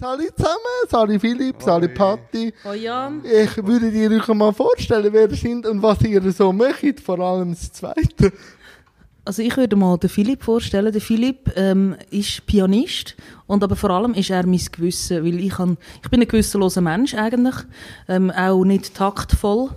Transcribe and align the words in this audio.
Sali 0.00 0.30
zusammen, 0.34 0.88
Sali 0.88 1.18
Philipp, 1.18 1.60
Sali 1.60 1.88
Patti. 1.88 2.54
Oh 2.64 2.72
Jan. 2.72 3.22
Ich 3.22 3.54
würde 3.62 3.90
dir 3.90 4.10
euch 4.10 4.28
mal 4.28 4.50
vorstellen, 4.50 5.12
wer 5.12 5.28
ihr 5.28 5.36
sind 5.36 5.66
und 5.66 5.82
was 5.82 6.00
ihr 6.00 6.32
so 6.32 6.54
möchtet, 6.54 7.00
vor 7.00 7.18
allem 7.18 7.50
das 7.50 7.70
Zweite. 7.70 8.32
Also 9.26 9.42
ich 9.42 9.54
würde 9.58 9.76
mal 9.76 9.98
den 9.98 10.08
Philipp 10.08 10.42
vorstellen. 10.42 10.90
Der 10.90 11.02
Philipp 11.02 11.52
ähm, 11.54 11.96
ist 12.10 12.46
Pianist 12.46 13.14
und 13.46 13.62
aber 13.62 13.76
vor 13.76 13.90
allem 13.90 14.14
ist 14.14 14.30
er 14.30 14.46
mein 14.46 14.62
Gewissen, 14.72 15.22
weil 15.22 15.38
ich, 15.38 15.50
kann, 15.50 15.76
ich 16.02 16.08
bin 16.08 16.22
ein 16.22 16.28
gewissenloser 16.28 16.80
Mensch 16.80 17.12
eigentlich, 17.12 17.56
ähm, 18.08 18.30
auch 18.30 18.64
nicht 18.64 18.94
taktvoll. 18.94 19.68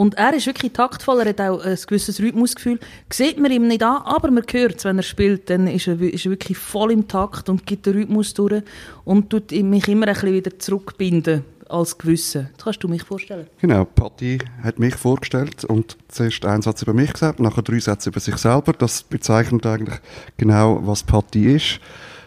Und 0.00 0.14
er 0.14 0.32
ist 0.32 0.46
wirklich 0.46 0.72
taktvoll, 0.72 1.20
er 1.20 1.28
hat 1.28 1.42
auch 1.42 1.62
ein 1.62 1.76
gewisses 1.86 2.20
Rhythmusgefühl. 2.20 2.80
Sieht 3.12 3.38
man 3.38 3.52
ihm 3.52 3.68
nicht 3.68 3.82
an, 3.82 4.00
aber 4.06 4.30
man 4.30 4.44
hört 4.50 4.78
es, 4.78 4.86
wenn 4.86 4.96
er 4.96 5.02
spielt, 5.02 5.50
dann 5.50 5.66
ist 5.66 5.88
er, 5.88 6.00
ist 6.00 6.24
er 6.24 6.30
wirklich 6.30 6.56
voll 6.56 6.90
im 6.90 7.06
Takt 7.06 7.50
und 7.50 7.66
gibt 7.66 7.84
den 7.84 7.92
Rhythmus 7.92 8.32
durch 8.32 8.62
und 9.04 9.28
tut 9.28 9.52
mich 9.52 9.88
immer 9.88 10.08
ein 10.08 10.14
bisschen 10.14 10.32
wieder 10.32 10.58
zurückbinden 10.58 11.44
als 11.68 11.98
Gewissen. 11.98 12.48
Das 12.56 12.64
kannst 12.64 12.82
du 12.82 12.88
mich 12.88 13.02
vorstellen. 13.02 13.46
Genau, 13.60 13.84
Patti 13.84 14.38
hat 14.62 14.78
mich 14.78 14.94
vorgestellt 14.94 15.66
und 15.66 15.98
zuerst 16.08 16.46
einen 16.46 16.62
Satz 16.62 16.80
über 16.80 16.94
mich 16.94 17.12
gesagt, 17.12 17.38
nachher 17.38 17.60
drei 17.60 17.78
Sätze 17.78 18.08
über 18.08 18.20
sich 18.20 18.38
selber. 18.38 18.72
Das 18.72 19.02
bezeichnet 19.02 19.66
eigentlich 19.66 19.98
genau, 20.38 20.80
was 20.82 21.02
Patti 21.02 21.56
ist. 21.56 21.78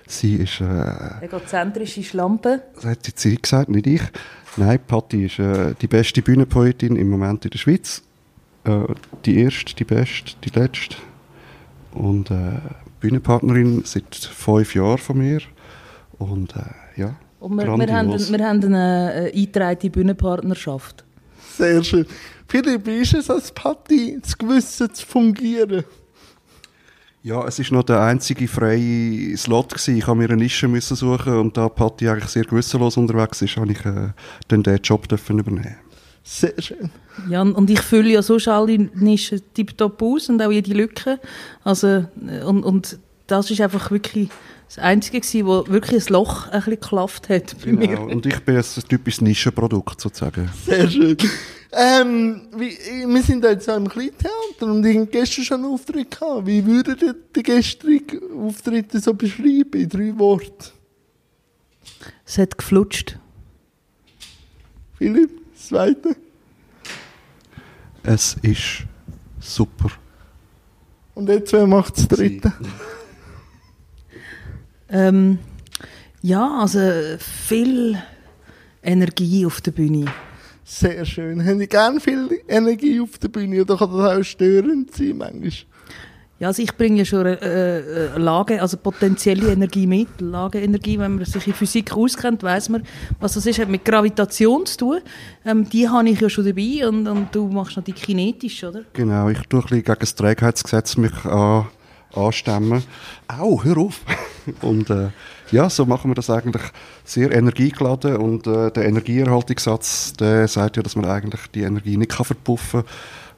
Sie 0.05 0.35
ist... 0.35 0.61
Äh, 0.61 1.25
Egozentrische 1.25 2.03
Schlampe. 2.03 2.61
Das 2.75 2.85
hat 2.85 2.99
sie 3.15 3.35
gesagt, 3.35 3.69
nicht 3.69 3.87
ich. 3.87 4.01
Nein, 4.55 4.79
Patti 4.85 5.25
ist 5.25 5.39
äh, 5.39 5.73
die 5.81 5.87
beste 5.87 6.21
Bühnenpoetin 6.21 6.95
im 6.95 7.09
Moment 7.09 7.45
in 7.45 7.51
der 7.51 7.57
Schweiz. 7.57 8.03
Äh, 8.65 8.85
die 9.25 9.39
erste, 9.39 9.75
die 9.75 9.83
beste, 9.83 10.33
die 10.43 10.57
letzte. 10.57 10.95
Und 11.93 12.29
äh, 12.29 12.59
Bühnenpartnerin 12.99 13.81
seit 13.83 14.15
fünf 14.15 14.75
Jahren 14.75 14.97
von 14.97 15.17
mir. 15.17 15.41
Und 16.19 16.55
äh, 16.55 17.01
ja, 17.01 17.15
Und 17.39 17.57
wir, 17.57 17.65
wir, 17.65 17.93
haben, 17.93 18.11
wir 18.11 18.47
haben 18.47 18.63
eine 18.63 19.31
äh, 19.31 19.33
eingetragene 19.33 19.91
Bühnenpartnerschaft. 19.91 21.03
Sehr 21.57 21.83
schön. 21.83 22.05
Philipp, 22.47 22.85
wie 22.85 22.97
ist 22.97 23.13
es 23.13 23.29
als 23.29 23.51
Patti, 23.51 24.19
das 24.21 24.37
Gewissen 24.37 24.93
zu 24.93 25.05
fungieren? 25.05 25.83
Ja, 27.25 27.45
es 27.47 27.57
ist 27.57 27.71
noch 27.71 27.83
der 27.83 28.01
einzige 28.01 28.49
freie 28.49 29.37
Slot 29.37 29.69
gewesen. 29.69 29.95
Ich 29.97 30.05
habe 30.07 30.17
mir 30.17 30.25
eine 30.29 30.35
Nische 30.35 30.67
müssen 30.67 30.95
suchen 30.97 31.37
und 31.37 31.55
da 31.55 31.69
Patti 31.69 32.09
eigentlich 32.09 32.29
sehr 32.29 32.43
gewissenlos 32.43 32.97
unterwegs 32.97 33.41
ist, 33.41 33.55
habe 33.55 33.71
ich 33.71 33.85
äh, 33.85 34.09
dann 34.49 34.61
den 34.61 34.77
Job 34.83 35.07
dürfen 35.07 35.39
übernehmen. 35.39 35.77
Sehr 36.25 36.53
schön. 36.61 36.89
Ja, 37.29 37.41
und 37.41 37.69
ich 37.69 37.79
fülle 37.79 38.09
ja 38.11 38.21
sonst 38.21 38.49
alle 38.49 38.77
Nischen 38.77 39.41
tiptop 39.53 40.01
aus 40.01 40.27
und 40.27 40.41
auch 40.41 40.51
jede 40.51 40.73
Lücke. 40.73 41.17
Also, 41.63 41.87
äh, 42.27 42.43
und, 42.45 42.63
und 42.63 42.99
das 43.27 43.49
ist 43.51 43.61
einfach 43.61 43.89
wirklich 43.89 44.27
das 44.67 44.79
Einzige 44.79 45.21
gewesen, 45.21 45.45
wo 45.47 45.65
wirklich 45.67 46.05
ein 46.07 46.13
Loch 46.13 46.47
ein 46.47 46.59
bisschen 46.59 46.71
geklafft 46.73 47.29
hat 47.29 47.55
bei 47.63 47.71
Genau, 47.71 48.05
mir. 48.05 48.15
und 48.15 48.25
ich 48.25 48.39
bin 48.41 48.57
ein 48.57 48.63
typisches 48.89 49.21
Nischenprodukt 49.21 50.01
sozusagen. 50.01 50.49
Sehr 50.65 50.89
schön. 50.89 51.15
Ähm, 51.75 52.49
wie, 52.55 52.77
wir 53.07 53.23
sind 53.23 53.43
jetzt 53.43 53.67
auch 53.67 53.77
im 53.77 53.89
Kleintheater 53.89 54.67
und 54.67 54.85
ich 54.85 54.95
habe 54.95 55.07
gestern 55.07 55.43
schon 55.43 55.63
einen 55.63 55.73
Auftritt 55.73 56.11
gehabt. 56.11 56.45
Wie 56.45 56.63
würdet 56.63 57.01
ihr 57.01 57.13
den 57.13 57.43
gestrigen 57.43 58.19
Auftritt 58.39 58.91
so 58.91 59.13
beschreiben 59.15 59.73
in 59.73 59.89
drei 59.89 60.17
Worten? 60.19 60.71
Es 62.25 62.37
hat 62.37 62.57
geflutscht. 62.57 63.17
Philipp, 64.97 65.31
das 65.53 65.67
Zweite. 65.67 66.15
Es 68.03 68.37
ist 68.43 68.83
super. 69.39 69.89
Und 71.15 71.29
jetzt, 71.29 71.53
wer 71.53 71.65
macht 71.65 71.97
das 71.97 72.07
Dritte? 72.07 72.53
Ähm, 74.89 75.39
ja, 76.21 76.59
also 76.59 76.79
viel 77.17 77.97
Energie 78.83 79.43
auf 79.43 79.59
der 79.59 79.71
Bühne. 79.71 80.05
Sehr 80.73 81.05
schön. 81.05 81.45
Haben 81.45 81.59
die 81.59 81.67
gern 81.67 81.99
viel 81.99 82.41
Energie 82.47 82.99
auf 82.99 83.19
der 83.19 83.27
Bühne 83.27 83.61
oder 83.61 83.77
kann 83.77 83.95
das 83.95 84.17
auch 84.17 84.23
störend 84.23 84.95
sein 84.95 85.17
manchmal? 85.17 85.51
Ja, 86.39 86.47
also 86.47 86.63
ich 86.63 86.75
bringe 86.75 86.97
ja 86.97 87.05
schon 87.05 87.27
eine, 87.27 87.39
äh, 87.41 88.15
äh, 88.15 88.17
Lage, 88.17 88.59
also 88.59 88.77
potenzielle 88.77 89.51
Energie 89.51 89.85
mit. 89.85 90.19
Lageenergie, 90.19 90.97
wenn 90.97 91.17
man 91.17 91.25
sich 91.25 91.45
in 91.45 91.53
Physik 91.53 91.93
auskennt, 91.95 92.41
weiß 92.41 92.69
man, 92.69 92.83
was 93.19 93.35
das 93.35 93.45
ist. 93.45 93.59
Hat 93.59 93.69
mit 93.69 93.85
Gravitation 93.85 94.65
zu 94.65 94.77
tun. 94.77 94.99
Ähm, 95.45 95.69
die 95.69 95.87
habe 95.87 96.09
ich 96.09 96.19
ja 96.19 96.27
schon 96.27 96.43
dabei 96.43 96.87
und, 96.87 97.07
und 97.07 97.27
du 97.35 97.47
machst 97.49 97.77
noch 97.77 97.83
die 97.83 97.93
kinetisch, 97.93 98.63
oder? 98.63 98.81
Genau, 98.93 99.29
ich 99.29 99.39
tue 99.47 99.59
ein 99.59 99.63
bisschen 99.67 99.83
gegen 99.83 99.99
das 99.99 100.15
Trägheitsgesetz 100.15 100.97
mich 100.97 101.13
an, 101.23 101.67
anstemmen. 102.15 102.83
Au, 103.27 103.63
hör 103.63 103.77
auf! 103.77 104.01
und 104.63 104.89
äh, 104.89 105.09
ja, 105.53 105.69
so 105.69 105.85
machen 105.85 106.11
wir 106.11 106.15
das 106.15 106.29
eigentlich 106.29 106.63
sehr 107.03 107.31
energiegeladen 107.31 108.17
und 108.17 108.47
äh, 108.47 108.71
der 108.71 108.85
Energieerhaltungssatz, 108.85 110.13
der 110.13 110.47
sagt 110.47 110.77
ja, 110.77 110.83
dass 110.83 110.95
man 110.95 111.05
eigentlich 111.05 111.47
die 111.53 111.61
Energie 111.61 111.95
nicht 111.95 112.11
kann 112.11 112.25
verpuffen 112.25 112.81
kann, 112.81 112.91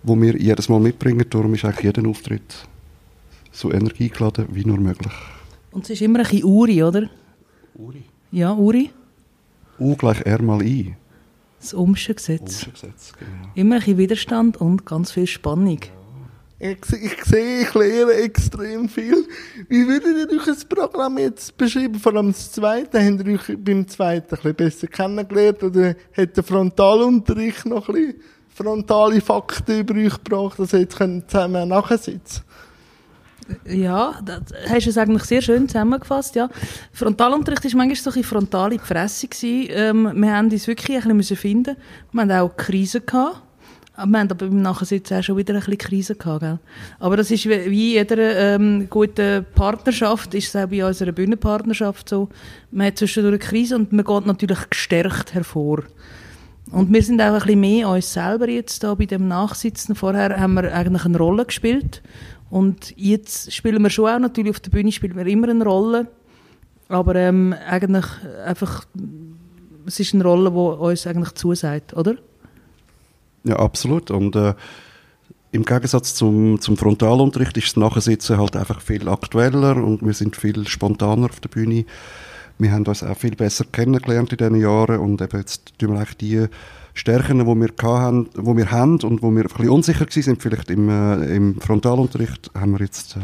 wo 0.03 0.19
wir 0.19 0.37
jedes 0.37 0.69
Mal 0.69 0.79
mitbringen. 0.79 1.25
Darum 1.29 1.53
ist 1.53 1.65
eigentlich 1.65 1.83
jeder 1.83 2.07
Auftritt 2.09 2.67
so 3.51 3.71
energiegeladen 3.71 4.47
wie 4.51 4.65
nur 4.65 4.77
möglich. 4.77 5.13
Und 5.71 5.83
es 5.83 5.91
ist 5.91 6.01
immer 6.01 6.19
ein 6.19 6.25
bisschen 6.25 6.45
Uri, 6.45 6.83
oder? 6.83 7.09
Uri. 7.75 8.03
Ja, 8.31 8.53
Uri. 8.53 8.91
U 9.77 9.95
gleich 9.95 10.21
R 10.25 10.41
mal 10.41 10.61
I. 10.61 10.95
Das 11.59 11.73
Ohmsche 11.73 12.13
Gesetz. 12.13 12.41
Ohmsche 12.41 12.71
Gesetz, 12.71 13.13
genau. 13.19 13.49
Immer 13.55 13.75
ein 13.75 13.79
bisschen 13.79 13.97
Widerstand 13.97 14.57
und 14.57 14.85
ganz 14.85 15.11
viel 15.11 15.27
Spannung. 15.27 15.79
Ich, 16.57 16.77
ich 16.93 17.25
sehe, 17.25 17.63
ich 17.63 17.73
lehre 17.73 18.13
extrem 18.13 18.87
viel. 18.87 19.27
Wie 19.67 19.85
würdet 19.87 20.31
ihr 20.31 20.37
euch 20.37 20.45
das 20.45 20.63
Programm 20.63 21.17
jetzt 21.17 21.57
beschreiben? 21.57 21.99
Vor 21.99 22.15
allem 22.15 22.31
das 22.31 22.51
Zweite. 22.51 23.03
Habt 23.03 23.27
ihr 23.27 23.33
euch 23.33 23.57
beim 23.57 23.85
Zweiten 23.87 24.35
ein 24.35 24.41
bisschen 24.41 24.55
besser 24.55 24.87
kennengelernt? 24.87 25.61
Oder 25.63 25.95
hat 26.15 26.37
der 26.37 26.43
Frontalunterricht 26.43 27.65
noch 27.65 27.89
ein 27.89 27.95
bisschen 27.95 28.21
frontale 28.55 29.19
Fakten 29.19 29.79
über 29.79 29.95
euch 29.95 30.23
gebracht, 30.23 30.57
dass 30.57 30.71
ihr 30.71 30.79
jetzt 30.79 30.97
zusammen 30.97 31.67
nachsitzen 31.67 32.43
Ja, 33.65 34.17
das 34.23 34.43
hast 34.69 34.85
du 34.85 34.89
es 34.91 34.97
eigentlich 34.97 35.23
sehr 35.25 35.41
schön 35.41 35.67
zusammengefasst, 35.67 36.35
ja. 36.35 36.49
Frontalunterricht 36.93 37.65
war 37.65 37.77
manchmal 37.79 37.95
so 37.97 38.09
ein 38.09 38.13
bisschen 38.13 38.23
frontal 38.23 38.71
in 38.71 38.79
Fresse. 38.79 39.27
Ähm, 39.43 40.09
wir 40.15 40.33
haben 40.33 40.49
uns 40.49 40.67
wirklich 40.67 41.05
ein 41.05 41.17
bisschen 41.17 41.35
finden 41.35 41.75
Wir 42.13 42.21
hatten 42.21 42.31
auch 42.31 42.55
Krisen. 42.55 43.05
Gehabt. 43.05 43.41
Wir 43.97 44.03
haben 44.03 44.15
aber 44.15 44.35
beim 44.35 44.61
Nachsitzen 44.61 45.17
auch 45.17 45.23
schon 45.23 45.37
wieder 45.37 45.53
ein 45.53 45.59
bisschen 45.61 45.77
Krise 45.77 46.15
gehabt, 46.15 46.41
gell? 46.41 46.59
Aber 46.99 47.15
das 47.15 47.31
ist 47.31 47.45
wie 47.45 47.71
wie 47.71 47.95
in 47.95 48.07
jeder 48.07 48.55
ähm, 48.55 48.87
guten 48.89 49.45
Partnerschaft, 49.55 50.33
ist 50.33 50.53
es 50.53 50.55
auch 50.61 50.67
bei 50.67 50.85
unserer 50.85 51.13
Bühnenpartnerschaft 51.13 52.09
so. 52.09 52.27
Man 52.71 52.87
hat 52.87 52.97
zwischendurch 52.97 53.35
eine 53.35 53.39
Krise 53.39 53.75
und 53.77 53.93
man 53.93 54.03
geht 54.03 54.25
natürlich 54.25 54.69
gestärkt 54.69 55.33
hervor. 55.33 55.83
Und 56.71 56.91
wir 56.91 57.01
sind 57.03 57.21
auch 57.21 57.27
ein 57.27 57.33
bisschen 57.35 57.59
mehr 57.59 57.89
uns 57.89 58.11
selber 58.11 58.49
jetzt 58.49 58.83
da 58.83 58.95
bei 58.95 59.05
dem 59.05 59.29
Nachsitzen. 59.29 59.95
Vorher 59.95 60.37
haben 60.39 60.55
wir 60.55 60.73
eigentlich 60.73 61.05
eine 61.05 61.17
Rolle 61.17 61.45
gespielt. 61.45 62.01
Und 62.49 62.93
jetzt 62.97 63.53
spielen 63.53 63.81
wir 63.81 63.89
schon 63.89 64.09
auch 64.09 64.19
natürlich 64.19 64.51
auf 64.51 64.59
der 64.59 64.71
Bühne 64.71 64.91
spielen 64.91 65.15
wir 65.15 65.25
immer 65.27 65.47
eine 65.47 65.63
Rolle. 65.63 66.07
Aber 66.89 67.15
ähm, 67.15 67.55
eigentlich 67.67 68.05
einfach, 68.45 68.85
es 69.85 69.99
ist 69.99 70.13
eine 70.13 70.23
Rolle, 70.23 70.51
die 70.51 70.57
uns 70.57 71.07
eigentlich 71.07 71.33
zusagt, 71.33 71.95
oder? 71.95 72.15
Ja, 73.45 73.57
absolut. 73.57 74.11
Und 74.11 74.35
äh, 74.35 74.53
im 75.51 75.63
Gegensatz 75.63 76.15
zum, 76.15 76.59
zum 76.59 76.75
Frontalunterricht 76.75 77.55
ist 77.57 77.67
das 77.67 77.77
Nachsitzen 77.77 78.37
halt 78.37 78.57
einfach 78.57 78.81
viel 78.81 79.07
aktueller 79.07 79.77
und 79.77 80.05
wir 80.05 80.13
sind 80.13 80.35
viel 80.35 80.67
spontaner 80.67 81.27
auf 81.27 81.39
der 81.39 81.49
Bühne. 81.49 81.85
Wir 82.57 82.71
haben 82.71 82.85
uns 82.85 83.03
auch 83.03 83.17
viel 83.17 83.35
besser 83.35 83.65
kennengelernt 83.71 84.31
in 84.31 84.37
diesen 84.37 84.55
Jahren 84.55 84.99
und 84.99 85.21
eben 85.21 85.37
jetzt 85.37 85.77
tun 85.77 85.93
wir 85.93 85.99
eigentlich 85.99 86.17
die 86.17 86.47
Stärken, 86.93 87.39
die 87.39 87.45
wir, 87.45 87.69
haben, 87.83 88.29
wo 88.35 88.57
wir 88.57 88.71
haben 88.71 88.99
und 89.01 89.21
wo 89.21 89.31
wir 89.31 89.43
ein 89.43 89.47
bisschen 89.47 89.69
unsicher 89.69 90.05
waren, 90.05 90.39
vielleicht 90.39 90.71
im, 90.71 90.89
äh, 90.89 91.35
im 91.35 91.59
Frontalunterricht, 91.61 92.51
haben 92.53 92.71
wir 92.71 92.79
jetzt, 92.79 93.17
äh, 93.17 93.19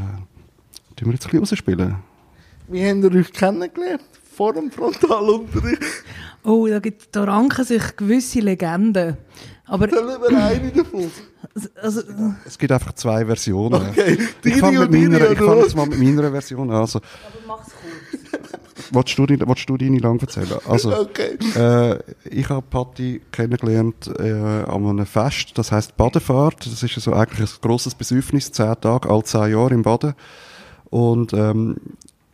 tun 0.95 1.07
wir 1.07 1.13
jetzt 1.13 1.25
ein 1.25 1.39
bisschen 1.39 1.39
rausspielen. 1.39 1.95
Wie 2.67 2.85
habt 2.85 3.03
ihr 3.03 3.15
euch 3.19 3.33
kennengelernt? 3.33 4.03
Vor 4.41 4.53
dem 4.53 4.71
Frontalunterricht? 4.71 5.83
Oh, 6.43 6.65
da, 6.67 6.79
gibt, 6.79 7.15
da 7.15 7.25
ranken 7.25 7.63
sich 7.63 7.95
gewisse 7.95 8.39
Legenden. 8.39 9.15
Aber, 9.67 9.85
Erzähl 9.87 10.15
über 10.15 10.29
eine 10.35 10.71
davon. 10.71 11.11
Also, 11.79 12.01
Es 12.43 12.57
gibt 12.57 12.71
einfach 12.71 12.93
zwei 12.93 13.23
Versionen. 13.23 13.75
Okay, 13.91 14.17
ich 14.43 14.55
fange 14.55 14.79
jetzt 14.79 15.75
mal 15.75 15.85
mit 15.85 15.99
meiner 15.99 16.31
Version 16.31 16.71
an. 16.71 16.77
Also, 16.77 16.97
aber 16.97 17.07
mach's 17.45 17.67
kurz. 17.69 18.51
willst, 18.89 19.15
du, 19.19 19.27
die- 19.27 19.39
willst 19.47 19.69
du 19.69 19.77
deine 19.77 19.99
lang 19.99 20.19
erzählen? 20.19 20.47
Also, 20.67 20.91
Okay. 21.01 21.37
Äh, 21.55 21.99
ich 22.27 22.49
habe 22.49 22.65
Patti 22.67 23.21
kennengelernt 23.31 24.07
äh, 24.17 24.31
an 24.31 24.87
einem 24.87 25.05
Fest, 25.05 25.51
das 25.53 25.71
heißt 25.71 25.95
Badefahrt. 25.97 26.65
Das 26.65 26.81
ist 26.81 26.95
so 26.95 27.13
eigentlich 27.13 27.47
ein 27.47 27.57
grosses 27.61 27.93
Besäufnis, 27.93 28.51
zehn 28.51 28.73
Tage, 28.81 29.07
alle 29.07 29.23
zehn 29.23 29.51
Jahre 29.51 29.75
im 29.75 29.83
Baden. 29.83 30.15
Und 30.89 31.31
ähm, 31.31 31.77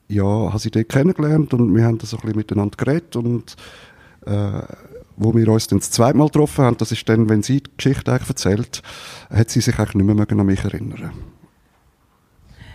ja, 0.08 0.24
habe 0.24 0.60
sie 0.60 0.72
dort 0.72 0.90
kennengelernt 0.90 1.54
und 1.54 1.76
wir 1.76 1.84
haben 1.84 1.98
da 1.98 2.06
so 2.06 2.18
ein 2.18 2.22
bisschen 2.22 2.38
miteinander 2.38 2.78
geredet 2.78 3.16
und 3.16 3.56
äh, 4.26 4.62
wo 5.18 5.34
wir 5.34 5.48
uns 5.48 5.68
dann 5.68 5.80
das 5.80 5.92
zweite 5.92 6.18
Mal 6.18 6.28
getroffen 6.28 6.64
haben, 6.64 6.78
das 6.78 6.92
ist 6.92 7.08
dann, 7.10 7.28
wenn 7.28 7.42
sie 7.42 7.62
die 7.62 7.72
Geschichte 7.76 8.12
eigentlich 8.12 8.30
erzählt, 8.30 8.82
hat 9.30 9.50
sie 9.50 9.62
sich 9.62 9.78
eigentlich 9.78 9.96
nicht 9.96 10.16
mehr 10.16 10.40
an 10.40 10.46
mich 10.46 10.64
erinnern. 10.64 11.12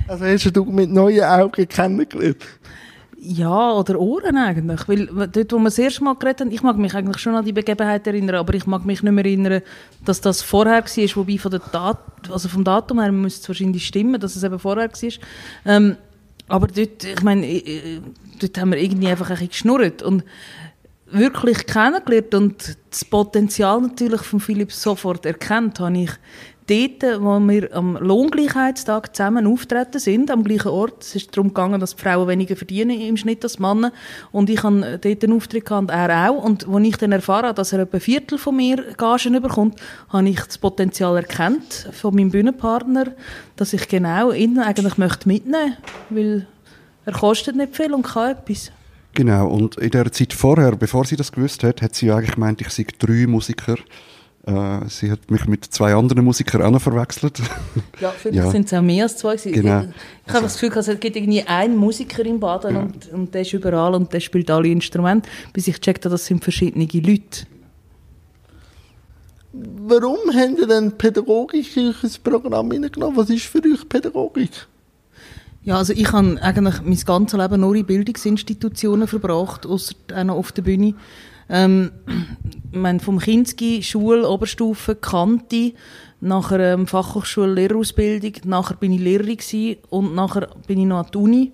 Also 0.09 0.25
hast 0.25 0.57
du 0.57 0.65
mit 0.65 0.91
neuen 0.91 1.25
Augen 1.25 1.69
kennengelernt? 1.69 2.45
Ja, 3.25 3.73
oder 3.73 4.01
Ohren 4.01 4.37
eigentlich. 4.37 4.89
Weil 4.89 5.07
dort, 5.07 5.53
wo 5.53 5.59
wir 5.59 5.65
das 5.67 5.79
erste 5.79 6.03
Mal 6.03 6.17
geredet 6.17 6.41
haben, 6.41 6.51
ich 6.51 6.65
mag 6.65 6.77
mich 6.77 6.93
eigentlich 6.93 7.19
schon 7.19 7.37
an 7.37 7.45
die 7.45 7.53
Begebenheit 7.53 8.05
erinnern, 8.09 8.35
aber 8.35 8.53
ich 8.55 8.67
mag 8.67 8.85
mich 8.85 9.01
nicht 9.01 9.13
mehr 9.13 9.25
erinnern, 9.25 9.63
dass 10.05 10.21
das 10.21 10.43
vorher 10.43 10.83
war, 10.83 11.17
wobei 11.17 11.39
von 11.39 11.53
der 11.53 11.61
Dat 11.71 11.99
also 12.33 12.49
vom 12.49 12.65
Datum 12.65 13.01
her 13.01 13.13
müsste 13.13 13.43
es 13.43 13.49
wahrscheinlich 13.49 13.87
stimmen, 13.87 14.21
dass 14.21 14.35
es 14.35 14.43
eben 14.43 14.59
vorher 14.59 14.91
war. 14.91 15.11
Ähm, 15.65 15.97
aber 16.53 16.67
dort, 16.67 17.03
ich 17.03 17.23
meine, 17.23 17.63
dort 18.39 18.59
haben 18.59 18.73
wir 18.73 18.79
irgendwie 18.79 19.09
einfach 19.09 19.31
ein 19.31 19.37
bisschen 19.37 19.49
geschnurrt 19.49 20.03
und 20.03 20.23
wirklich 21.07 21.65
kennengelernt 21.67 22.35
und 22.35 22.77
das 22.91 23.07
Potenzial 23.07 23.81
natürlich 23.81 24.21
von 24.21 24.39
Philipp 24.39 24.71
sofort 24.71 25.25
erkannt, 25.25 25.81
habe 25.81 25.97
ich 25.97 26.11
dort, 26.73 27.23
wo 27.23 27.39
wir 27.41 27.75
am 27.75 27.97
Lohngleichheitstag 27.97 29.15
zusammen 29.15 29.47
auftreten 29.47 29.99
sind, 29.99 30.31
am 30.31 30.45
gleichen 30.45 30.69
Ort. 30.69 31.03
Es 31.03 31.15
ist 31.15 31.37
darum 31.37 31.49
gegangen, 31.49 31.81
dass 31.81 31.93
Frauen 31.93 32.29
weniger 32.29 32.57
verdienen 32.57 33.01
im 33.01 33.17
Schnitt 33.17 33.45
als 33.45 33.59
Männer. 33.59 33.93
Und 34.31 34.49
ich 34.49 34.63
habe 34.63 34.99
dort 35.01 35.25
einen 35.25 35.33
Auftritt 35.35 35.71
und 35.71 35.91
er 35.91 36.31
auch. 36.31 36.43
Und 36.43 36.67
als 36.69 36.87
ich 36.87 36.97
dann 36.97 37.13
erfahren 37.13 37.55
dass 37.55 37.73
er 37.73 37.81
etwa 37.81 37.99
ein 37.99 38.01
Viertel 38.01 38.39
von 38.39 38.57
mir 38.57 38.95
Gagen 38.97 39.41
bekommt, 39.41 39.81
habe 40.09 40.29
ich 40.29 40.41
das 40.41 40.59
Potenzial 40.59 41.17
erkannt 41.17 41.89
von 41.93 42.15
meinem 42.15 42.31
Bühnenpartner, 42.31 43.13
dass 43.57 43.73
ich 43.73 43.89
genau 43.89 44.33
ihn 44.33 44.59
eigentlich 44.59 44.99
möchte 44.99 45.29
mitnehmen 45.29 45.77
möchte, 46.09 46.15
weil 46.17 46.47
er 47.05 47.13
kostet 47.13 47.57
nicht 47.57 47.77
viel 47.77 47.93
und 47.93 48.03
kann 48.03 48.33
etwas. 48.33 48.73
Genau, 49.15 49.49
und 49.49 49.77
in 49.77 49.91
der 49.91 50.11
Zeit 50.11 50.33
vorher, 50.33 50.75
bevor 50.77 51.05
sie 51.05 51.17
das 51.17 51.33
gewusst 51.33 51.63
hat, 51.65 51.83
hat 51.83 51.95
sie 51.95 52.11
eigentlich 52.11 52.35
gemeint, 52.35 52.61
ich 52.63 52.71
sei 52.71 52.87
drei 52.99 53.27
Musiker. 53.27 53.77
Äh, 54.45 54.89
sie 54.89 55.11
hat 55.11 55.31
mich 55.31 55.47
mit 55.47 55.65
zwei 55.67 55.95
anderen 55.95 56.25
Musikern 56.25 56.63
auch 56.63 56.71
noch 56.71 56.83
verwechselt. 56.83 57.41
Ja, 58.01 58.11
vielleicht 58.11 58.37
ja. 58.37 58.51
sind 58.51 58.67
es 58.67 58.73
auch 58.73 58.83
mehr 58.83 59.05
als 59.05 59.17
zwei. 59.17 59.37
Genau. 59.37 59.83
Ich, 59.83 59.89
ich 60.27 60.33
habe 60.33 60.43
das 60.43 60.59
Gefühl, 60.59 60.77
es 60.77 60.87
gibt 60.99 61.15
irgendwie 61.15 61.43
einen 61.43 61.77
Musiker 61.77 62.27
in 62.27 62.41
Baden 62.41 62.75
ja. 62.75 62.81
und, 62.83 63.13
und 63.13 63.35
der 63.35 63.43
ist 63.43 63.53
überall 63.53 63.95
und 63.95 64.13
der 64.13 64.19
spielt 64.19 64.51
alle 64.51 64.67
Instrumente, 64.69 65.29
bis 65.53 65.69
ich 65.69 65.81
checkt 65.81 66.05
habe, 66.05 66.13
das 66.15 66.27
sind 66.27 66.43
verschiedene 66.43 66.87
Leute. 66.87 67.47
Warum 69.53 70.19
haben 70.35 70.57
Sie 70.57 70.67
denn 70.67 70.93
Pädagogik 70.93 71.77
in 71.77 71.95
das 72.03 72.19
Programm 72.19 72.73
hineingenommen? 72.73 73.17
Was 73.17 73.31
ist 73.31 73.45
für 73.45 73.59
euch 73.59 73.89
Pädagogik? 73.89 74.67
Ja, 75.63 75.77
also 75.77 75.93
ich 75.93 76.11
habe 76.11 76.43
eigentlich 76.43 76.83
mein 76.83 76.99
ganzes 77.05 77.39
Leben 77.39 77.61
nur 77.61 77.77
in 77.77 77.87
Bildungsinstitutionen 77.87 79.07
verbracht, 79.07 79.65
außer 79.65 79.95
noch 80.25 80.37
auf 80.37 80.51
der 80.51 80.63
Bühne. 80.63 80.95
Ähm, 81.49 81.91
meine, 82.73 83.01
vom 83.01 83.19
Kinski, 83.19 83.83
Schule, 83.83 84.29
Oberstufe, 84.29 84.95
Kante, 84.95 85.73
nachher 86.21 86.61
ähm, 86.61 86.87
Fachhochschule, 86.87 87.55
Lehrerausbildung, 87.55 88.33
nachher 88.45 88.77
bin 88.77 88.93
ich 88.93 89.01
Lehrerin 89.01 89.77
und 89.91 90.15
nachher 90.15 90.49
bin 90.67 90.81
ich 90.81 90.87
noch 90.87 91.01
an 91.01 91.11
der 91.13 91.21
Uni, 91.21 91.53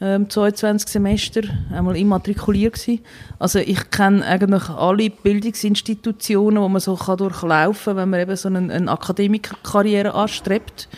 ähm, 0.00 0.28
22 0.28 0.88
Semester, 0.88 1.42
einmal 1.72 1.96
immatrikuliert 1.96 2.74
gewesen. 2.74 3.00
Also 3.38 3.58
ich 3.58 3.90
kenne 3.90 4.24
eigentlich 4.24 4.68
alle 4.68 5.10
Bildungsinstitutionen, 5.10 6.62
wo 6.62 6.68
man 6.68 6.80
so 6.80 6.94
kann 6.94 7.16
durchlaufen 7.16 7.94
kann, 7.94 7.96
wenn 7.96 8.10
man 8.10 8.20
eben 8.20 8.36
so 8.36 8.48
eine, 8.48 8.72
eine 8.72 8.90
Akademikerkarriere 8.90 10.14
anstrebt. 10.14 10.88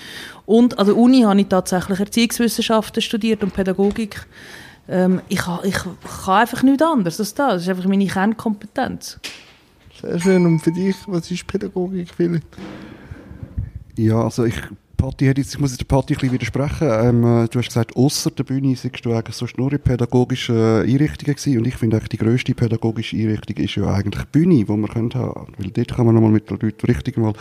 Und 0.46 0.78
an 0.78 0.86
der 0.86 0.96
Uni 0.96 1.22
habe 1.22 1.40
ich 1.40 1.46
tatsächlich 1.46 2.00
Erziehungswissenschaften 2.00 3.00
studiert 3.00 3.42
und 3.42 3.54
Pädagogik. 3.54 4.26
Ähm, 4.90 5.20
ich, 5.28 5.40
ich, 5.62 5.76
ich 5.76 6.24
kann 6.24 6.40
einfach 6.40 6.62
nichts 6.64 6.82
anderes 6.82 7.20
als 7.20 7.34
das. 7.34 7.52
Das 7.52 7.62
ist 7.62 7.68
einfach 7.68 7.86
meine 7.86 8.06
Kernkompetenz. 8.06 9.20
Sehr 10.00 10.18
schön. 10.18 10.44
Und 10.46 10.58
für 10.58 10.72
dich, 10.72 10.96
was 11.06 11.30
ist 11.30 11.46
Pädagogik, 11.46 12.12
Philipp? 12.12 12.44
Ja, 13.96 14.24
also 14.24 14.44
ich, 14.44 14.56
Patti, 14.96 15.30
ich 15.30 15.58
muss 15.60 15.70
jetzt 15.70 15.80
der 15.80 15.84
Patti 15.84 16.14
ein 16.14 16.18
bisschen 16.18 16.32
widersprechen. 16.32 16.88
Ähm, 16.90 17.24
äh, 17.24 17.48
du 17.48 17.60
hast 17.60 17.68
gesagt, 17.68 17.94
außer 17.94 18.32
der 18.32 18.42
Bühne 18.42 18.74
seist 18.74 19.04
du 19.04 19.12
eigentlich 19.12 19.36
sonst 19.36 19.58
nur 19.58 19.72
in 19.72 19.78
pädagogischen 19.78 20.56
Einrichtungen 20.56 21.36
gewesen. 21.36 21.58
Und 21.58 21.66
ich 21.66 21.76
finde 21.76 21.96
eigentlich, 21.96 22.08
die 22.08 22.16
grösste 22.18 22.54
pädagogische 22.54 23.16
Einrichtung 23.16 23.56
ist 23.58 23.76
ja 23.76 23.86
eigentlich 23.92 24.24
die 24.24 24.30
Bühne, 24.32 24.64
die 24.64 24.72
man 24.72 24.90
können 24.90 25.14
haben. 25.14 25.52
Weil 25.56 25.70
dort 25.70 25.94
kann 25.94 26.06
man 26.06 26.16
nochmal 26.16 26.32
mit 26.32 26.50
den 26.50 26.58
Leuten 26.58 26.86
richtig 26.86 27.16
mal 27.16 27.34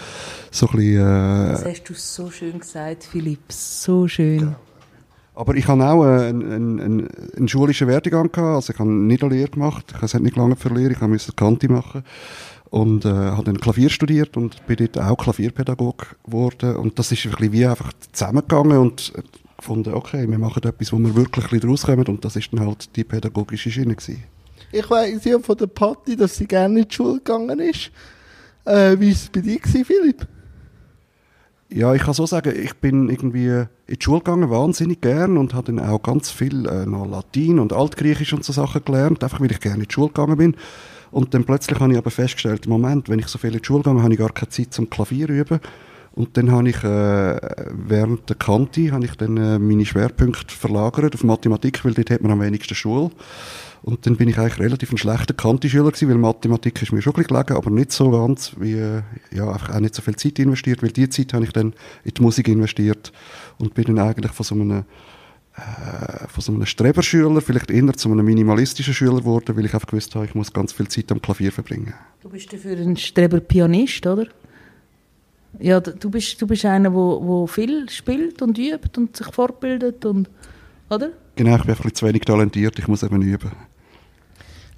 so 0.52 0.68
ein 0.68 0.76
bisschen... 0.76 0.98
Äh, 0.98 1.52
das 1.52 1.66
hast 1.66 1.84
du 1.90 1.94
so 1.96 2.30
schön 2.30 2.60
gesagt, 2.60 3.06
Philipp. 3.06 3.52
So 3.52 4.08
schön. 4.08 4.40
Ja. 4.42 4.60
Aber 5.40 5.56
ich 5.56 5.70
habe 5.70 5.86
auch 5.86 6.04
einen, 6.04 6.52
einen, 6.52 6.80
einen, 6.82 7.08
einen 7.38 7.48
schulischen 7.48 7.88
Werdegang 7.88 8.30
gehabt. 8.30 8.56
Also 8.56 8.74
ich 8.74 8.80
habe 8.80 8.92
nicht 8.92 9.24
eine 9.24 9.34
Lehre 9.34 9.50
gemacht. 9.50 9.86
Ich 9.96 10.14
habe 10.14 10.22
nicht 10.22 10.36
lange 10.36 10.58
Lehre. 10.76 10.92
Ich 10.92 11.00
musste 11.00 11.32
Kante 11.32 11.72
machen. 11.72 12.04
Und 12.70 13.06
äh, 13.06 13.10
habe 13.10 13.46
dann 13.46 13.58
Klavier 13.58 13.90
studiert 13.90 14.36
und 14.36 14.68
bin 14.68 14.76
dort 14.76 15.00
auch 15.00 15.16
Klavierpädagog 15.16 16.18
geworden. 16.26 16.76
Und 16.76 17.00
das 17.00 17.14
ist 17.14 17.24
wirklich 17.24 17.54
wie 17.54 17.66
einfach 17.66 17.94
zusammengegangen 18.12 18.80
und 18.80 19.14
gefunden, 19.58 19.94
okay, 19.94 20.30
wir 20.30 20.38
machen 20.38 20.62
etwas, 20.62 20.92
wo 20.92 20.98
wir 20.98 21.16
wirklich 21.16 21.50
ein 21.54 21.70
rauskommen. 21.70 22.08
Und 22.08 22.26
das 22.26 22.36
ist 22.36 22.52
dann 22.52 22.60
halt 22.60 22.94
die 22.98 23.06
pädagogische 23.06 23.72
Schiene 23.72 23.96
gewesen. 23.96 24.22
Ich 24.74 24.90
weiss 24.90 25.24
ja 25.24 25.40
von 25.40 25.56
der 25.56 25.68
Patti, 25.68 26.18
dass 26.18 26.36
sie 26.36 26.48
gerne 26.48 26.82
in 26.82 26.88
die 26.90 26.94
Schule 26.94 27.20
gegangen 27.20 27.60
ist. 27.62 27.92
Äh, 28.66 29.00
wie 29.00 29.06
war 29.06 29.14
es 29.14 29.30
bei 29.30 29.40
dir, 29.40 29.60
Philipp? 29.64 30.28
Ja, 31.72 31.94
ich 31.94 32.02
kann 32.02 32.16
so 32.16 32.26
sagen, 32.26 32.52
ich 32.60 32.76
bin 32.78 33.10
irgendwie 33.10 33.46
in 33.46 33.68
die 33.88 33.98
Schule 34.04 34.20
gegangen, 34.20 34.50
wahnsinnig 34.50 35.02
gern 35.02 35.38
und 35.38 35.54
habe 35.54 35.72
dann 35.72 35.80
auch 35.86 36.02
ganz 36.02 36.32
viel 36.32 36.66
äh, 36.66 36.88
noch 36.88 37.06
Latein 37.06 37.60
und 37.60 37.74
Altgriechisch 37.74 38.34
und 38.34 38.44
so 38.44 38.52
Sachen 38.52 38.84
gelernt, 38.84 39.24
einfach 39.24 39.40
weil 39.40 39.52
ich 39.52 39.60
gerne 39.60 39.84
in 39.84 39.88
die 39.88 39.94
Schule 39.94 40.08
gegangen 40.08 40.38
bin. 40.38 40.56
Und 41.12 41.36
dann 41.36 41.44
plötzlich 41.44 41.80
habe 41.80 41.92
ich 41.92 41.98
aber 42.00 42.10
festgestellt, 42.10 42.66
im 42.66 42.72
Moment, 42.72 43.08
wenn 43.08 43.20
ich 43.20 43.28
so 43.28 43.38
viel 43.38 43.54
in 43.54 43.60
die 43.60 43.66
Schule 43.66 43.84
gehe, 43.84 44.02
habe 44.02 44.14
ich 44.14 44.20
gar 44.20 44.34
keine 44.34 44.50
Zeit 44.50 44.74
zum 44.74 44.90
Klavier 44.90 45.30
üben. 45.30 45.60
Und 46.14 46.38
dann 46.38 46.52
habe 46.52 46.70
ich 46.70 46.84
äh, 46.84 47.40
während 47.72 48.28
der 48.28 48.36
Kante 48.36 48.92
habe 48.92 49.06
ich 49.06 49.16
dann 49.16 49.38
äh, 49.38 49.60
meine 49.60 49.86
Schwerpunkte 49.86 50.56
verlagert 50.56 51.14
auf 51.14 51.24
Mathematik, 51.24 51.86
weil 51.86 51.94
dort 51.94 52.10
hat 52.10 52.22
man 52.22 52.32
am 52.32 52.42
wenigsten 52.42 52.74
Schule. 52.74 53.12
Und 53.82 54.06
dann 54.06 54.18
bin 54.18 54.28
ich 54.28 54.38
eigentlich 54.38 54.60
relativ 54.60 54.92
ein 54.92 54.98
schlechter 54.98 55.34
Kanti-Schüler 55.34 55.92
gewesen, 55.92 56.10
weil 56.10 56.18
Mathematik 56.18 56.82
ist 56.82 56.92
mir 56.92 57.02
schon 57.02 57.14
ein 57.14 57.24
bisschen 57.24 57.36
gelegen, 57.36 57.56
aber 57.56 57.70
nicht 57.70 57.92
so 57.92 58.12
ganz, 58.12 58.54
wie, 58.60 58.78
ja, 59.32 59.52
einfach 59.52 59.74
auch 59.74 59.80
nicht 59.80 59.96
so 59.96 60.02
viel 60.02 60.16
Zeit 60.16 60.38
investiert, 60.40 60.84
weil 60.84 60.92
die 60.92 61.10
Zeit 61.10 61.34
habe 61.34 61.46
ich 61.46 61.54
dann 61.54 61.74
in 62.04 62.14
die 62.14 62.22
Musik 62.22 62.48
investiert 62.48 63.14
und 63.58 63.74
bin 63.74 63.86
dann 63.86 64.00
eigentlich 64.00 64.34
von 64.34 64.44
so 64.44 64.56
einem, 64.56 64.84
äh, 65.56 66.28
von 66.28 66.42
so 66.42 66.52
einem 66.52 66.66
Streberschüler 66.66 67.42
vielleicht 67.42 67.72
eher 67.72 67.94
zu 67.94 68.12
einem 68.12 68.26
minimalistischen 68.26 68.94
Schüler 68.94 69.18
geworden, 69.18 69.56
weil 69.56 69.66
ich 69.66 69.74
einfach 69.74 69.88
gewusst 69.88 70.14
habe, 70.16 70.26
ich 70.26 70.36
muss 70.36 70.52
ganz 70.52 70.74
viel 70.74 70.90
Zeit 70.90 71.12
am 71.12 71.22
Klavier 71.22 71.52
verbringen. 71.52 71.94
Du 72.22 72.30
bist 72.30 72.52
dafür 72.52 72.78
ein 72.78 72.98
Streber-Pianist, 72.98 74.06
oder? 74.06 74.28
Ja, 75.58 75.80
du 75.80 76.10
bist, 76.12 76.40
du 76.42 76.48
bist 76.48 76.66
einer, 76.66 76.90
der 76.90 76.94
wo, 76.94 77.26
wo 77.26 77.48
viel 77.48 77.90
spielt 77.90 78.42
und 78.42 78.58
übt 78.58 79.00
und 79.00 79.16
sich 79.16 79.28
fortbildet 79.28 80.06
und, 80.06 80.30
oder? 80.90 81.12
Genau, 81.36 81.56
ich 81.56 81.62
bin 81.62 81.72
einfach 81.72 81.92
zu 81.92 82.06
wenig 82.06 82.22
talentiert, 82.22 82.78
ich 82.78 82.88
muss 82.88 83.04
eben 83.04 83.22
üben. 83.22 83.52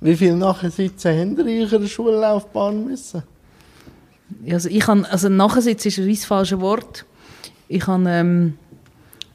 Wie 0.04 0.16
viele 0.16 0.36
Nachsitzen 0.36 1.16
haben 1.16 1.36
Sie 1.36 1.42
in 1.44 1.48
Ihrer 1.48 1.88
Schullaufbahn 1.88 2.86
müssen? 2.86 3.22
Also 4.50 4.68
ich 4.70 4.88
habe, 4.88 5.08
also 5.12 5.30
Nachsitzen 5.30 5.90
ist 5.90 6.00
ein 6.00 6.10
das 6.10 6.26
falsche 6.26 6.60
Wort. 6.60 7.06
Ich 7.68 7.86
habe, 7.86 8.10
ähm, 8.10 8.58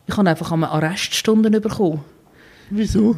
ich 0.08 0.16
habe 0.16 0.28
einfach 0.28 0.50
einmal 0.50 0.70
Arreststunden 0.70 1.60
bekommen. 1.60 2.04
Wieso? 2.70 3.14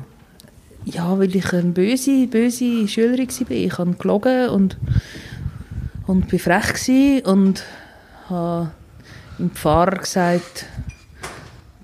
Ja, 0.85 1.19
weil 1.19 1.35
ich 1.35 1.52
eine 1.55 1.71
böse, 1.71 2.26
böse 2.26 2.87
Schülerin 2.87 3.28
war. 3.28 3.50
Ich 3.50 3.78
habe 3.78 3.95
gelogen 3.95 4.50
und, 4.50 4.76
und 6.07 6.28
bin 6.28 6.38
frech 6.38 7.25
und 7.25 7.64
habe 8.28 8.73
dem 9.38 9.50
Pfarrer 9.52 9.99
gesagt, 9.99 10.67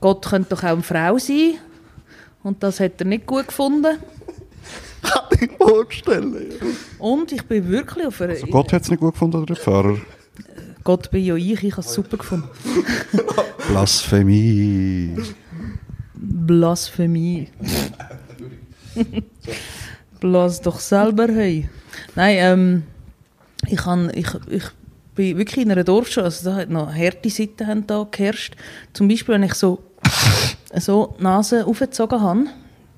Gott 0.01 0.27
könnte 0.27 0.51
doch 0.51 0.63
auch 0.63 0.69
eine 0.69 0.83
Frau 0.83 1.17
sein. 1.17 1.55
Und 2.43 2.63
das 2.63 2.81
hat 2.81 3.01
er 3.01 3.07
nicht 3.07 3.27
gut 3.27 3.49
gefunden. 3.49 3.97
Kann 5.05 5.39
ich 5.41 5.51
vorstellen. 5.57 6.53
Und 6.99 7.33
ich 7.33 7.43
bin 7.45 7.69
wirklich 7.69 8.07
auf 8.07 8.21
einer... 8.21 8.33
Also 8.33 8.47
Gott 8.47 8.73
hat 8.73 8.83
es 8.83 8.91
nicht 8.91 9.01
gut 9.01 9.13
gefunden, 9.13 9.37
oder 9.37 9.47
der 9.47 9.57
Pfarrer? 9.57 9.99
Gott 10.83 11.11
bin 11.11 11.25
ja 11.25 11.35
ich, 11.35 11.65
ich 11.65 11.73
habe 11.73 11.81
es 11.81 11.95
super 11.95 12.17
gefunden. 12.19 12.49
Blasphemie. 13.69 15.17
Blasphemie. 16.15 17.49
Blas 20.21 20.61
doch 20.61 20.79
selber, 20.79 21.29
hey. 21.29 21.69
Nein, 22.15 22.37
ähm, 22.39 22.83
ich, 23.67 23.79
kann, 23.79 24.11
ich, 24.15 24.29
ich 24.49 24.65
bin 25.15 25.39
wirklich 25.39 25.65
in 25.65 25.73
einer 25.73 25.85
Dorfschule, 25.85 26.25
also 26.25 26.51
da 26.51 26.57
hat 26.57 26.71
noch 26.71 26.93
harte 26.95 27.31
Seiten 27.31 27.87
da 27.87 28.07
geherrscht. 28.11 28.57
Zum 28.93 29.09
Beispiel, 29.09 29.35
wenn 29.35 29.43
ich 29.43 29.55
so, 29.55 29.83
so 30.79 31.15
die 31.19 31.23
Nase 31.23 31.67
aufgezogen 31.67 32.21
habe, 32.21 32.45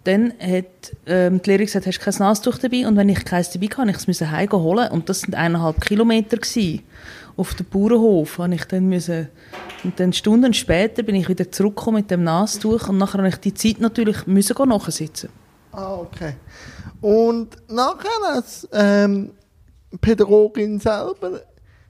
dann 0.07 0.33
hat 0.41 0.95
ähm, 1.07 1.43
die 1.43 1.51
Lehrerin 1.51 1.67
gesagt, 1.67 1.87
hast 1.87 1.99
du 1.99 2.05
kein 2.05 2.15
Nasentuch 2.19 2.59
dabei? 2.59 2.87
Und 2.87 2.97
wenn 2.97 3.09
ich 3.09 3.25
keins 3.25 3.51
dabei 3.51 3.67
hatte, 3.67 3.87
musste 3.87 4.11
ich 4.11 4.21
es 4.21 4.31
heim 4.31 4.51
holen. 4.53 4.91
Und 4.91 5.09
das 5.09 5.21
sind 5.21 5.35
eineinhalb 5.35 5.81
Kilometer 5.81 6.37
gewesen. 6.37 6.83
Auf 7.37 7.55
dem 7.55 7.67
Bauernhof 7.67 8.39
habe 8.39 8.55
ich 8.55 8.65
dann 8.65 8.89
müssen, 8.89 9.29
und 9.85 10.01
dann 10.01 10.13
Stunden 10.13 10.55
später 10.55 11.03
bin 11.03 11.15
ich 11.15 11.29
wieder 11.29 11.51
zurückgekommen 11.51 11.99
mit 11.99 12.11
dem 12.11 12.25
Nasentuch 12.25 12.89
und 12.89 12.97
nachher 12.97 13.19
habe 13.19 13.29
ich 13.29 13.37
die 13.37 13.53
Zeit 13.53 13.79
natürlich 13.79 14.27
müssen 14.27 14.57
nachsitzen. 14.69 15.29
Ah, 15.71 15.97
okay. 15.97 16.35
Und 17.03 17.57
nachher 17.69 18.35
als 18.35 18.67
ähm, 18.73 19.33
Pädagogin 20.01 20.81
selber 20.81 21.43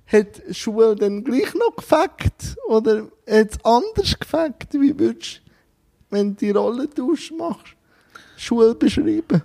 hat 0.07 0.43
die 0.49 0.55
Schule 0.55 0.97
dann 0.97 1.23
gleich 1.23 1.55
noch 1.55 1.77
gefackt 1.77 2.57
oder 2.67 3.05
hat 3.29 3.51
es 3.51 3.65
anders 3.65 4.19
gefackt? 4.19 4.75
Wie 4.75 4.99
würdest 4.99 5.43
du, 5.45 5.51
wenn 6.11 6.31
du 6.31 6.37
die 6.37 6.51
Rollentausch 6.51 7.33
machst? 7.33 7.76
Schule 8.37 8.75
beschreiben? 8.75 9.43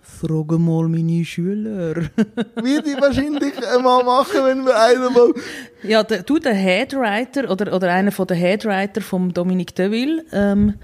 Frage 0.00 0.58
mal 0.58 0.88
meine 0.88 1.24
Schüler. 1.24 1.96
Würde 2.56 2.90
ich 2.90 3.00
wahrscheinlich 3.00 3.54
mal 3.82 4.02
machen, 4.04 4.40
wenn 4.44 4.64
wir 4.64 4.78
einer 4.80 5.10
mal... 5.10 5.32
ja, 5.82 6.02
der, 6.02 6.22
du, 6.22 6.38
der 6.38 6.54
Headwriter 6.54 7.50
oder, 7.50 7.74
oder 7.74 7.92
einer 7.92 8.12
von 8.12 8.26
der 8.26 8.36
Headwriter 8.36 9.00
von 9.00 9.32
Dominique 9.32 9.74
Deville, 9.74 10.24
ähm, 10.32 10.74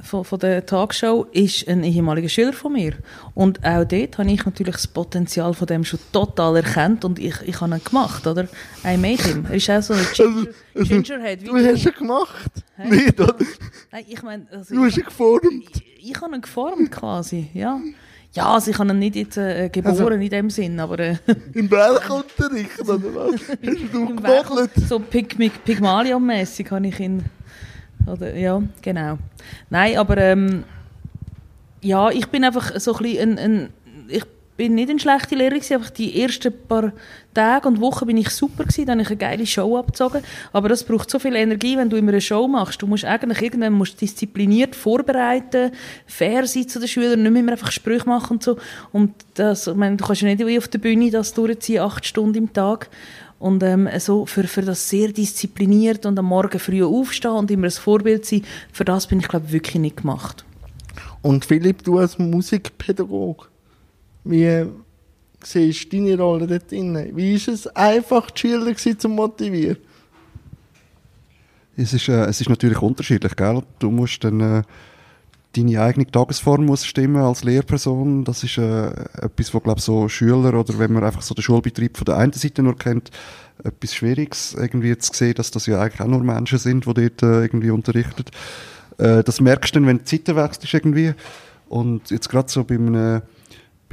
von, 0.00 0.24
von 0.24 0.38
der 0.38 0.64
Talkshow, 0.64 1.26
ist 1.32 1.68
ein 1.68 1.82
ehemaliger 1.84 2.28
Schüler 2.28 2.52
von 2.52 2.72
mir. 2.72 2.92
Und 3.34 3.64
auch 3.64 3.84
dort 3.84 4.18
habe 4.18 4.30
ich 4.30 4.44
natürlich 4.44 4.74
das 4.76 4.86
Potenzial 4.86 5.54
von 5.54 5.66
dem 5.66 5.84
schon 5.84 5.98
total 6.12 6.56
erkannt 6.56 7.04
und 7.04 7.18
ich, 7.18 7.34
ich 7.44 7.60
habe 7.60 7.74
ihn 7.74 7.84
gemacht, 7.84 8.26
oder? 8.26 8.44
I 8.84 8.96
made 8.96 9.22
him. 9.22 9.44
Er 9.48 9.56
ist 9.56 9.68
auch 9.70 9.82
so 9.82 9.94
ein 9.94 10.06
Ginger, 10.14 10.46
Also, 10.74 10.88
Gingerhead. 10.94 11.42
wie 11.42 11.46
Du 11.46 11.56
hast 11.56 11.84
ihn 11.86 11.92
gemacht? 11.98 12.50
Hä? 12.76 12.88
Nicht, 12.88 13.20
oder? 13.20 13.34
Nein, 13.90 14.04
ich 14.08 14.22
meine... 14.22 14.46
Also, 14.50 14.74
Du 14.74 14.84
hast 14.84 14.96
ihn 14.96 15.04
geformt. 15.04 15.44
ich, 15.74 15.91
ich 16.04 16.20
habe 16.20 16.34
ihn 16.34 16.40
geformt 16.40 16.90
quasi, 16.90 17.48
ja. 17.54 17.80
Ja, 18.34 18.54
also 18.54 18.70
ich 18.70 18.78
habe 18.78 18.90
ihn 18.90 18.98
nicht 18.98 19.14
jetzt 19.16 19.36
äh, 19.36 19.68
geboren 19.68 19.92
Also- 19.94 20.08
in 20.08 20.30
dem 20.30 20.50
Sinn, 20.50 20.80
aber 20.80 20.98
äh, 20.98 21.16
Im 21.54 21.70
Werkunterricht, 21.70 22.80
oder 22.80 22.98
was? 23.14 23.40
Hast 23.48 23.92
du 23.92 24.06
gemacht? 24.06 24.70
so 24.88 24.98
Pig, 24.98 25.36
Pygmalion-mässig 25.64 26.70
habe 26.70 26.86
ich 26.86 26.98
ihn... 26.98 27.24
Oder, 28.06 28.34
ja, 28.34 28.60
genau. 28.80 29.18
Nein, 29.70 29.96
aber 29.98 30.16
ähm, 30.16 30.64
ja, 31.82 32.10
ich 32.10 32.26
bin 32.28 32.42
einfach 32.44 32.78
so 32.80 32.94
ein 32.94 33.02
bisschen 33.02 33.38
ein, 33.38 33.38
ein 33.38 33.68
ich 34.08 34.24
bin 34.62 34.76
nicht 34.76 34.90
eine 34.90 35.00
schlechte 35.00 35.34
Lehrerin 35.34 35.60
gewesen, 35.60 35.92
die 35.98 36.22
ersten 36.22 36.52
paar 36.68 36.92
Tage 37.34 37.66
und 37.66 37.80
Wochen 37.80 38.06
bin 38.06 38.16
ich 38.16 38.30
super 38.30 38.62
gewesen, 38.62 38.86
dann 38.86 38.98
habe 38.98 39.02
ich 39.02 39.08
eine 39.08 39.16
geile 39.16 39.44
Show 39.44 39.76
abgezogen, 39.76 40.22
aber 40.52 40.68
das 40.68 40.84
braucht 40.84 41.10
so 41.10 41.18
viel 41.18 41.34
Energie, 41.34 41.76
wenn 41.76 41.90
du 41.90 41.96
immer 41.96 42.12
eine 42.12 42.20
Show 42.20 42.46
machst. 42.46 42.80
Du 42.80 42.86
musst 42.86 43.04
eigentlich 43.04 43.42
irgendwann 43.42 43.72
musst 43.72 44.00
diszipliniert 44.00 44.76
vorbereiten, 44.76 45.72
fair 46.06 46.46
sein 46.46 46.68
zu 46.68 46.78
den 46.78 46.86
Schülern, 46.86 47.24
nicht 47.24 47.32
mehr 47.32 47.54
einfach 47.54 47.72
Sprüche 47.72 48.08
machen 48.08 48.34
und 48.34 48.44
so. 48.44 48.56
Und 48.92 49.14
das, 49.34 49.66
ich 49.66 49.74
meine, 49.74 49.96
du 49.96 50.04
kannst 50.04 50.22
ja 50.22 50.32
nicht 50.32 50.58
auf 50.58 50.68
der 50.68 50.78
Bühne 50.78 51.10
das 51.10 51.34
durchziehen, 51.34 51.80
acht 51.80 52.06
Stunden 52.06 52.38
im 52.38 52.52
Tag. 52.52 52.88
Und 53.40 53.64
ähm, 53.64 53.88
so 53.98 54.26
für, 54.26 54.44
für 54.44 54.62
das 54.62 54.88
sehr 54.88 55.08
diszipliniert 55.08 56.06
und 56.06 56.16
am 56.20 56.26
Morgen 56.26 56.60
früh 56.60 56.84
aufstehen 56.84 57.32
und 57.32 57.50
immer 57.50 57.66
ein 57.66 57.72
Vorbild 57.72 58.24
sein, 58.24 58.44
für 58.72 58.84
das 58.84 59.08
bin 59.08 59.18
ich 59.18 59.26
glaube 59.26 59.50
wirklich 59.50 59.80
nicht 59.80 59.96
gemacht. 59.96 60.44
Und 61.20 61.44
Philipp, 61.44 61.82
du 61.82 61.98
als 61.98 62.16
Musikpädagoge, 62.20 63.46
wie 64.24 64.66
siehst 65.42 65.92
du 65.92 65.96
deine 65.96 66.16
Rolle 66.18 66.46
dort 66.46 66.70
drin? 66.70 67.10
Wie 67.14 67.34
ist 67.34 67.48
es 67.48 67.66
einfach, 67.68 68.30
die 68.30 68.40
Schüler 68.40 68.76
zu 68.76 69.08
motivieren? 69.08 69.78
Es 71.76 71.92
ist, 71.92 72.08
äh, 72.08 72.24
es 72.26 72.40
ist 72.40 72.50
natürlich 72.50 72.80
unterschiedlich, 72.80 73.34
gell? 73.34 73.62
Du 73.78 73.90
musst 73.90 74.22
dann, 74.24 74.40
äh, 74.40 74.62
deine 75.56 75.80
eigene 75.80 76.06
Tagesform 76.06 76.66
muss 76.66 76.84
stimmen 76.84 77.22
als 77.22 77.44
Lehrperson. 77.44 78.24
Das 78.24 78.44
ist 78.44 78.58
äh, 78.58 78.88
etwas, 79.20 79.52
wo, 79.54 79.60
glaube 79.60 79.80
so 79.80 80.08
Schüler 80.08 80.54
oder 80.54 80.78
wenn 80.78 80.92
man 80.92 81.04
einfach 81.04 81.22
so 81.22 81.34
den 81.34 81.42
Schulbetrieb 81.42 81.96
von 81.96 82.04
der 82.04 82.16
einen 82.18 82.32
Seite 82.32 82.62
nur 82.62 82.76
kennt, 82.76 83.10
etwas 83.64 83.94
Schwieriges 83.94 84.54
irgendwie 84.54 84.96
zu 84.98 85.12
sehen, 85.14 85.34
dass 85.34 85.50
das 85.50 85.66
ja 85.66 85.80
eigentlich 85.80 86.00
auch 86.00 86.06
nur 86.06 86.22
Menschen 86.22 86.58
sind, 86.58 86.86
die 86.86 86.94
dort 86.94 87.22
äh, 87.22 87.42
irgendwie 87.42 87.70
unterrichten. 87.70 88.24
Äh, 88.98 89.22
das 89.22 89.40
merkst 89.40 89.74
du 89.74 89.80
dann, 89.80 89.88
wenn 89.88 89.98
die 89.98 90.04
Zeiten 90.04 90.36
wechselst 90.36 90.74
irgendwie. 90.74 91.14
Und 91.68 92.10
jetzt 92.10 92.28
gerade 92.28 92.50
so 92.50 92.64
bei 92.64 92.74
einem, 92.74 93.22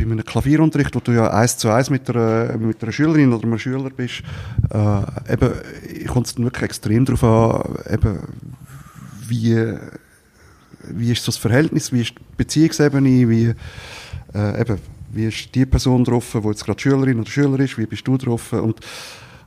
bei 0.06 0.12
einem 0.12 0.24
Klavierunterricht, 0.24 0.96
wo 0.96 1.00
du 1.00 1.12
ja 1.12 1.30
eins 1.32 1.58
zu 1.58 1.70
eins 1.70 1.90
mit 1.90 2.10
einer, 2.10 2.58
mit 2.58 2.82
einer 2.82 2.92
Schülerin 2.92 3.34
oder 3.34 3.44
einem 3.44 3.60
Schüler 3.60 3.90
bist, 3.90 4.24
äh, 4.72 5.34
eben, 5.34 6.08
kommt 6.08 6.28
es 6.28 6.38
wirklich 6.38 6.64
extrem 6.64 7.06
darauf 7.06 7.24
an, 7.24 7.94
eben, 7.94 8.20
wie, 9.28 9.76
wie 10.90 11.12
ist 11.12 11.24
so 11.24 11.32
das 11.32 11.38
Verhältnis, 11.38 11.92
wie 11.92 12.02
ist 12.02 12.12
die 12.12 12.24
Beziehungsebene, 12.38 13.30
wie, 13.30 13.54
äh, 14.34 14.62
eben, 14.62 14.78
wie 15.12 15.26
ist 15.26 15.54
die 15.54 15.66
Person 15.66 16.04
drauf, 16.04 16.38
die 16.42 16.48
jetzt 16.48 16.66
gerade 16.66 16.80
Schülerin 16.80 17.20
oder 17.20 17.30
Schüler 17.30 17.60
ist, 17.60 17.78
wie 17.78 17.86
bist 17.86 18.08
du 18.08 18.18
drauf? 18.18 18.54
Und 18.54 18.80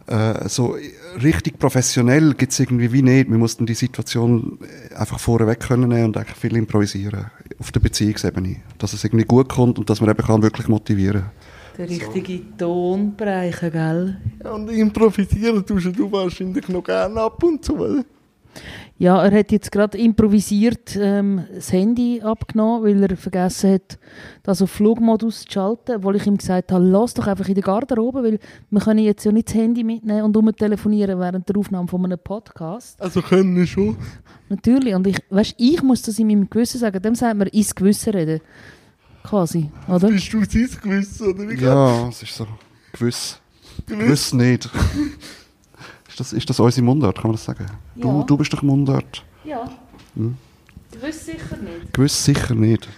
äh, 0.06 0.48
so 0.48 0.76
richtig 1.22 1.58
professionell 1.58 2.34
gibt 2.34 2.52
es 2.52 2.60
irgendwie 2.60 2.92
wie 2.92 3.02
nicht. 3.02 3.30
Wir 3.30 3.38
mussten 3.38 3.66
die 3.66 3.74
Situation 3.74 4.58
einfach 4.94 5.18
vorweg 5.18 5.60
können 5.60 5.88
nehmen 5.88 6.06
und 6.06 6.16
eigentlich 6.16 6.36
viel 6.36 6.56
improvisieren 6.56 7.26
auf 7.58 7.70
der 7.72 7.80
Beziehungsebene, 7.80 8.56
dass 8.78 8.92
es 8.92 9.04
irgendwie 9.04 9.24
gut 9.24 9.48
kommt 9.48 9.78
und 9.78 9.88
dass 9.88 10.00
man 10.00 10.10
eben 10.10 10.24
kann 10.24 10.42
wirklich 10.42 10.68
motivieren 10.68 11.26
Der 11.78 11.88
richtige 11.88 12.56
Ton 12.56 13.14
bereichen, 13.16 13.70
gell? 13.70 14.20
Ja, 14.42 14.52
und 14.52 14.68
improvisieren 14.68 15.64
tust 15.64 15.96
du 15.96 16.10
wahrscheinlich 16.10 16.68
noch 16.68 16.82
gerne 16.82 17.20
ab 17.20 17.42
und 17.42 17.64
zu, 17.64 17.76
oder? 17.76 18.04
Ja, 18.98 19.24
er 19.24 19.36
hat 19.36 19.50
jetzt 19.50 19.72
gerade 19.72 19.98
improvisiert 19.98 20.96
ähm, 20.96 21.44
das 21.52 21.72
Handy 21.72 22.20
abgenommen, 22.22 22.84
weil 22.84 23.02
er 23.02 23.16
vergessen 23.16 23.72
hat, 23.72 23.98
das 24.42 24.62
auf 24.62 24.70
Flugmodus 24.70 25.42
zu 25.42 25.50
schalten, 25.50 25.96
obwohl 25.96 26.16
ich 26.16 26.26
ihm 26.26 26.36
gesagt 26.36 26.70
habe, 26.70 26.84
lass 26.84 27.14
doch 27.14 27.26
einfach 27.26 27.48
in 27.48 27.54
der 27.54 27.64
Garderobe, 27.64 28.22
weil 28.22 28.38
wir 28.70 28.80
können 28.80 29.00
jetzt 29.00 29.24
ja 29.24 29.32
nicht 29.32 29.48
das 29.48 29.54
Handy 29.54 29.82
mitnehmen 29.82 30.22
und 30.22 30.56
telefonieren 30.56 31.18
während 31.18 31.48
der 31.48 31.56
Aufnahme 31.56 31.88
von 31.88 32.04
einem 32.04 32.18
Podcast. 32.18 33.00
Also 33.02 33.22
können 33.22 33.66
schon. 33.66 33.96
Natürlich, 34.48 34.94
und 34.94 35.06
ich, 35.06 35.18
weißt, 35.30 35.54
ich 35.58 35.82
muss 35.82 36.02
das 36.02 36.18
in 36.18 36.28
meinem 36.28 36.48
Gewissen 36.48 36.78
sagen, 36.78 37.02
dem 37.02 37.14
sagt 37.14 37.36
man 37.36 37.48
ins 37.48 37.74
Gewissen 37.74 38.12
reden. 38.12 38.40
Quasi, 39.24 39.70
oder? 39.88 40.08
Bist 40.08 40.32
du 40.32 40.44
sein 40.44 40.68
Gewissen, 40.82 41.28
oder 41.28 41.48
wie 41.48 41.56
Ja, 41.56 42.08
es 42.08 42.22
ist 42.22 42.36
so 42.36 42.46
gewiss. 42.92 43.40
Gewiss 43.86 44.32
nicht. 44.32 44.68
ist, 46.12 46.20
das, 46.20 46.32
ist 46.32 46.48
das 46.50 46.60
unsere 46.60 46.84
Mundart, 46.84 47.16
kann 47.16 47.24
man 47.30 47.32
das 47.32 47.44
sagen? 47.44 47.66
Du, 47.96 48.08
Ja. 48.08 48.22
du 48.24 48.36
bist 48.36 48.52
doch 48.52 48.62
Mundart. 48.62 49.24
Ja. 49.44 49.68
Hm. 50.14 50.36
Gewiss 50.90 51.24
sicher 51.24 51.56
nicht. 51.56 51.92
Gewiss 51.92 52.24
sicher 52.24 52.54
nicht. 52.54 52.88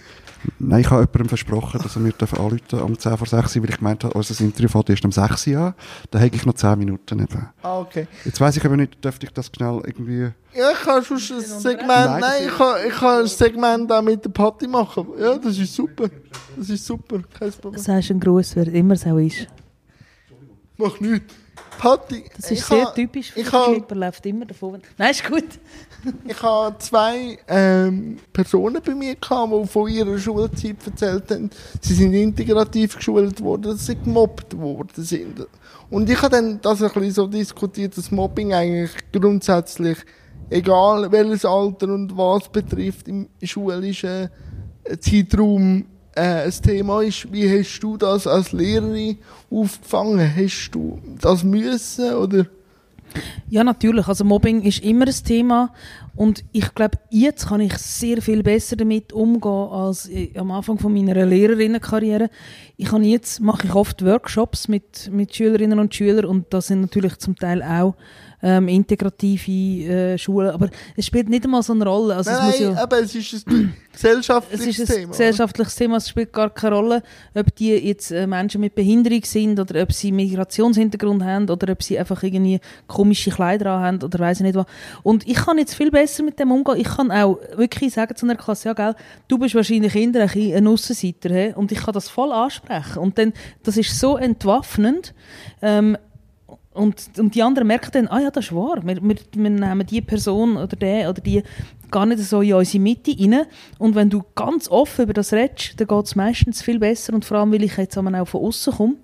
Nein, 0.59 0.81
ich 0.81 0.89
habe 0.91 1.01
jemandem 1.01 1.29
versprochen, 1.29 1.79
dass 1.81 1.95
er 1.95 2.01
mir 2.01 2.13
anrufen 2.37 2.79
um 2.81 2.99
10 2.99 3.17
vor 3.17 3.25
6 3.25 3.55
Uhr, 3.55 3.63
weil 3.63 3.69
ich 3.71 3.77
gemeint 3.77 4.03
habe, 4.03 4.13
unser 4.13 4.39
Interview 4.43 4.67
fängt 4.67 4.89
erst 4.91 5.05
um 5.05 5.11
6 5.11 5.47
Uhr 5.47 5.57
an. 5.59 5.73
Da 6.11 6.19
hätte 6.19 6.35
ich 6.35 6.45
noch 6.45 6.53
10 6.53 6.77
Minuten 6.77 7.19
eben. 7.19 7.49
Ah, 7.63 7.79
okay. 7.79 8.07
Jetzt 8.25 8.39
weiss 8.39 8.55
ich 8.57 8.63
aber 8.65 8.77
nicht, 8.77 9.03
dürfte 9.03 9.25
ich 9.25 9.33
das 9.33 9.47
schnell 9.47 9.81
irgendwie... 9.85 10.29
Ja, 10.53 10.71
ich 10.71 10.81
kann 10.83 11.03
schon 11.03 11.17
ein 11.17 11.41
Segment, 11.41 11.87
Nein, 11.87 12.19
nein, 12.19 12.21
das 12.21 12.41
ich 12.45 12.57
kann, 12.57 12.75
ich 12.87 12.93
kann 12.93 13.21
ein 13.21 13.27
Segment 13.27 13.91
auch 13.91 14.01
mit 14.03 14.23
der 14.23 14.29
Party 14.29 14.67
machen. 14.67 15.07
Ja, 15.19 15.35
das 15.37 15.57
ist 15.57 15.73
super. 15.73 16.09
Das 16.57 16.69
ist 16.69 16.85
super, 16.85 17.21
kein 17.39 17.51
Problem. 17.53 17.81
Sagst 17.81 18.11
ein 18.11 18.19
Gruß, 18.19 18.55
wer 18.55 18.67
immer 18.67 18.95
so 18.97 19.17
ist. 19.17 19.47
Mach 20.77 20.99
nichts. 20.99 21.33
Party. 21.77 22.23
Das 22.35 22.51
ist 22.51 22.67
sehr 22.67 22.85
ha- 22.85 22.91
typisch 22.91 23.31
für 23.31 23.39
ich 23.39 23.49
den 23.49 23.53
ha- 23.59 23.65
Philipp, 23.65 23.89
er 23.91 23.95
läuft 23.97 24.25
immer 24.25 24.45
davon. 24.45 24.81
Nein, 24.97 25.11
ist 25.11 25.27
gut. 25.27 25.43
Ich 26.27 26.39
habe 26.43 26.77
zwei 26.77 27.35
ähm, 27.47 28.17
Personen 28.31 28.79
bei 28.85 28.93
mir 28.93 29.15
gehabt, 29.15 29.51
die 29.51 29.67
von 29.67 29.89
ihrer 29.89 30.19
Schulzeit 30.19 30.75
erzählt 30.85 31.31
haben, 31.31 31.49
sie 31.81 31.95
sind 31.95 32.13
integrativ 32.13 32.95
geschult 32.97 33.41
worden, 33.41 33.71
dass 33.71 33.87
sie 33.87 33.95
gemobbt 33.95 34.55
worden 34.55 35.03
sind. 35.03 35.47
Und 35.89 36.07
ich 36.07 36.21
habe 36.21 36.29
dann 36.29 36.61
das 36.61 36.83
ein 36.83 36.89
bisschen 36.91 37.11
so 37.11 37.25
diskutiert, 37.25 37.97
dass 37.97 38.11
Mobbing 38.11 38.53
eigentlich 38.53 38.91
grundsätzlich, 39.11 39.97
egal 40.51 41.11
welches 41.11 41.43
Alter 41.43 41.87
und 41.87 42.15
was 42.15 42.49
betrifft, 42.49 43.07
im 43.07 43.27
schulischen 43.41 44.29
äh, 44.83 44.97
Zeitraum 44.99 45.85
äh, 46.15 46.45
ein 46.45 46.51
Thema 46.63 47.01
ist. 47.01 47.31
Wie 47.31 47.47
hast 47.49 47.79
du 47.79 47.97
das 47.97 48.25
als 48.25 48.51
Lehrerin 48.51 49.17
aufgefangen? 49.51 50.33
Hast 50.35 50.71
du 50.71 50.99
das 51.21 51.43
müssen 51.43 52.13
oder? 52.13 52.45
Ja, 53.49 53.63
natürlich. 53.63 54.07
Also 54.07 54.25
Mobbing 54.25 54.63
ist 54.63 54.83
immer 54.83 55.07
ein 55.07 55.13
Thema 55.25 55.73
und 56.15 56.43
ich 56.51 56.73
glaube, 56.73 56.97
jetzt 57.09 57.47
kann 57.47 57.61
ich 57.61 57.77
sehr 57.77 58.21
viel 58.21 58.43
besser 58.43 58.75
damit 58.75 59.13
umgehen 59.13 59.69
als 59.69 60.09
äh, 60.09 60.31
am 60.35 60.51
Anfang 60.51 60.79
von 60.79 60.93
meiner 60.93 61.25
Lehrerinnenkarriere. 61.25 62.29
Ich 62.77 62.91
habe 62.91 63.03
jetzt 63.05 63.39
mache 63.39 63.67
ich 63.67 63.75
oft 63.75 64.03
Workshops 64.03 64.67
mit 64.67 65.09
mit 65.11 65.35
Schülerinnen 65.35 65.79
und 65.79 65.95
Schülern 65.95 66.25
und 66.25 66.53
das 66.53 66.67
sind 66.67 66.81
natürlich 66.81 67.17
zum 67.17 67.35
Teil 67.35 67.63
auch 67.63 67.95
ähm, 68.45 68.67
integrative 68.67 69.51
äh, 69.51 70.17
Schulen, 70.17 70.51
aber 70.51 70.69
es 70.95 71.07
spielt 71.07 71.29
nicht 71.29 71.43
einmal 71.45 71.63
so 71.63 71.73
eine 71.73 71.85
Rolle. 71.85 72.15
Also 72.15 72.29
es 72.29 72.37
nein, 72.37 72.47
muss 72.47 72.59
ja 72.59 72.83
aber 72.83 73.01
es 73.01 73.15
ist 73.15 73.47
ein 73.47 73.73
es 73.93 74.01
gesellschaftliches 74.01 74.79
ist 74.79 74.89
ein 74.91 74.95
Thema. 74.95 75.11
gesellschaftliches 75.11 75.75
Thema, 75.75 75.97
es 75.97 76.09
spielt 76.09 76.31
gar 76.31 76.51
keine 76.51 76.75
Rolle, 76.75 77.03
ob 77.33 77.55
die 77.55 77.71
jetzt 77.71 78.11
äh, 78.11 78.27
Menschen 78.27 78.61
mit 78.61 78.75
Behinderung 78.75 79.23
sind 79.23 79.59
oder 79.59 79.81
ob 79.81 79.91
sie 79.91 80.11
Migrationshintergrund 80.11 81.23
haben 81.23 81.49
oder 81.49 81.71
ob 81.71 81.81
sie 81.81 81.97
einfach 81.97 82.21
irgendwie 82.21 82.59
komische 82.87 83.31
Kleider 83.31 83.79
haben 83.79 84.01
oder 84.03 84.19
weiß 84.19 84.41
ich 84.41 84.43
nicht 84.43 84.55
was. 84.55 84.67
Und 85.01 85.27
ich 85.27 85.35
kann 85.35 85.57
jetzt 85.57 85.73
viel 85.73 85.89
besser 85.89 86.21
mit 86.23 86.39
dem 86.39 86.51
umgehen. 86.51 86.77
Ich 86.77 86.87
kann 86.87 87.11
auch 87.11 87.39
wirklich 87.55 87.93
sagen 87.93 88.15
zu 88.15 88.27
einer 88.27 88.35
Klasse, 88.35 88.69
ja 88.69 88.73
gell, 88.73 88.95
du 89.27 89.39
bist 89.39 89.55
wahrscheinlich 89.55 89.95
eher 89.95 90.57
ein, 90.57 90.67
Aussenseiter 90.67 91.29
he? 91.29 91.53
und 91.55 91.71
ich 91.71 91.79
kann 91.79 91.93
das 91.93 92.09
voll 92.09 92.31
ansprechen. 92.31 92.64
Und 92.97 93.17
dann, 93.17 93.33
das 93.63 93.77
ist 93.77 93.99
so 93.99 94.17
entwaffnend. 94.17 95.13
Ähm, 95.61 95.97
und, 96.73 97.09
und 97.17 97.33
die 97.33 97.41
anderen 97.41 97.67
merken 97.67 97.91
dann, 97.93 98.07
ah 98.07 98.19
ja, 98.19 98.31
das 98.31 98.45
ist 98.45 98.55
wahr. 98.55 98.81
Wir, 98.83 99.01
wir, 99.01 99.15
wir 99.33 99.49
nehmen 99.49 99.87
die 99.87 100.01
Person 100.01 100.57
oder 100.57 100.75
den 100.75 101.07
oder 101.07 101.21
die 101.21 101.41
gar 101.89 102.05
nicht 102.05 102.19
so 102.19 102.41
in 102.41 102.53
unsere 102.53 102.83
Mitte 102.83 103.15
rein. 103.17 103.45
Und 103.79 103.95
wenn 103.95 104.09
du 104.09 104.23
ganz 104.35 104.69
offen 104.69 105.03
über 105.03 105.13
das 105.13 105.31
redest, 105.31 105.79
dann 105.79 105.87
geht 105.87 106.05
es 106.05 106.15
meistens 106.15 106.61
viel 106.61 106.79
besser. 106.79 107.13
Und 107.13 107.23
vor 107.23 107.37
allem, 107.37 107.53
weil 107.53 107.63
ich 107.63 107.77
jetzt 107.77 107.97
auch 107.97 108.03
von 108.03 108.41
außen 108.41 108.73
komme. 108.73 108.95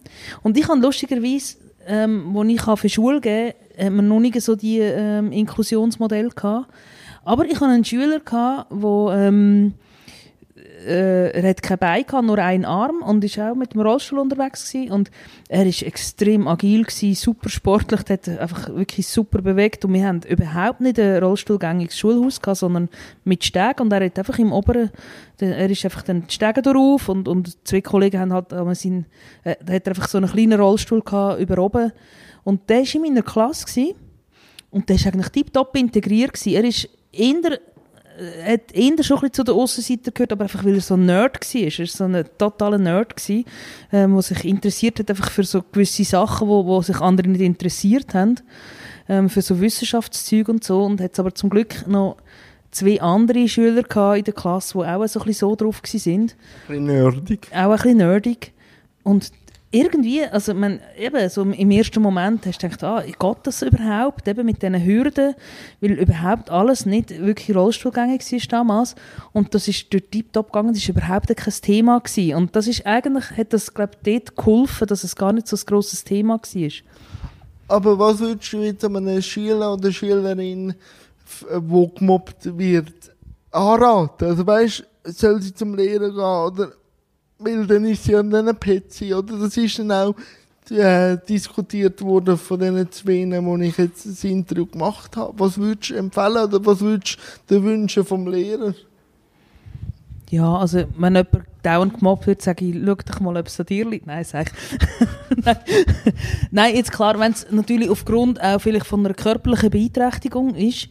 Und 0.43 0.57
ich 0.57 0.67
habe 0.67 0.81
lustigerweise, 0.81 1.55
ähm, 1.87 2.35
als 2.35 2.49
ich 2.49 2.79
für 2.79 2.89
Schule 2.89 3.21
geben 3.21 3.53
konnte, 3.53 3.85
haben 3.85 3.95
wir 3.95 4.01
noch 4.01 4.19
nicht 4.19 4.41
so 4.41 4.55
die 4.55 4.79
ähm, 4.79 5.31
Inklusionsmodelle 5.31 6.29
gehabt. 6.29 6.67
Aber 7.23 7.45
ich 7.45 7.55
hatte 7.55 7.67
einen 7.67 7.85
Schüler, 7.85 8.19
der 8.19 8.65
ähm, 8.71 9.75
äh, 10.85 11.31
er 11.31 11.49
hat 11.49 11.61
kein 11.61 11.77
Bein 11.77 12.05
gehabt, 12.05 12.25
nur 12.25 12.37
einen 12.37 12.65
Arm 12.65 13.01
und 13.01 13.23
ist 13.23 13.39
auch 13.39 13.55
mit 13.55 13.73
dem 13.73 13.81
Rollstuhl 13.81 14.19
unterwegs 14.19 14.71
gewesen. 14.71 14.91
und 14.91 15.11
er 15.49 15.65
ist 15.65 15.83
extrem 15.83 16.47
agil 16.47 16.83
gewesen, 16.83 17.15
super 17.15 17.49
sportlich, 17.49 18.01
hat 18.09 18.27
einfach 18.27 18.69
wirklich 18.69 19.07
super 19.07 19.41
bewegt 19.41 19.85
und 19.85 19.93
wir 19.93 20.05
haben 20.05 20.21
überhaupt 20.27 20.81
nicht 20.81 20.99
ein 20.99 21.23
rollstuhlgängiges 21.23 21.97
Schulhaus 21.97 22.41
gehabt, 22.41 22.59
sondern 22.59 22.89
mit 23.23 23.43
Stegen 23.43 23.81
und 23.81 23.93
er 23.93 24.05
hat 24.05 24.17
einfach 24.17 24.39
im 24.39 24.51
oberen, 24.51 24.91
er 25.39 25.69
ist 25.69 25.85
einfach 25.85 26.03
dann 26.03 26.27
die 26.27 26.33
Stege 26.33 26.61
darauf 26.61 27.09
und, 27.09 27.27
und 27.27 27.57
zwei 27.67 27.81
Kollegen 27.81 28.19
haben 28.19 28.33
halt, 28.33 28.51
äh, 28.51 28.75
sein, 28.75 29.05
äh, 29.43 29.55
hat 29.69 29.87
einfach 29.87 30.07
so 30.07 30.17
einen 30.17 30.29
kleinen 30.29 30.59
Rollstuhl 30.59 31.01
gehabt 31.01 31.39
über 31.39 31.57
oben 31.57 31.91
und 32.43 32.69
der 32.69 32.79
war 32.79 32.95
in 32.95 33.01
meiner 33.01 33.21
Klasse 33.21 33.65
gewesen, 33.65 33.95
und 34.71 34.87
der 34.87 34.97
war 34.97 35.07
eigentlich 35.07 35.29
tiptop 35.29 35.75
integriert 35.75 36.33
gewesen. 36.33 36.53
Er 36.53 36.63
ist 36.63 36.89
äh, 37.11 37.59
hat 38.45 38.71
eher 38.73 39.03
schon 39.03 39.19
ein 39.19 39.33
zu 39.33 39.43
den 39.43 39.55
Aussenseiter 39.55 40.11
gehört, 40.11 40.31
aber 40.31 40.43
einfach 40.43 40.63
weil 40.63 40.75
er 40.75 40.81
so 40.81 40.95
ein 40.95 41.05
Nerd 41.05 41.39
war. 41.41 41.61
Er 41.61 41.79
war 41.79 41.85
so 41.87 42.03
ein 42.03 42.25
totaler 42.37 42.77
Nerd, 42.77 43.15
gewesen, 43.15 43.45
ähm, 43.91 44.13
der 44.13 44.21
sich 44.21 44.45
interessiert 44.45 44.99
hat 44.99 45.09
einfach 45.09 45.31
für 45.31 45.43
so 45.43 45.63
gewisse 45.71 46.03
Sachen, 46.03 46.47
wo, 46.47 46.65
wo 46.65 46.81
sich 46.81 46.99
andere 46.99 47.27
nicht 47.27 47.41
interessiert 47.41 48.13
haben. 48.13 48.35
Ähm, 49.09 49.29
für 49.29 49.41
so 49.41 49.59
Wissenschaftszeug 49.59 50.49
und 50.49 50.63
so. 50.63 50.83
Und 50.83 51.01
hat 51.01 51.17
aber 51.19 51.33
zum 51.33 51.49
Glück 51.49 51.87
noch 51.87 52.17
zwei 52.71 53.01
andere 53.01 53.47
Schüler 53.47 53.83
in 54.15 54.23
der 54.23 54.33
Klasse, 54.33 54.77
die 54.77 54.85
auch 54.85 55.07
so 55.07 55.19
ein 55.19 55.25
bisschen 55.25 55.49
so 55.49 55.55
drauf 55.55 55.81
waren. 55.81 56.21
Ein 56.21 56.31
bisschen 56.67 56.85
nerdig. 56.85 57.47
Auch 57.51 57.55
ein 57.55 57.71
bisschen 57.71 57.97
nerdig. 57.97 58.53
Und 59.03 59.31
irgendwie, 59.71 60.25
also 60.25 60.53
man, 60.53 60.81
eben, 60.97 61.29
so 61.29 61.43
im 61.43 61.71
ersten 61.71 62.01
Moment 62.01 62.45
hast 62.45 62.61
du 62.61 62.67
gedacht, 62.67 62.83
ah, 62.83 63.03
geht 63.03 63.37
das 63.43 63.61
überhaupt, 63.61 64.27
eben 64.27 64.45
mit 64.45 64.61
diesen 64.61 64.83
Hürden, 64.83 65.33
weil 65.79 65.91
überhaupt 65.91 66.49
alles 66.49 66.85
nicht 66.85 67.09
wirklich 67.21 67.55
rollstuhlgängig 67.55 68.29
war 68.31 68.39
damals 68.49 68.95
und 69.31 69.55
das 69.55 69.69
ist 69.69 69.91
durch 69.93 70.03
Tiptop 70.11 70.51
gegangen, 70.51 70.73
das 70.73 70.87
war 70.89 70.95
überhaupt 70.95 71.35
kein 71.35 71.53
Thema 71.61 71.99
gewesen. 71.99 72.35
und 72.35 72.55
das 72.55 72.67
ist 72.67 72.85
eigentlich, 72.85 73.31
hat 73.31 73.53
das, 73.53 73.73
glaube 73.73 73.93
ich, 74.03 74.19
dort 74.19 74.35
geholfen, 74.35 74.87
dass 74.87 75.05
es 75.05 75.15
gar 75.15 75.31
nicht 75.31 75.47
so 75.47 75.55
ein 75.55 75.63
grosses 75.65 76.03
Thema 76.03 76.33
war. 76.33 76.71
Aber 77.69 77.97
was 77.97 78.19
würdest 78.19 78.51
du 78.51 78.57
jetzt 78.57 78.83
einem 78.83 79.21
Schüler 79.21 79.73
oder 79.73 79.91
Schülerin, 79.93 80.73
die 81.49 81.91
gemobbt 81.95 82.57
wird, 82.57 82.91
anraten? 83.51 84.27
Also 84.27 84.45
weißt, 84.45 84.83
soll 85.05 85.41
sie 85.41 85.53
zum 85.53 85.75
Lehrer 85.75 86.09
gehen 86.09 86.19
oder 86.19 86.73
weil 87.41 87.67
dann 87.67 87.85
ist 87.85 88.03
sie 88.03 88.15
an 88.15 88.33
einem 88.33 88.59
PC, 88.59 89.13
oder? 89.15 89.37
Das 89.37 89.57
ist 89.57 89.79
dann 89.79 89.91
auch 89.91 90.15
äh, 90.69 91.17
diskutiert 91.27 92.01
worden 92.01 92.37
von 92.37 92.59
diesen 92.59 92.91
zwei, 92.91 93.43
wo 93.43 93.57
ich 93.57 93.77
jetzt 93.77 94.05
das 94.05 94.23
Interview 94.23 94.65
gemacht 94.65 95.17
habe. 95.17 95.33
Was 95.37 95.57
würdest 95.57 95.89
du 95.89 95.95
empfehlen 95.95 96.43
oder 96.43 96.65
was 96.65 96.79
würdest 96.79 97.17
du 97.47 97.55
dir 97.55 97.63
wünschen 97.63 98.05
vom 98.05 98.27
Lehrer? 98.27 98.73
Ja, 100.29 100.55
also 100.55 100.85
wenn 100.97 101.15
jemand 101.15 101.45
dauernd 101.61 101.95
gemobbt 101.95 102.25
wird, 102.25 102.41
sage 102.41 102.63
ich, 102.63 102.75
schau 102.85 102.95
doch 102.95 103.19
mal, 103.19 103.35
ob 103.35 103.47
es 103.47 103.59
an 103.59 103.65
dir 103.65 103.89
liegt. 103.89 104.07
Nein, 104.07 104.23
sage 104.23 104.51
ich. 105.29 105.37
Nein. 105.43 105.57
Nein, 106.51 106.75
jetzt 106.75 106.93
klar, 106.93 107.19
wenn 107.19 107.33
es 107.33 107.47
natürlich 107.51 107.89
aufgrund 107.89 108.41
auch 108.41 108.61
vielleicht 108.61 108.85
von 108.85 109.05
einer 109.05 109.13
körperlichen 109.13 109.69
Beeinträchtigung 109.69 110.55
ist, 110.55 110.87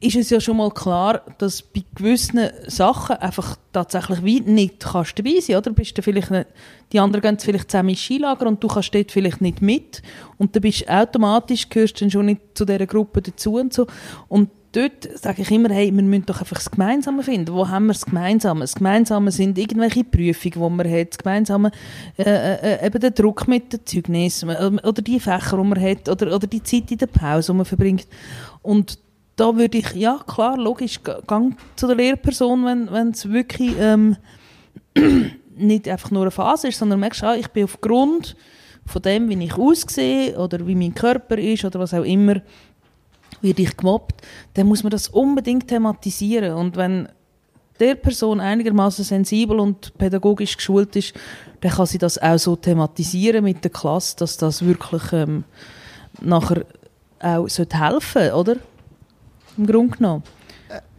ist 0.00 0.16
es 0.16 0.30
ja 0.30 0.40
schon 0.40 0.58
mal 0.58 0.70
klar, 0.70 1.22
dass 1.38 1.60
bei 1.60 1.82
gewissen 1.94 2.38
Sachen 2.68 3.16
einfach 3.16 3.56
tatsächlich 3.72 4.24
wie 4.24 4.40
nicht 4.40 4.80
kannst 4.80 5.18
dabei 5.18 5.40
sein, 5.40 5.56
oder? 5.56 5.72
Bist 5.72 5.98
du 5.98 6.02
vielleicht 6.02 6.30
nicht, 6.30 6.46
die 6.92 7.00
anderen 7.00 7.22
gehen 7.22 7.38
vielleicht 7.38 7.70
zusammen 7.70 7.90
ins 7.90 8.00
Skilager 8.00 8.46
und 8.46 8.62
du 8.62 8.68
kannst 8.68 8.94
dort 8.94 9.10
vielleicht 9.10 9.40
nicht 9.40 9.60
mit 9.60 10.02
und 10.36 10.54
dann 10.54 10.62
bist 10.62 10.88
automatisch, 10.88 11.68
gehörst 11.68 12.00
dann 12.00 12.12
schon 12.12 12.26
nicht 12.26 12.40
zu 12.54 12.64
dieser 12.64 12.86
Gruppe 12.86 13.22
dazu 13.22 13.54
und 13.54 13.72
so. 13.72 13.88
Und 14.28 14.50
dort 14.70 15.08
sage 15.18 15.42
ich 15.42 15.50
immer, 15.50 15.70
hey, 15.70 15.92
wir 15.92 16.02
müssen 16.02 16.26
doch 16.26 16.38
einfach 16.38 16.58
das 16.58 16.70
Gemeinsame 16.70 17.24
finden. 17.24 17.52
Wo 17.52 17.68
haben 17.68 17.86
wir 17.86 17.94
das 17.94 18.06
Gemeinsame? 18.06 18.60
Das 18.60 18.76
Gemeinsame 18.76 19.32
sind 19.32 19.58
irgendwelche 19.58 20.04
Prüfungen, 20.04 20.52
die 20.52 20.76
man 20.76 20.92
hat. 20.92 21.10
Das 21.10 21.18
Gemeinsame, 21.18 21.72
äh, 22.16 22.22
äh, 22.22 22.76
äh 22.76 22.86
eben 22.86 23.00
der 23.00 23.10
Druck 23.10 23.48
mit 23.48 23.72
den 23.72 23.84
Zeugnissen 23.84 24.48
oder 24.50 25.02
die 25.02 25.18
Fächer, 25.18 25.56
die 25.56 25.68
man 25.68 25.80
hat 25.80 26.08
oder, 26.08 26.34
oder 26.36 26.46
die 26.46 26.62
Zeit 26.62 26.92
in 26.92 26.98
der 26.98 27.06
Pause, 27.06 27.50
die 27.52 27.56
man 27.56 27.66
verbringt. 27.66 28.06
Und 28.62 28.98
da 29.38 29.56
würde 29.56 29.78
ich, 29.78 29.94
ja 29.94 30.20
klar, 30.26 30.58
logisch, 30.58 31.00
gang 31.26 31.56
zu 31.76 31.86
der 31.86 31.94
Lehrperson, 31.96 32.64
wenn 32.90 33.10
es 33.10 33.30
wirklich 33.30 33.72
ähm, 33.78 34.16
nicht 35.56 35.88
einfach 35.88 36.10
nur 36.10 36.22
eine 36.22 36.32
Phase 36.32 36.68
ist, 36.68 36.78
sondern 36.78 36.98
merkst, 36.98 37.22
ah, 37.22 37.36
ich 37.36 37.48
bin 37.48 37.64
aufgrund 37.64 38.36
von 38.84 39.02
dem, 39.02 39.28
wie 39.28 39.44
ich 39.44 39.54
aussehe 39.54 40.36
oder 40.36 40.66
wie 40.66 40.74
mein 40.74 40.94
Körper 40.94 41.38
ist 41.38 41.64
oder 41.64 41.78
was 41.78 41.94
auch 41.94 42.02
immer, 42.02 42.40
werde 43.40 43.62
ich 43.62 43.76
gemobbt, 43.76 44.26
dann 44.54 44.66
muss 44.66 44.82
man 44.82 44.90
das 44.90 45.08
unbedingt 45.08 45.68
thematisieren. 45.68 46.54
Und 46.54 46.76
wenn 46.76 47.08
der 47.78 47.94
Person 47.94 48.40
einigermaßen 48.40 49.04
sensibel 49.04 49.60
und 49.60 49.96
pädagogisch 49.98 50.56
geschult 50.56 50.96
ist, 50.96 51.14
dann 51.60 51.70
kann 51.70 51.86
sie 51.86 51.98
das 51.98 52.18
auch 52.18 52.38
so 52.38 52.56
thematisieren 52.56 53.44
mit 53.44 53.62
der 53.62 53.70
Klasse, 53.70 54.16
dass 54.16 54.36
das 54.36 54.64
wirklich 54.64 55.12
ähm, 55.12 55.44
nachher 56.20 56.64
auch 57.20 57.46
helfen 57.48 58.22
sollte, 58.22 58.34
oder? 58.34 58.56
Im 59.58 59.66
Grunde 59.66 59.96
genommen. 59.96 60.22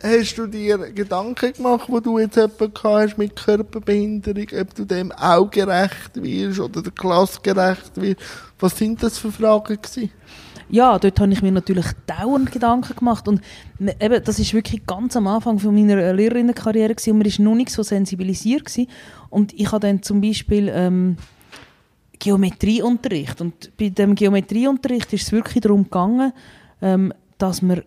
Hast 0.01 0.37
du 0.37 0.47
dir 0.47 0.77
Gedanken 0.93 1.53
gemacht, 1.53 1.87
wo 1.89 1.99
du 1.99 2.17
jetzt 2.17 2.37
jemanden 2.37 2.71
hast 2.83 3.17
mit 3.17 3.35
Körperbehinderung, 3.35 4.47
ob 4.61 4.73
du 4.73 4.85
dem 4.85 5.11
auch 5.11 5.49
gerecht 5.49 6.15
wirst 6.15 6.59
oder 6.59 6.81
der 6.81 6.91
Klasse 6.91 7.39
gerecht 7.41 7.91
wirst? 7.95 8.21
Was 8.59 8.77
sind 8.77 9.03
das 9.03 9.19
für 9.19 9.31
Fragen 9.31 9.79
gewesen? 9.79 10.11
Ja, 10.71 10.97
dort 10.99 11.19
habe 11.19 11.31
ich 11.33 11.41
mir 11.41 11.51
natürlich 11.51 11.87
dauernd 12.05 12.51
Gedanken 12.51 12.95
gemacht 12.95 13.27
und 13.27 13.41
eben, 13.79 14.23
das 14.23 14.39
ist 14.39 14.53
wirklich 14.53 14.85
ganz 14.85 15.15
am 15.17 15.27
Anfang 15.27 15.57
von 15.59 15.73
meiner 15.73 16.13
Lehrerinnenkarriere 16.13 16.93
gewesen, 16.93 17.11
und 17.11 17.17
man 17.17 17.27
ist 17.27 17.39
noch 17.39 17.55
nicht 17.55 17.71
so 17.71 17.81
sensibilisiert 17.81 18.65
gewesen. 18.65 18.87
und 19.29 19.53
ich 19.53 19.71
habe 19.71 19.79
dann 19.79 20.03
zum 20.03 20.21
Beispiel 20.21 20.71
ähm, 20.71 21.17
Geometrieunterricht 22.19 23.41
und 23.41 23.75
bei 23.77 23.89
dem 23.89 24.13
Geometrieunterricht 24.13 25.11
ist 25.13 25.23
es 25.23 25.31
wirklich 25.31 25.61
darum 25.61 25.85
gegangen, 25.85 26.33
ähm, 26.81 27.13
dass 27.39 27.61
man 27.61 27.81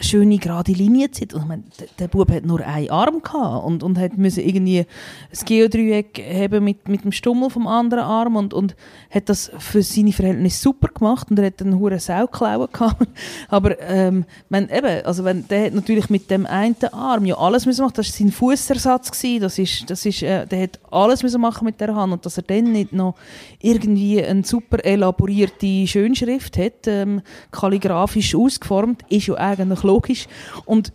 schöne 0.00 0.38
gerade 0.38 0.72
Linie 0.72 1.10
zieht. 1.10 1.34
Und 1.34 1.42
ich 1.42 1.48
meine, 1.48 1.62
der, 1.78 1.86
der 1.98 2.08
Bub 2.08 2.30
hat 2.30 2.44
nur 2.44 2.60
einen 2.60 2.90
Arm 2.90 3.22
gehabt 3.22 3.64
und, 3.64 3.82
und 3.82 3.98
hat 3.98 4.16
müssen 4.16 4.44
irgendwie 4.44 4.80
ein 4.80 5.44
Geodreieck 5.44 6.22
haben 6.32 6.64
mit, 6.64 6.88
mit 6.88 7.04
dem 7.04 7.12
Stummel 7.12 7.50
vom 7.50 7.66
anderen 7.66 8.04
Arm 8.04 8.36
und, 8.36 8.54
und 8.54 8.74
hat 9.10 9.28
das 9.28 9.50
für 9.58 9.82
seine 9.82 10.12
Verhältnisse 10.12 10.60
super 10.60 10.88
gemacht 10.88 11.30
und 11.30 11.38
er 11.38 11.46
hat 11.46 11.60
einen 11.62 11.78
hohen 11.78 11.98
Sauklauen 11.98 12.68
gehabt. 12.72 13.06
Aber 13.48 13.80
ähm, 13.80 14.24
wenn, 14.48 14.68
eben, 14.68 15.04
also 15.04 15.24
wenn, 15.24 15.46
der 15.48 15.66
hat 15.66 15.74
natürlich 15.74 16.10
mit 16.10 16.30
dem 16.30 16.46
einen 16.46 16.76
Arm 16.92 17.24
ja 17.26 17.36
alles 17.36 17.66
müssen 17.66 17.82
machen. 17.82 17.94
Das 17.96 18.08
war 18.08 18.18
sein 18.18 18.32
Fußersatz 18.32 19.10
gewesen. 19.10 19.40
Das 19.42 19.58
ist, 19.58 19.90
das 19.90 20.04
ist, 20.04 20.22
äh, 20.22 20.46
der 20.46 20.62
hat 20.62 20.80
alles 20.90 21.22
müssen 21.22 21.40
machen 21.40 21.64
mit 21.64 21.80
der 21.80 21.94
Hand 21.94 22.12
und 22.12 22.26
dass 22.26 22.36
er 22.36 22.42
dann 22.42 22.72
nicht 22.72 22.92
noch 22.92 23.14
irgendwie 23.60 24.22
eine 24.22 24.44
super 24.44 24.84
elaborierte 24.84 25.86
Schönschrift 25.86 26.56
hat, 26.58 26.86
ähm, 26.86 27.22
kalligrafisch 27.50 28.34
ausgeformt, 28.34 29.02
ist 29.08 29.26
ja 29.26 29.34
eigentlich 29.36 29.83
logisch. 29.84 30.26
Und 30.64 30.92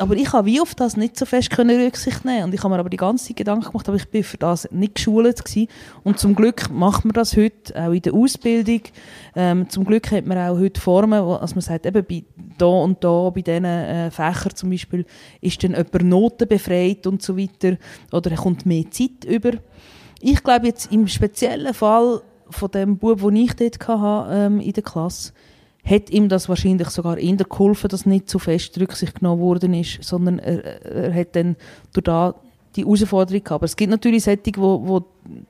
aber 0.00 0.14
ich 0.14 0.32
habe 0.32 0.46
wie 0.46 0.60
auf 0.60 0.76
das 0.76 0.96
nicht 0.96 1.18
so 1.18 1.26
fest 1.26 1.50
können 1.50 1.80
Rücksicht 1.80 2.24
nehmen 2.24 2.44
und 2.44 2.54
ich 2.54 2.62
habe 2.62 2.72
mir 2.72 2.78
aber 2.78 2.88
die 2.88 2.96
ganze 2.96 3.26
Zeit 3.26 3.36
Gedanken 3.36 3.66
gemacht, 3.66 3.88
aber 3.88 3.96
ich 3.96 4.08
bin 4.08 4.22
für 4.22 4.36
das 4.36 4.70
nicht 4.70 4.94
geschult 4.94 5.44
gewesen. 5.44 5.68
und 6.04 6.20
zum 6.20 6.36
Glück 6.36 6.70
macht 6.70 7.04
man 7.04 7.14
das 7.14 7.36
heute 7.36 7.74
auch 7.74 7.90
in 7.90 8.02
der 8.02 8.14
Ausbildung. 8.14 8.82
Ähm, 9.34 9.68
zum 9.68 9.84
Glück 9.84 10.12
hat 10.12 10.24
man 10.24 10.38
auch 10.38 10.56
heute 10.56 10.80
Formen, 10.80 11.24
wo 11.24 11.34
also 11.34 11.56
man 11.56 11.62
sagt, 11.62 11.84
eben 11.84 12.04
bei 12.04 12.22
da 12.58 12.66
und 12.66 13.02
da 13.02 13.30
bei 13.30 13.42
diesen 13.42 13.64
äh, 13.64 14.10
Fächern 14.12 14.54
zum 14.54 14.70
Beispiel 14.70 15.04
ist 15.40 15.62
dann 15.64 15.72
jemand 15.72 16.02
Noten 16.02 16.46
befreit 16.46 17.06
und 17.08 17.20
so 17.20 17.36
weiter 17.36 17.76
oder 18.12 18.30
er 18.30 18.36
kommt 18.36 18.66
mehr 18.66 18.88
Zeit 18.90 19.24
über. 19.26 19.52
Ich 20.20 20.42
glaube 20.44 20.66
jetzt 20.66 20.92
im 20.92 21.08
speziellen 21.08 21.74
Fall 21.74 22.22
von 22.50 22.70
dem 22.70 22.98
Bub, 22.98 23.20
den 23.20 23.36
ich 23.36 23.54
dort 23.54 23.88
hatte, 23.88 24.34
ähm, 24.34 24.60
in 24.60 24.72
der 24.72 24.82
Klasse, 24.82 25.32
hat 25.88 26.10
ihm 26.10 26.28
das 26.28 26.48
wahrscheinlich 26.48 26.88
sogar 26.90 27.18
in 27.18 27.36
der 27.36 27.46
geholfen, 27.46 27.88
dass 27.88 28.06
nicht 28.06 28.28
zu 28.28 28.38
fest 28.38 28.78
Rücksicht 28.78 29.16
genommen 29.16 29.40
worden 29.40 29.74
ist, 29.74 30.02
sondern 30.02 30.38
er, 30.38 30.84
er 30.84 31.14
hat 31.14 31.34
dann 31.34 31.56
durch 31.92 32.04
da 32.04 32.34
die 32.76 32.84
Herausforderung 32.84 33.42
gehabt. 33.42 33.58
Aber 33.58 33.64
es 33.64 33.76
gibt 33.76 33.90
natürlich 33.90 34.24
solche, 34.24 34.42
die, 34.42 34.52
die 34.52 35.00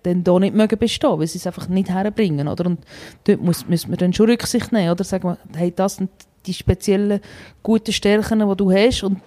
dann 0.02 0.24
da 0.24 0.38
nicht 0.38 0.54
mögen 0.54 0.78
bestehen, 0.78 1.18
weil 1.18 1.26
sie 1.26 1.38
es 1.38 1.46
einfach 1.46 1.68
nicht 1.68 1.90
herbringen, 1.90 2.48
oder? 2.48 2.66
Und 2.66 2.80
dort 3.24 3.42
muss, 3.42 3.68
muss 3.68 3.88
man 3.88 3.96
dann 3.96 4.12
schon 4.12 4.30
Rücksicht 4.30 4.72
nehmen, 4.72 4.90
oder? 4.90 5.04
Sagen 5.04 5.28
wir, 5.28 5.38
hey, 5.56 5.72
das 5.74 5.96
sind 5.96 6.10
die 6.46 6.54
speziellen 6.54 7.20
guten 7.62 7.92
Stärken, 7.92 8.48
die 8.48 8.56
du 8.56 8.72
hast 8.72 9.02
und 9.02 9.18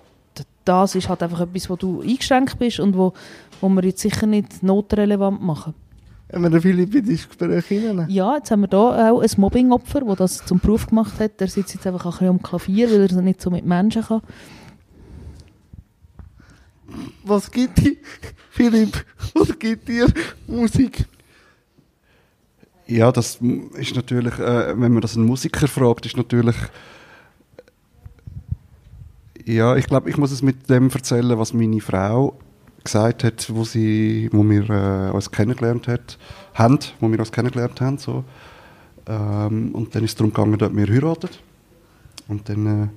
das 0.65 0.95
ist 0.95 1.09
halt 1.09 1.23
einfach 1.23 1.41
etwas, 1.41 1.69
wo 1.69 1.75
du 1.75 2.01
eingeschränkt 2.01 2.57
bist 2.59 2.79
und 2.79 2.97
wo, 2.97 3.13
wo 3.59 3.69
wir 3.69 3.83
jetzt 3.83 4.01
sicher 4.01 4.27
nicht 4.27 4.63
notrelevant 4.63 5.41
machen. 5.41 5.73
Haben 6.31 6.43
wir 6.43 6.49
den 6.49 6.61
Philipp 6.61 6.95
in 6.95 7.05
das 7.05 7.27
Gespräch 7.27 7.65
hinein? 7.65 8.09
Ja, 8.09 8.35
jetzt 8.37 8.51
haben 8.51 8.61
wir 8.61 8.69
hier 8.69 9.13
auch 9.13 9.21
ein 9.21 9.29
Mobbing-Opfer, 9.37 10.01
das 10.01 10.17
das 10.17 10.45
zum 10.45 10.59
Beruf 10.59 10.87
gemacht 10.87 11.19
hat. 11.19 11.39
Der 11.39 11.47
sitzt 11.47 11.73
jetzt 11.73 11.85
einfach 11.85 12.05
ein 12.05 12.11
bisschen 12.11 12.27
am 12.27 12.41
Klavier, 12.41 12.89
weil 12.89 13.11
er 13.11 13.21
nicht 13.21 13.41
so 13.41 13.49
mit 13.49 13.65
Menschen 13.65 14.03
kann. 14.03 14.21
Was 17.23 17.51
gibt 17.51 17.79
dir, 17.79 17.95
Philipp, 18.49 19.05
was 19.33 19.57
gibt 19.59 19.87
dir 19.87 20.07
Musik? 20.47 21.05
Ja, 22.87 23.11
das 23.11 23.39
ist 23.75 23.95
natürlich, 23.95 24.37
äh, 24.39 24.79
wenn 24.79 24.91
man 24.91 25.01
das 25.01 25.15
einen 25.15 25.25
Musiker 25.25 25.67
fragt, 25.67 26.05
ist 26.05 26.17
natürlich 26.17 26.55
ja, 29.45 29.75
ich 29.75 29.87
glaube, 29.87 30.09
ich 30.09 30.17
muss 30.17 30.31
es 30.31 30.41
mit 30.41 30.69
dem 30.69 30.89
erzählen, 30.89 31.37
was 31.37 31.53
meine 31.53 31.81
Frau 31.81 32.37
gesagt 32.83 33.23
hat, 33.23 33.53
wo, 33.53 33.63
sie, 33.63 34.29
wo 34.31 34.43
wir 34.43 34.69
äh, 34.69 35.11
uns 35.11 35.31
kennengelernt 35.31 35.87
hat, 35.87 36.17
haben, 36.53 36.79
wo 36.99 37.09
wir 37.09 37.19
uns 37.19 37.31
kennengelernt 37.31 37.79
haben. 37.81 37.97
So. 37.97 38.23
Ähm, 39.07 39.73
und 39.73 39.95
dann 39.95 40.03
ist 40.03 40.11
es 40.11 40.15
darum 40.15 40.33
gegangen, 40.33 40.57
dass 40.57 40.75
wir 40.75 40.87
heiraten. 40.87 41.29
Und 42.27 42.47
dann 42.49 42.65
äh, 42.65 42.87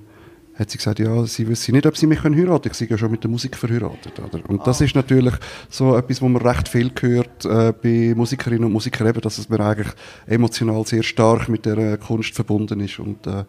hat 0.59 0.69
sie 0.69 0.77
gesagt, 0.77 0.99
ja, 0.99 1.25
sie 1.25 1.47
wüsste 1.47 1.71
nicht, 1.71 1.85
ob 1.85 1.97
sie 1.97 2.07
mich 2.07 2.21
können 2.21 2.35
heiraten 2.35 2.63
können. 2.63 2.71
Ich 2.71 2.77
sei 2.77 2.87
ja 2.89 2.97
schon 2.97 3.11
mit 3.11 3.23
der 3.23 3.29
Musik 3.29 3.55
verheiratet. 3.57 4.19
Oder? 4.19 4.49
Und 4.49 4.65
das 4.65 4.81
ist 4.81 4.95
natürlich 4.95 5.33
so 5.69 5.95
etwas, 5.97 6.21
wo 6.21 6.29
man 6.29 6.41
recht 6.41 6.67
viel 6.69 6.91
hört 6.99 7.45
äh, 7.45 7.73
bei 7.73 8.13
Musikerinnen 8.15 8.65
und 8.65 8.71
Musikern, 8.71 9.07
eben, 9.07 9.21
dass 9.21 9.37
es 9.37 9.49
mir 9.49 9.59
eigentlich 9.59 9.93
emotional 10.25 10.85
sehr 10.85 11.03
stark 11.03 11.49
mit 11.49 11.65
der 11.65 11.77
äh, 11.77 11.97
Kunst 11.97 12.33
verbunden 12.33 12.79
ist. 12.79 12.99
Und 12.99 13.27
äh, 13.27 13.43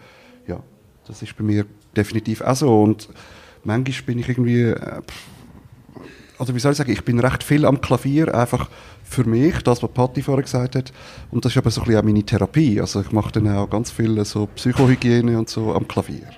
ja, 0.49 0.61
das 1.07 1.23
ist 1.23 1.37
bei 1.37 1.45
mir 1.45 1.67
definitiv 1.97 2.41
auch 2.41 2.57
so. 2.57 2.83
Und 2.83 3.09
manchmal 3.65 4.03
bin 4.07 4.19
ich 4.19 4.29
irgendwie... 4.29 4.63
Äh, 4.63 5.03
also 6.39 6.55
wie 6.55 6.59
soll 6.59 6.73
ich 6.73 6.79
sagen, 6.79 6.93
ich 6.93 7.05
bin 7.05 7.19
recht 7.21 7.43
viel 7.43 7.65
am 7.65 7.81
Klavier, 7.81 8.35
einfach 8.35 8.69
für 9.03 9.25
mich, 9.25 9.63
das, 9.63 9.83
was 9.83 9.91
Patti 9.93 10.23
vorher 10.23 10.43
gesagt 10.43 10.77
hat. 10.77 10.93
Und 11.31 11.45
das 11.45 11.53
ist 11.53 11.59
aber 11.59 11.71
so 11.71 11.81
ein 11.81 11.87
bisschen 11.87 12.01
auch 12.01 12.05
meine 12.05 12.23
Therapie. 12.23 12.81
Also 12.81 13.01
ich 13.01 13.13
mache 13.13 13.33
dann 13.33 13.49
auch 13.49 13.69
ganz 13.71 13.91
viel 13.91 14.25
so 14.25 14.47
Psychohygiene 14.47 15.39
und 15.39 15.49
so 15.49 15.73
am 15.73 15.87
Klavier. 15.87 16.29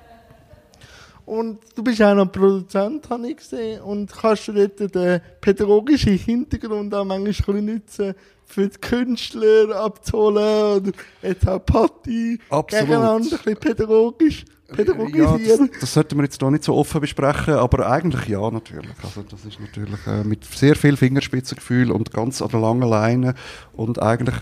Und 1.25 1.59
du 1.75 1.83
bist 1.83 2.01
auch 2.01 2.15
noch 2.15 2.33
Produzent, 2.33 3.11
habe 3.11 3.29
ich 3.29 3.37
gesehen. 3.37 3.83
Und 3.83 4.11
kannst 4.11 4.49
du 4.49 4.53
dort 4.53 4.95
den 4.95 5.21
pädagogischen 5.41 6.17
Hintergrund 6.17 6.95
auch 6.95 7.05
manchmal 7.05 7.61
nutzen, 7.61 8.15
für 8.47 8.67
die 8.67 8.79
Künstler 8.79 9.77
abzuholen 9.77 10.37
oder 10.79 10.93
jetzt 11.21 11.47
auch 11.47 11.65
Patti 11.65 12.41
gegeneinander 12.69 13.17
ein 13.17 13.21
bisschen 13.29 13.57
pädagogisch 13.57 14.45
pädagogisieren. 14.69 15.45
Ja, 15.45 15.57
das, 15.57 15.81
das 15.81 15.95
sollten 15.95 16.17
wir 16.17 16.25
jetzt 16.25 16.41
hier 16.41 16.51
nicht 16.51 16.65
so 16.65 16.75
offen 16.75 17.01
besprechen, 17.01 17.55
aber 17.55 17.91
eigentlich 17.91 18.29
ja, 18.29 18.51
natürlich. 18.51 18.95
Also 19.03 19.23
das 19.23 19.45
ist 19.45 19.59
natürlich 19.61 20.07
äh, 20.07 20.25
mit 20.25 20.45
sehr 20.45 20.77
viel 20.77 20.97
Fingerspitzengefühl 20.97 21.91
und 21.91 22.13
ganz 22.13 22.43
an 22.43 22.49
der 22.49 22.61
langen 22.61 22.89
Leine 22.89 23.35
und 23.73 24.01
eigentlich, 24.01 24.37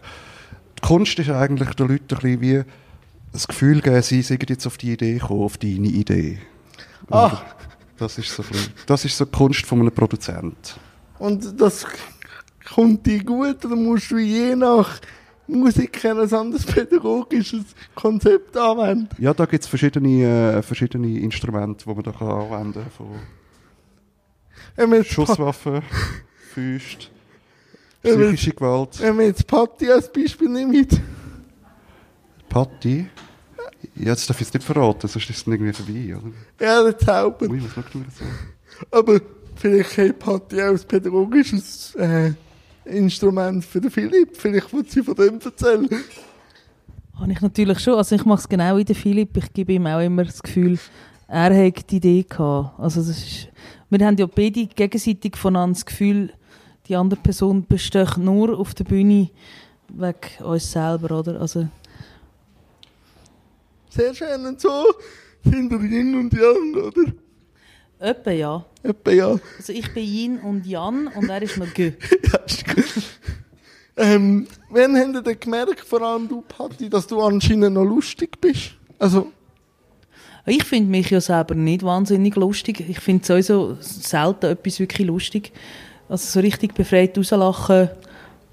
die 0.79 0.87
Kunst 0.87 1.19
ist 1.19 1.31
eigentlich 1.31 1.71
den 1.75 1.89
Leuten 1.89 2.15
ein 2.15 2.21
bisschen 2.21 2.41
wie 2.41 2.62
das 3.33 3.49
Gefühl 3.49 3.81
geben, 3.81 4.03
sie 4.03 4.23
sind 4.23 4.49
jetzt 4.49 4.67
auf 4.67 4.79
die 4.79 4.93
Idee 4.93 5.15
gekommen, 5.15 5.43
auf 5.43 5.59
deine 5.59 5.89
Idee. 5.89 6.39
Ah. 7.11 7.39
Das 7.99 8.19
ist 8.19 8.35
so, 8.35 8.43
bisschen, 8.43 8.73
das 8.87 9.05
ist 9.05 9.17
so 9.17 9.25
die 9.25 9.31
Kunst 9.31 9.65
von 9.65 9.81
einem 9.81 9.93
Produzent. 9.93 10.79
Und 11.19 11.59
das 11.59 11.87
kommt 12.75 13.07
dir 13.07 13.25
gut 13.25 13.65
oder 13.65 13.77
musst 13.77 14.11
du 14.11 14.19
je 14.19 14.55
nach 14.55 15.01
Musiker 15.47 16.11
ein 16.11 16.33
anderes 16.33 16.67
pädagogisches 16.67 17.65
Konzept 17.95 18.57
anwenden? 18.57 19.09
Ja, 19.19 19.33
da 19.33 19.47
gibt 19.47 19.63
es 19.63 19.69
verschiedene, 19.69 20.57
äh, 20.57 20.63
verschiedene 20.63 21.19
Instrumente, 21.21 21.85
die 21.85 21.95
man 21.95 22.03
da 22.03 22.13
kann 22.13 22.29
anwenden 22.29 22.85
kann. 24.77 25.05
Schusswaffen, 25.05 25.83
Füße, 26.53 27.09
psychische 28.03 28.53
Gewalt. 28.53 29.01
Wenn 29.01 29.17
man 29.17 29.27
jetzt 29.27 29.47
Patti 29.47 29.91
als 29.91 30.13
Beispiel 30.13 30.49
nimmt. 30.49 31.01
Patti? 32.49 33.09
Ja, 33.95 34.11
jetzt 34.11 34.29
darf 34.29 34.41
ich 34.41 34.49
es 34.49 34.55
nicht 34.55 34.65
verraten, 34.65 35.09
sonst 35.09 35.31
ist 35.31 35.39
es 35.39 35.47
irgendwie 35.47 35.73
vorbei, 35.73 36.17
oder? 36.17 36.33
Ja, 36.61 36.83
der 36.83 36.99
Zauber. 36.99 37.47
Ui, 37.49 37.63
was 37.63 37.73
schaut 37.73 37.95
mir 37.95 38.05
so? 38.11 38.25
Aber 38.91 39.21
vielleicht 39.57 39.97
hat 39.99 40.19
Patti 40.19 40.61
auch 40.63 40.71
ein 40.71 40.81
pädagogisches 40.87 41.95
äh, 41.95 42.33
Instrument 42.87 43.64
für 43.64 43.81
den 43.81 43.90
Philipp. 43.90 44.37
Vielleicht 44.37 44.72
wird 44.72 44.90
sie 44.90 45.03
von 45.03 45.14
dem 45.14 45.40
erzählen. 45.40 45.88
Habe 47.18 47.33
ich 47.33 47.40
natürlich 47.40 47.79
schon. 47.81 47.94
Also 47.94 48.14
ich 48.14 48.25
mache 48.25 48.40
es 48.40 48.49
genau 48.49 48.77
wie 48.77 48.85
der 48.85 48.96
Philipp. 48.96 49.37
Ich 49.37 49.53
gebe 49.53 49.72
ihm 49.72 49.87
auch 49.87 50.01
immer 50.01 50.25
das 50.25 50.42
Gefühl, 50.42 50.79
er 51.29 51.66
hat 51.66 51.90
die 51.90 51.96
Idee 51.96 52.25
gehabt. 52.29 52.79
Also 52.79 53.01
das 53.01 53.09
ist, 53.09 53.49
wir 53.90 54.07
haben 54.07 54.16
ja 54.16 54.27
beide 54.27 54.66
gegenseitig 54.66 55.37
voneinander 55.37 55.75
das 55.75 55.87
Gefühl, 55.87 56.33
die 56.88 56.96
andere 56.96 57.20
Person 57.20 57.66
besteht 57.66 58.16
nur 58.16 58.59
auf 58.59 58.75
der 58.75 58.85
Bühne 58.85 59.31
wegen 59.88 60.44
uns 60.44 60.70
selber, 60.70 61.18
oder? 61.18 61.40
Also 61.40 61.68
Sehr 63.90 64.14
schön 64.14 64.44
und 64.46 64.61
so 64.61 64.85
sind 65.42 65.70
wir 65.70 65.81
Yin 65.81 66.14
und 66.16 66.33
Yang, 66.33 66.75
oder? 66.75 67.12
Etwa 67.99 68.31
ja. 68.31 68.65
Etwa 68.83 69.11
ja. 69.11 69.37
Also 69.57 69.73
ich 69.73 69.93
bin 69.95 70.05
Yin 70.05 70.39
und 70.39 70.67
Jan 70.67 71.09
und 71.09 71.29
er 71.29 71.43
ist 71.43 71.57
noch 71.57 71.73
Gö. 71.73 71.93
ja, 72.33 72.39
ist 72.41 72.67
gut. 72.67 72.85
Ähm, 73.97 74.47
wann 74.69 74.97
habt 74.97 75.15
ihr 75.15 75.23
denn 75.23 75.41
gemerkt, 75.41 75.81
vor 75.81 76.03
allem 76.03 76.29
du, 76.29 76.43
Patti, 76.43 76.91
dass 76.91 77.07
du 77.07 77.21
anscheinend 77.23 77.75
noch 77.75 77.85
lustig 77.85 78.39
bist? 78.41 78.73
Also, 78.99 79.33
Ich 80.49 80.63
finde 80.63 80.91
mich 80.91 81.11
ja 81.11 81.21
selber 81.21 81.57
nicht 81.57 81.83
wahnsinnig 81.83 82.37
lustig. 82.37 82.89
Ich 82.89 83.01
finde 83.01 83.27
sowieso 83.27 83.77
selten 83.81 84.47
etwas 84.47 84.79
wirklich 84.79 85.07
lustig. 85.07 85.53
Also 86.09 86.25
so 86.29 86.41
richtig 86.41 86.75
befreit 86.75 87.19
rauslachen, 87.19 87.91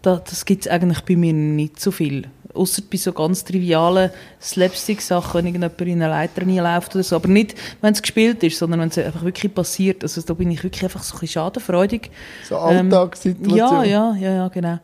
da, 0.01 0.15
das 0.15 0.43
gibt 0.43 0.65
es 0.65 0.71
eigentlich 0.71 1.01
bei 1.01 1.15
mir 1.15 1.33
nicht 1.33 1.79
so 1.79 1.91
viel. 1.91 2.27
Außer 2.53 2.83
bei 2.89 2.97
so 2.97 3.11
ganz 3.13 3.43
trivialen 3.43 4.11
Slapstick-Sachen, 4.39 5.39
wenn 5.39 5.47
irgendjemand 5.47 5.81
in 5.81 6.03
eine 6.03 6.09
Leiter 6.09 6.41
reinläuft 6.41 6.93
oder 6.93 7.03
so. 7.03 7.15
Aber 7.15 7.27
nicht, 7.27 7.55
wenn 7.81 7.93
es 7.93 8.01
gespielt 8.01 8.43
ist, 8.43 8.59
sondern 8.59 8.79
wenn 8.79 8.89
es 8.89 8.97
einfach 8.97 9.23
wirklich 9.23 9.53
passiert. 9.53 10.03
Also 10.03 10.21
da 10.21 10.33
bin 10.33 10.51
ich 10.51 10.63
wirklich 10.63 10.83
einfach 10.83 11.01
so 11.01 11.15
ein 11.15 11.19
bisschen 11.21 11.33
schadenfreudig. 11.33 12.11
so 12.47 12.57
Alltagssituation. 12.57 13.57
Ja, 13.57 13.83
ja, 13.83 14.15
ja, 14.15 14.35
ja, 14.35 14.47
genau. 14.49 14.79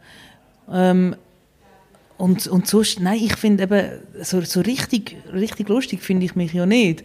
Ähm, 0.72 1.16
und, 2.18 2.48
und 2.48 2.68
sonst, 2.68 3.00
nein, 3.00 3.20
ich 3.24 3.36
finde 3.38 3.64
eben, 3.64 3.90
so, 4.24 4.42
so 4.42 4.62
richtig, 4.62 5.16
richtig 5.32 5.70
lustig 5.70 6.02
finde 6.02 6.26
ich 6.26 6.36
mich 6.36 6.54
ja 6.54 6.66
nicht. 6.66 7.04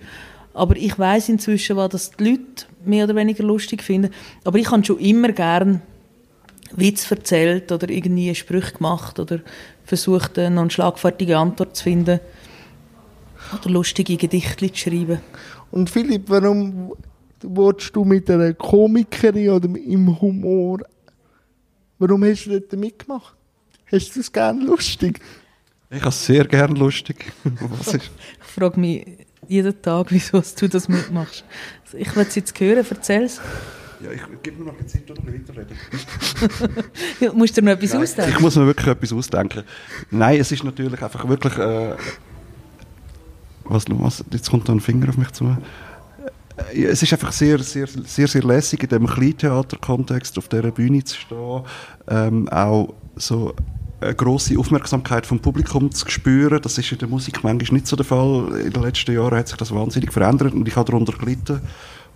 Aber 0.54 0.76
ich 0.76 0.98
weiß 0.98 1.28
inzwischen, 1.28 1.76
was 1.76 1.90
das 1.90 2.10
die 2.12 2.30
Leute 2.30 2.66
mehr 2.84 3.04
oder 3.04 3.16
weniger 3.16 3.44
lustig 3.44 3.82
finden. 3.82 4.10
Aber 4.44 4.58
ich 4.58 4.70
habe 4.70 4.84
schon 4.84 4.98
immer 4.98 5.28
gern 5.32 5.82
Witz 6.76 7.10
erzählt 7.10 7.70
oder 7.70 7.88
irgendwie 7.88 8.34
Spruch 8.34 8.72
gemacht 8.74 9.18
oder 9.18 9.40
versucht, 9.84 10.36
noch 10.36 10.62
eine 10.62 10.70
schlagfertige 10.70 11.38
Antwort 11.38 11.76
zu 11.76 11.84
finden. 11.84 12.20
Oder 13.52 13.70
lustige 13.70 14.16
Gedichte 14.16 14.72
zu 14.72 14.78
schreiben. 14.78 15.20
Und 15.70 15.90
Philipp, 15.90 16.24
warum 16.28 16.92
willst 17.42 17.94
du 17.94 18.04
mit 18.04 18.30
einer 18.30 18.54
Komikerin 18.54 19.50
oder 19.50 19.68
im 19.68 20.20
Humor, 20.20 20.80
warum 21.98 22.24
hast 22.24 22.46
du 22.46 22.58
dort 22.58 22.72
mitgemacht? 22.72 23.34
Hast 23.90 24.16
du 24.16 24.20
es 24.20 24.32
gerne 24.32 24.64
lustig? 24.64 25.20
Ich 25.90 26.00
habe 26.00 26.08
es 26.08 26.24
sehr 26.24 26.44
gern 26.46 26.74
lustig. 26.74 27.32
Was 27.44 27.88
ist? 27.88 28.10
Ich 28.40 28.46
frage 28.46 28.80
mich 28.80 29.06
jeden 29.46 29.80
Tag, 29.82 30.06
wieso 30.10 30.42
du 30.58 30.68
das 30.68 30.88
mitmachst. 30.88 31.44
Ich 31.92 32.14
will 32.16 32.26
es 32.26 32.34
jetzt 32.34 32.58
hören, 32.58 32.84
erzähl 32.88 33.24
es. 33.24 33.40
Ja, 34.00 34.10
ich 34.10 34.42
gebe 34.42 34.58
mir 34.58 34.66
noch 34.66 34.78
eine 34.78 34.86
Zeit, 34.86 35.10
oder 35.10 35.22
weiterreden. 35.26 35.76
Ja, 37.20 37.32
musst 37.32 37.56
du 37.56 37.60
dir 37.60 37.66
noch 37.66 37.72
etwas 37.76 37.92
Nein, 37.92 38.02
ausdenken? 38.02 38.32
Ich 38.32 38.40
muss 38.40 38.56
mir 38.56 38.66
wirklich 38.66 38.86
etwas 38.86 39.12
ausdenken. 39.12 39.62
Nein, 40.10 40.40
es 40.40 40.52
ist 40.52 40.64
natürlich 40.64 41.02
einfach 41.02 41.28
wirklich. 41.28 41.56
Äh, 41.58 41.94
was, 43.64 43.84
was, 43.88 44.24
jetzt 44.30 44.50
kommt 44.50 44.68
da 44.68 44.72
ein 44.72 44.80
Finger 44.80 45.08
auf 45.08 45.16
mich 45.16 45.32
zu. 45.32 45.56
Äh, 46.72 46.84
Es 46.84 47.02
ist 47.02 47.12
einfach 47.12 47.32
sehr, 47.32 47.58
sehr, 47.60 47.86
sehr, 47.86 48.28
sehr 48.28 48.42
lässig, 48.42 48.82
in 48.82 48.88
diesem 48.88 49.06
Kleintheater-Kontext 49.06 50.38
auf 50.38 50.48
dieser 50.48 50.70
Bühne 50.70 51.02
zu 51.04 51.16
stehen. 51.18 51.62
Ähm, 52.08 52.48
auch 52.48 52.94
so 53.16 53.54
eine 54.00 54.14
grosse 54.14 54.58
Aufmerksamkeit 54.58 55.26
vom 55.26 55.40
Publikum 55.40 55.90
zu 55.90 56.08
spüren. 56.10 56.60
Das 56.60 56.76
ist 56.78 56.92
in 56.92 56.98
der 56.98 57.08
Musik 57.08 57.42
manchmal 57.42 57.74
nicht 57.78 57.86
so 57.86 57.96
der 57.96 58.04
Fall. 58.04 58.60
In 58.60 58.72
den 58.72 58.82
letzten 58.82 59.14
Jahren 59.14 59.38
hat 59.38 59.48
sich 59.48 59.56
das 59.56 59.72
wahnsinnig 59.74 60.12
verändert 60.12 60.52
und 60.52 60.68
ich 60.68 60.76
habe 60.76 60.90
darunter 60.90 61.16
gelitten. 61.16 61.60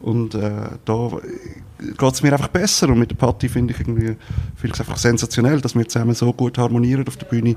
Und 0.01 0.35
äh, 0.35 0.51
da 0.85 1.11
geht 1.79 2.13
es 2.13 2.23
mir 2.23 2.33
einfach 2.33 2.49
besser. 2.49 2.89
Und 2.89 2.99
mit 2.99 3.11
der 3.11 3.17
Patti 3.17 3.49
finde 3.49 3.75
ich 3.75 3.81
irgendwie 3.81 4.17
es 4.63 4.81
einfach 4.81 4.97
sensationell, 4.97 5.61
dass 5.61 5.75
wir 5.75 5.89
zusammen 5.89 6.15
so 6.15 6.33
gut 6.33 6.59
harmonieren 6.59 7.07
auf 7.07 7.17
der 7.17 7.27
Bühne. 7.27 7.57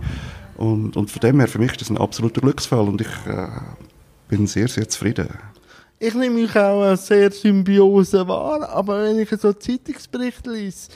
Und, 0.58 0.96
und 0.98 1.10
von 1.10 1.20
dem 1.22 1.40
her, 1.40 1.48
für 1.48 1.60
mich 1.60 1.72
ist 1.72 1.82
das 1.82 1.90
ein 1.90 1.98
absoluter 1.98 2.42
Glücksfall 2.42 2.88
und 2.88 3.02
ich 3.02 3.08
äh, 3.28 3.48
bin 4.28 4.48
sehr, 4.48 4.68
sehr 4.68 4.88
zufrieden. 4.88 5.28
Ich 5.98 6.14
nehme 6.16 6.42
mich 6.42 6.56
auch 6.56 6.82
als 6.82 7.08
sehr 7.08 7.32
Symbiose 7.32 8.28
wahr, 8.28 8.70
aber 8.70 9.04
wenn 9.04 9.20
ich 9.20 9.30
so 9.30 9.54
Zeitungsberichte 9.54 10.52
lese, 10.52 10.90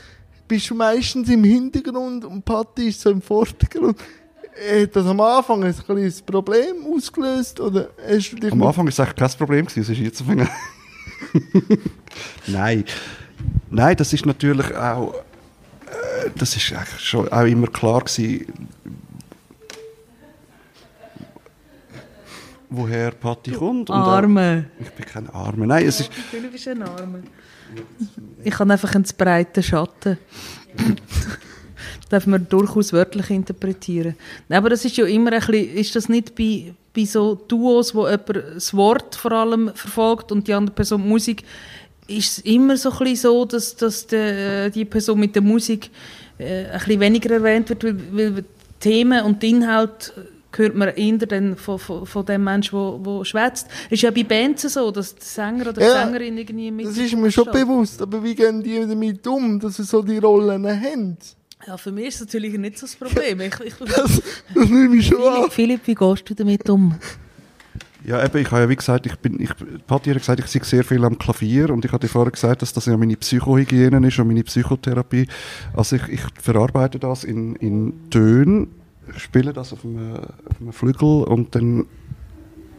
bist 0.48 0.70
du 0.70 0.76
meistens 0.76 1.30
im 1.30 1.44
Hintergrund 1.44 2.26
und 2.26 2.44
Patti 2.44 2.90
ist 2.90 3.02
so 3.02 3.12
im 3.12 3.22
Vordergrund. 3.22 3.98
Hat 4.00 4.96
das 4.96 5.06
am 5.06 5.20
Anfang 5.20 5.64
ein 5.64 5.76
kleines 5.76 6.22
Problem 6.22 6.86
ausgelöst? 6.96 7.60
Oder 7.60 7.90
hast 8.08 8.32
du 8.32 8.36
dich 8.38 8.52
Am 8.52 8.64
Anfang 8.64 8.86
war 8.86 8.90
es 8.90 9.00
eigentlich 9.00 9.16
kein 9.16 9.30
Problem, 9.38 9.66
gewesen, 9.66 9.82
es 9.82 9.90
ist 9.90 10.00
jetzt. 10.00 10.24
Nein. 12.48 12.86
Nein, 13.70 13.96
das 13.98 14.14
ist 14.14 14.26
natürlich 14.26 14.74
auch, 14.76 15.14
äh, 15.16 16.30
das 16.38 16.56
ist 16.56 16.72
eigentlich 16.74 17.00
schon 17.02 17.28
auch 17.30 17.46
immer 17.46 17.68
klar 17.68 18.02
gewesen, 18.02 18.46
woher 22.70 23.12
Patti 23.12 23.52
kommt. 23.52 23.90
und 23.90 23.96
auch- 23.96 24.08
Arme. 24.08 24.66
Ich 24.80 24.90
bin 24.92 25.06
kein 25.06 25.30
Arme. 25.30 25.68
Nein, 25.68 25.86
es 25.86 26.00
ist, 26.02 26.12
Du 26.32 26.42
bist 26.50 26.68
ein 26.68 26.82
Arme. 26.84 27.24
Ich 28.44 28.58
habe 28.60 28.72
einfach 28.72 28.94
einen 28.96 29.06
zu 29.06 29.16
breiten 29.16 29.64
Schatten. 29.64 30.18
darf 32.10 32.28
man 32.28 32.48
durchaus 32.48 32.94
wörtlich 32.94 33.30
interpretieren. 33.32 34.16
Nein, 34.48 34.58
aber 34.60 34.70
das 34.70 34.86
ist 34.86 34.96
ja 34.98 35.06
immer 35.06 35.32
ein 35.34 35.40
bisschen, 35.40 35.70
ist 35.76 35.96
das 35.96 36.08
nicht 36.08 36.36
bei, 36.36 36.74
bei 36.96 37.06
so 37.06 37.36
Duos, 37.36 37.94
wo 37.94 38.08
jemand 38.08 38.56
das 38.56 38.74
Wort 38.74 39.16
vor 39.16 39.32
allem 39.34 39.72
verfolgt 39.74 40.32
und 40.32 40.48
die 40.48 40.54
andere 40.54 40.74
Person 40.74 41.04
die 41.04 41.10
Musik, 41.10 41.44
ist 42.08 42.38
es 42.38 42.40
immer 42.40 42.78
so, 42.78 42.92
ein 42.92 42.98
bisschen 43.00 43.16
so 43.18 43.46
dass, 43.46 43.76
dass 43.76 44.08
die, 44.08 44.16
äh, 44.16 44.70
die 44.70 44.86
Person 44.86 45.20
mit 45.20 45.36
der 45.36 45.42
Musik 45.42 45.90
äh, 46.38 46.66
ein 46.66 46.80
bisschen 46.80 47.00
weniger 47.00 47.32
erwähnt 47.32 47.70
wird, 47.70 47.84
weil, 47.84 47.98
weil 48.12 48.32
die 48.42 48.46
Themen 48.80 49.24
und 49.26 49.42
die 49.42 49.50
Inhalte 49.50 50.12
hört 50.58 50.76
man 50.76 50.90
eher 50.90 51.18
dann 51.18 51.58
von, 51.58 51.80
von, 51.80 52.06
von 52.06 52.26
dem 52.26 52.44
Menschen, 52.44 52.80
der, 52.80 53.14
der 53.18 53.26
schwätzt. 53.26 53.68
Es 53.88 53.94
ist 53.94 54.02
ja 54.04 54.12
bei 54.12 54.24
Bands 54.24 54.62
so, 54.62 54.92
dass 54.92 55.16
der 55.16 55.24
Sänger 55.24 55.62
oder 55.64 55.74
die 55.74 55.82
Ja, 55.82 56.06
Sängerin 56.06 56.38
irgendwie 56.38 56.72
mit 56.72 56.86
Das 56.86 56.98
ist 56.98 57.16
mir 57.16 57.32
schon 57.32 57.52
bewusst, 57.52 58.02
aber 58.02 58.24
wie 58.24 58.36
gehen 58.36 58.64
die 58.64 58.80
damit 58.80 59.26
um, 59.28 59.60
dass 59.60 59.76
sie 59.76 59.84
so 59.84 60.02
die 60.02 60.18
Rollen 60.18 60.66
haben? 60.66 61.18
Ja, 61.68 61.78
für 61.78 61.92
mich 61.92 62.08
ist 62.08 62.22
das 62.22 62.28
natürlich 62.28 62.58
nicht 62.58 62.78
so 62.78 62.86
das 62.86 62.96
Problem. 62.96 63.42
Ich, 63.42 63.60
ich, 63.60 63.74
Das, 63.80 64.22
das 64.54 64.70
nehme 64.70 64.98
ich 64.98 65.08
schon 65.08 65.22
an. 65.22 65.50
Philipp, 65.50 65.82
wie 65.86 65.96
gehst 65.96 66.30
du 66.30 66.36
damit 66.36 66.70
um? 66.70 66.96
Ja, 68.06 68.24
eben, 68.24 68.38
ich 68.38 68.52
habe 68.52 68.62
ja 68.62 68.70
wie 68.70 68.76
gesagt, 68.76 69.08
ich 69.08 69.16
bin, 69.16 69.42
ich, 69.42 69.50
Patti 69.88 70.12
hat 70.12 70.20
gesagt, 70.20 70.40
ich 70.40 70.46
sehe 70.46 70.64
sehr 70.64 70.84
viel 70.84 71.04
am 71.04 71.18
Klavier 71.18 71.72
und 71.72 71.84
ich 71.84 71.92
hatte 71.92 72.08
vorher 72.08 72.32
gesagt, 72.32 72.62
dass 72.62 72.72
das 72.72 72.86
ja 72.86 72.96
meine 72.98 73.18
Psychohygiene 73.18 74.08
ist 74.08 74.20
und 74.20 74.28
meine 74.28 74.44
Psychotherapie. 74.44 75.28
Also 75.74 75.96
ich, 75.96 76.08
ich 76.10 76.22
verarbeite 76.40 77.00
das 77.00 77.24
in, 77.24 77.56
in 77.56 78.12
Tönen, 78.12 78.68
spiele 79.18 79.54
das 79.54 79.74
auf 79.74 79.84
einem, 79.84 80.18
auf 80.18 80.62
einem 80.62 80.72
Flügel 80.72 81.24
und 81.24 81.56
dann 81.56 81.88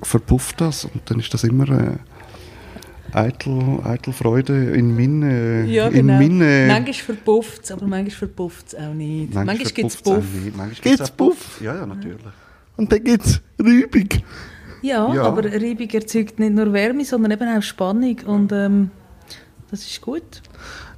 verpufft 0.03 0.61
das 0.61 0.85
und 0.85 1.11
dann 1.11 1.18
ist 1.18 1.35
das 1.35 1.42
immer 1.42 1.68
äh, 1.70 1.96
eitel, 3.16 3.81
eitel 3.85 4.12
Freude 4.12 4.70
in 4.72 4.94
meine, 4.94 5.64
Ja, 5.64 5.87
in 5.88 6.07
genau. 6.07 6.14
meine 6.18 6.66
Manchmal 6.68 6.92
verpufft 6.94 7.64
es, 7.64 7.72
aber 7.72 7.87
manchmal 7.87 8.11
verpufft 8.11 8.68
es 8.68 8.74
auch 8.74 8.92
nicht. 8.92 9.35
Manchmal, 9.35 9.57
gibt 9.59 9.90
es 9.90 9.96
Puff. 9.96 10.24
Manchmal 10.57 10.70
gibt's 10.83 11.11
auch 11.11 11.16
Puff? 11.16 11.61
Ja, 11.61 11.74
ja, 11.74 11.87
natürlich. 11.87 12.20
Und 12.76 12.92
dann 12.92 13.02
gibt 13.02 13.24
es 13.24 13.40
Rübung. 13.59 14.09
Ja, 14.83 15.12
Ja. 15.14 15.22
aber 15.22 15.44
Reibung 15.44 15.88
erzeugt 15.90 16.38
nicht 16.38 16.52
nur 16.52 16.72
Wärme, 16.72 17.05
sondern 17.05 17.33
eben 17.33 17.48
auch 17.48 17.62
Spannung 17.62 18.16
und 18.26 18.52
ähm, 18.52 18.90
das 19.70 19.81
ist 19.81 20.00
gut. 20.00 20.42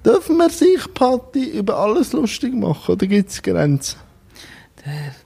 Dürfen 0.05 0.37
wir 0.37 0.51
sich, 0.51 0.93
Patti, 0.95 1.59
über 1.59 1.79
alles 1.79 2.13
lustig 2.13 2.55
machen 2.55 2.93
oder 2.93 3.07
gibt 3.07 3.31
es 3.31 3.41
Grenzen? 3.41 3.99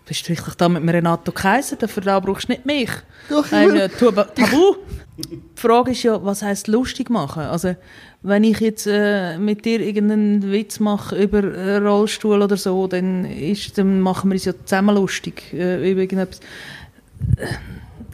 Bist 0.07 0.29
du 0.29 0.33
richtig 0.33 0.55
da 0.57 0.69
mit 0.69 0.83
dem 0.83 0.89
Renato 0.89 1.31
Kaiser, 1.31 1.77
dafür 1.77 2.03
da 2.03 2.19
brauchst 2.21 2.49
du 2.49 2.53
nicht 2.53 2.67
mich. 2.67 2.91
Doch, 3.29 3.47
ich 3.47 3.53
Ein 3.53 3.77
äh, 3.77 3.89
Tabu. 3.89 4.77
Die 5.19 5.43
Frage 5.57 5.91
ist 5.91 6.05
ja, 6.05 6.25
was 6.25 6.43
heisst 6.43 6.69
lustig 6.69 7.11
machen? 7.11 7.43
Also, 7.43 7.77
wenn 8.23 8.45
ich 8.45 8.61
jetzt 8.61 8.87
äh, 8.87 9.37
mit 9.37 9.67
dir 9.67 9.81
irgendeinen 9.81 10.51
Witz 10.51 10.81
mache 10.81 11.23
über 11.23 11.39
einen 11.39 11.87
Rollstuhl 11.87 12.41
oder 12.41 12.57
so, 12.57 12.87
dann, 12.87 13.27
ist, 13.27 13.77
dann 13.77 14.01
machen 14.01 14.31
wir 14.31 14.37
uns 14.37 14.47
ja 14.47 14.55
zusammen 14.65 14.95
lustig 14.95 15.53
äh, 15.53 15.91
über 15.91 16.01
irgendetwas. 16.01 16.41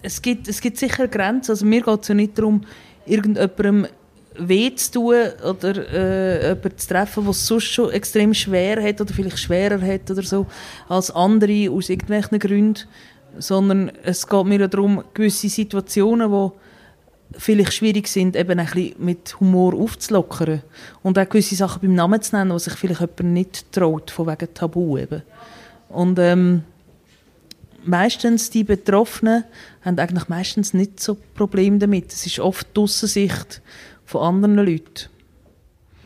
Es 0.03 0.21
gibt, 0.23 0.49
es 0.49 0.61
gibt 0.61 0.77
sicher 0.77 1.07
Grenzen. 1.07 1.53
Also, 1.53 1.67
mir 1.67 1.83
geht 1.83 2.03
es 2.03 2.09
ja 2.09 2.15
nicht 2.15 2.37
darum, 2.37 2.63
irgendjemandem 3.07 3.87
weh 4.37 4.75
zu 4.75 4.93
tun 4.93 5.15
oder 5.49 5.93
äh, 5.93 6.49
jemanden 6.49 6.79
zu 6.79 6.89
treffen, 6.89 7.23
der 7.25 7.31
es 7.31 7.47
sonst 7.47 7.65
schon 7.65 7.91
extrem 7.91 8.35
schwer 8.35 8.83
hat 8.83 9.01
oder 9.01 9.15
vielleicht 9.15 9.39
schwerer 9.39 9.81
hat 9.81 10.11
oder 10.11 10.23
so 10.23 10.47
als 10.89 11.11
andere 11.13 11.71
aus 11.71 11.91
irgendwelchen 11.91 12.41
Gründen. 12.41 12.83
Sondern 13.39 13.93
es 14.03 14.27
geht 14.27 14.47
mir 14.47 14.61
ja 14.61 14.69
darum, 14.69 15.05
gewisse 15.15 15.49
Situationen, 15.49 16.31
die 16.31 16.51
vielleicht 17.37 17.75
schwierig 17.75 18.09
sind, 18.09 18.37
eben 18.37 18.59
ein 18.59 18.67
bisschen 18.67 18.95
mit 18.99 19.38
Humor 19.41 19.75
aufzulockern. 19.75 20.62
Und 21.03 21.19
auch 21.19 21.29
gewisse 21.29 21.57
Sachen 21.57 21.83
beim 21.83 21.95
Namen 21.95 22.23
zu 22.23 22.37
nennen, 22.37 22.53
die 22.53 22.59
sich 22.59 22.75
vielleicht 22.75 23.01
jemand 23.01 23.25
nicht 23.25 23.73
traut, 23.73 24.11
von 24.11 24.27
wegen 24.27 24.53
Tabu 24.55 24.99
eben. 24.99 25.23
Und 25.88 26.19
ähm, 26.19 26.62
meistens 27.85 28.51
die 28.51 28.64
Betroffenen 28.64 29.45
haben 29.83 29.99
eigentlich 29.99 30.29
meistens 30.29 30.75
nicht 30.75 31.01
so 31.01 31.17
Probleme 31.35 31.79
damit. 31.79 32.12
Es 32.12 32.27
ist 32.27 32.41
oft 32.41 32.67
die 32.77 32.81
Aussensicht 32.81 33.61
von 34.05 34.23
anderen 34.23 34.57
Leuten. 34.57 35.09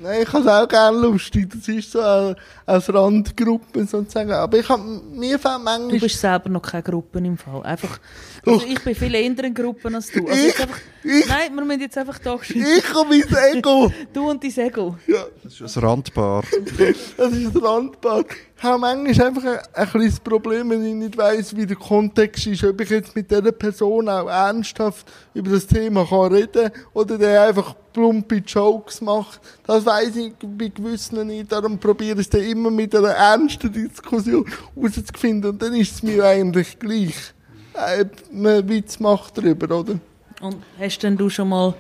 Nein, 0.03 0.23
ich 0.23 0.33
habe 0.33 0.43
es 0.43 0.49
auch 0.49 0.67
gerne 0.67 0.99
lustig. 0.99 1.49
Das 1.55 1.69
ist 1.69 1.93
so 1.93 2.35
eine 2.73 2.99
Randgruppe 2.99 3.85
sozusagen. 3.87 4.33
Aber 4.33 4.59
ich 4.59 4.69
habe, 4.69 4.83
mir 5.13 5.39
fällt 5.39 5.57
Du 5.59 5.65
manchmal... 5.65 5.99
bist 6.01 6.21
selber 6.21 6.49
noch 6.49 6.63
keine 6.63 6.83
Gruppe 6.83 7.19
im 7.19 7.37
Fall. 7.37 7.63
Einfach, 7.63 7.99
also 8.47 8.65
ich 8.67 8.81
bin 8.83 8.95
viel 8.95 9.15
eher 9.15 9.45
in 9.45 9.55
Gruppen 9.55 9.95
als 9.95 10.11
du. 10.11 10.27
Also 10.27 10.47
Ich- 10.47 10.61
einfach, 10.61 10.79
ich- 11.05 11.29
nein, 11.29 11.55
wir 11.55 11.65
müssen 11.65 11.81
jetzt 11.81 11.99
einfach 11.99 12.19
da 12.19 12.39
Ich 12.43 12.95
und 12.95 13.09
mein 13.09 13.23
Ego. 13.57 13.93
Du 14.13 14.31
und 14.31 14.43
dein 14.43 14.67
Ego. 14.67 14.97
Ja, 15.07 15.25
Das 15.43 15.61
ist 15.61 15.77
ein 15.77 15.85
Randbar. 15.85 16.43
das 16.77 17.33
ist 17.33 17.57
ein 17.57 17.57
Randbad. 17.63 18.27
Ich 18.57 18.63
habe 18.63 18.79
manchmal 18.79 19.27
einfach 19.27 19.45
ein, 19.45 19.59
ein 19.75 19.91
kleines 19.91 20.21
Problem, 20.21 20.71
wenn 20.71 20.85
ich 20.85 20.95
nicht 20.95 21.17
weiss, 21.17 21.57
wie 21.57 21.67
der 21.67 21.75
Kontext 21.77 22.47
ist. 22.47 22.63
Ob 22.63 22.81
ich 22.81 22.91
jetzt 22.91 23.15
mit 23.17 23.29
dieser 23.29 23.51
Person 23.51 24.09
auch 24.09 24.29
ernsthaft 24.29 25.05
über 25.35 25.51
das 25.51 25.67
Thema 25.67 26.07
kann 26.07 26.33
reden 26.33 26.71
oder 26.93 27.19
der 27.19 27.43
einfach 27.43 27.75
plumpe 27.93 28.37
Jokes 28.37 29.01
macht. 29.01 29.41
Das 29.67 29.85
weiss 29.85 30.15
ich 30.15 30.33
bei 30.41 30.69
gewissen 30.69 31.27
nicht. 31.27 31.51
Darum 31.51 31.77
probiere 31.79 32.21
ich 32.21 32.27
es 32.27 32.31
dann 32.31 32.43
immer 32.43 32.62
mit 32.71 32.95
einer 32.95 33.09
ernsten 33.09 33.73
Diskussion 33.73 34.45
herauszufinden. 34.75 35.51
Und 35.51 35.63
dann 35.63 35.75
ist 35.75 35.93
es 35.93 36.03
mir 36.03 36.25
eigentlich 36.25 36.79
gleich. 36.79 37.35
Äh, 37.75 38.05
man 38.31 38.69
Witz 38.69 39.01
macht 39.01 39.39
darüber, 39.39 39.81
oder? 39.81 39.99
Und 40.41 40.57
hast 40.79 41.03
denn 41.03 41.17
du 41.17 41.31
schon 41.31 41.49
mal 41.49 41.75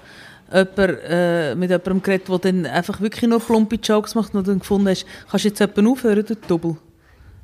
jemand, 0.53 0.79
äh, 0.79 1.55
mit 1.55 1.71
jemandem 1.71 2.03
geredet, 2.03 2.29
der 2.29 2.39
dann 2.39 2.67
einfach 2.67 3.01
wirklich 3.01 3.29
nur 3.29 3.41
plumpe 3.41 3.77
Jokes 3.77 4.15
macht 4.15 4.35
und 4.35 4.47
dann 4.47 4.59
gefunden 4.59 4.89
hast, 4.89 5.07
kannst 5.31 5.45
du 5.45 5.49
jetzt 5.49 5.61
jemanden 5.61 5.87
aufhören, 5.89 6.25
du 6.25 6.37
Double? 6.37 6.77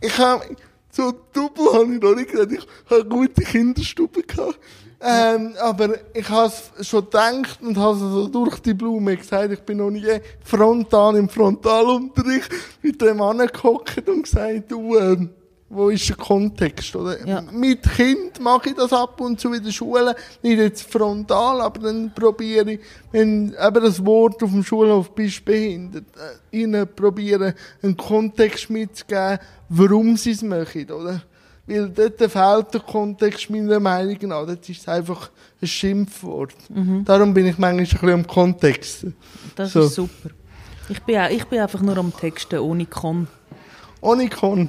Ich 0.00 0.16
habe, 0.18 0.44
so 0.90 1.12
Double 1.32 1.72
habe 1.72 1.94
ich 1.94 2.02
noch 2.02 2.14
nicht 2.14 2.30
geredet. 2.30 2.66
Ich 2.84 2.90
habe 2.90 3.04
gute 3.04 3.42
Kinderstube 3.42 4.22
gehabt. 4.22 4.58
Ähm, 5.00 5.54
aber 5.60 5.94
ich 6.12 6.28
habe 6.28 6.52
es 6.76 6.88
schon 6.88 7.04
gedacht 7.04 7.60
und 7.62 7.76
habe 7.76 7.96
so 7.98 8.26
durch 8.26 8.58
die 8.58 8.74
Blume 8.74 9.16
gesagt, 9.16 9.52
ich 9.52 9.60
bin 9.60 9.78
noch 9.78 9.90
nie 9.90 10.20
frontal 10.42 11.16
im 11.16 11.28
Frontalunterricht 11.28 12.50
mit 12.82 13.00
dem 13.00 13.20
angehockt 13.22 14.08
und 14.08 14.24
gesagt, 14.24 14.72
du, 14.72 14.96
ähm, 14.96 15.30
wo 15.70 15.90
ist 15.90 16.08
der 16.08 16.16
Kontext, 16.16 16.96
oder? 16.96 17.26
Ja. 17.26 17.42
Mit 17.52 17.82
Kind 17.82 18.40
mache 18.40 18.70
ich 18.70 18.74
das 18.74 18.92
ab 18.92 19.20
und 19.20 19.38
zu 19.38 19.52
in 19.52 19.62
der 19.62 19.70
Schule, 19.70 20.14
nicht 20.42 20.58
jetzt 20.58 20.90
frontal, 20.90 21.60
aber 21.60 21.80
dann 21.80 22.10
probiere 22.14 22.72
ich, 22.72 22.80
wenn 23.12 23.48
eben 23.54 23.82
das 23.82 24.04
Wort 24.04 24.42
auf 24.42 24.50
dem 24.50 24.62
Schulhof 24.64 25.10
bist 25.14 25.44
behindert, 25.44 26.04
äh, 26.52 26.56
ihnen 26.62 26.88
probieren, 26.94 27.52
einen 27.82 27.96
Kontext 27.96 28.70
mitzugeben, 28.70 29.38
warum 29.68 30.16
sie 30.16 30.30
es 30.30 30.42
machen, 30.42 30.90
oder? 30.90 31.22
Weil 31.66 31.90
dort 31.90 32.16
fehlt 32.18 32.72
der 32.72 32.80
Kontext 32.80 33.50
meiner 33.50 33.78
Meinung 33.78 34.16
nach. 34.22 34.46
Dort 34.46 34.66
ist 34.70 34.80
es 34.80 34.88
einfach 34.88 35.30
ein 35.60 35.68
Schimpfwort. 35.68 36.54
Darum 37.04 37.34
bin 37.34 37.44
ich 37.46 37.58
manchmal 37.58 37.84
ein 37.84 37.86
bisschen 37.86 38.08
am 38.10 38.26
Kontext. 38.26 39.04
Das 39.54 39.74
So. 39.74 39.80
ist 39.82 39.94
super. 39.94 40.30
Ich 40.88 41.02
bin, 41.02 41.18
auch, 41.18 41.28
ich 41.28 41.44
bin 41.44 41.58
einfach 41.58 41.82
nur 41.82 41.98
am 41.98 42.10
Texten 42.16 42.58
ohne 42.60 42.86
Con. 42.86 43.28
Ohne 44.00 44.28
Con. 44.28 44.68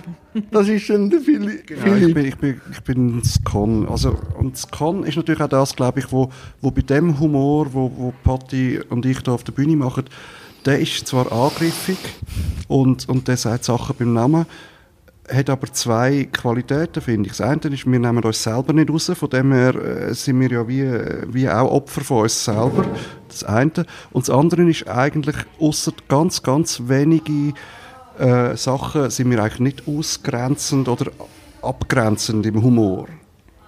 Das 0.51 0.67
ist 0.67 0.89
dann 0.89 1.09
der 1.09 1.19
Phili- 1.19 1.61
Ja, 1.69 1.75
ich 1.75 1.81
Philipp. 1.81 2.13
bin, 2.15 2.25
ich 2.25 2.37
bin, 2.37 2.61
ich 2.71 2.81
bin 2.81 3.19
das 3.21 3.39
Con. 3.43 3.87
Also, 3.87 4.17
und 4.37 4.53
das 4.53 4.69
Con 4.69 5.03
ist 5.03 5.17
natürlich 5.17 5.41
auch 5.41 5.47
das, 5.49 5.75
glaube 5.75 5.99
ich, 5.99 6.11
wo, 6.11 6.29
wo 6.61 6.71
bei 6.71 6.81
dem 6.81 7.19
Humor, 7.19 7.67
wo, 7.71 7.91
wo 7.95 8.13
Patti 8.23 8.79
und 8.89 9.05
ich 9.05 9.21
da 9.21 9.33
auf 9.33 9.43
der 9.43 9.51
Bühne 9.51 9.75
machen, 9.75 10.05
der 10.65 10.79
ist 10.79 11.07
zwar 11.07 11.31
angriffig 11.31 11.97
und, 12.67 13.07
und 13.07 13.27
der 13.27 13.37
sagt 13.37 13.65
Sachen 13.65 13.95
beim 13.97 14.13
Namen, 14.13 14.45
hat 15.31 15.49
aber 15.51 15.71
zwei 15.71 16.27
Qualitäten, 16.31 17.01
finde 17.01 17.29
ich. 17.29 17.37
Das 17.37 17.41
eine 17.47 17.61
ist, 17.73 17.85
wir 17.85 17.99
nehmen 17.99 18.23
uns 18.23 18.41
selber 18.43 18.73
nicht 18.73 18.89
raus, 18.89 19.11
von 19.13 19.29
dem 19.29 19.51
her 19.53 19.75
äh, 19.75 20.13
sind 20.15 20.39
wir 20.39 20.49
ja 20.49 20.67
wie, 20.67 20.83
wie 21.31 21.47
auch 21.47 21.69
Opfer 21.71 22.01
von 22.01 22.23
uns 22.23 22.43
selber. 22.43 22.83
Das 23.27 23.43
eine. 23.43 23.71
Und 24.11 24.27
das 24.27 24.35
andere 24.35 24.67
ist 24.67 24.87
eigentlich, 24.87 25.35
außer 25.59 25.91
ganz, 26.07 26.41
ganz 26.41 26.81
wenige 26.87 27.53
äh, 28.19 28.55
Sachen 28.57 29.09
sind 29.09 29.31
wir 29.31 29.41
eigentlich 29.41 29.59
nicht 29.59 29.87
ausgrenzend 29.87 30.87
oder 30.87 31.11
abgrenzend 31.61 32.45
im 32.45 32.61
Humor. 32.61 33.07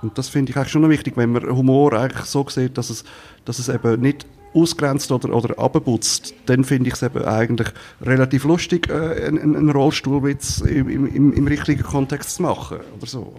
Und 0.01 0.17
das 0.17 0.29
finde 0.29 0.51
ich 0.51 0.57
eigentlich 0.57 0.71
schon 0.71 0.89
wichtig, 0.89 1.15
wenn 1.15 1.31
man 1.31 1.49
Humor 1.49 1.93
eigentlich 1.93 2.25
so 2.25 2.47
sieht, 2.49 2.77
dass 2.77 2.89
es, 2.89 3.03
dass 3.45 3.59
es 3.59 3.69
eben 3.69 4.01
nicht 4.01 4.25
ausgrenzt 4.53 5.11
oder, 5.11 5.33
oder 5.33 5.57
abputzt, 5.57 6.33
dann 6.45 6.63
finde 6.63 6.89
ich 6.89 6.95
es 6.95 7.03
eben 7.03 7.23
eigentlich 7.23 7.69
relativ 8.01 8.43
lustig, 8.43 8.89
äh, 8.89 9.27
einen, 9.27 9.55
einen 9.55 9.69
Rollstuhlwitz 9.69 10.61
im, 10.61 11.07
im, 11.07 11.33
im 11.33 11.47
richtigen 11.47 11.83
Kontext 11.83 12.35
zu 12.35 12.43
machen. 12.43 12.79
Oder 12.97 13.07
so. 13.07 13.33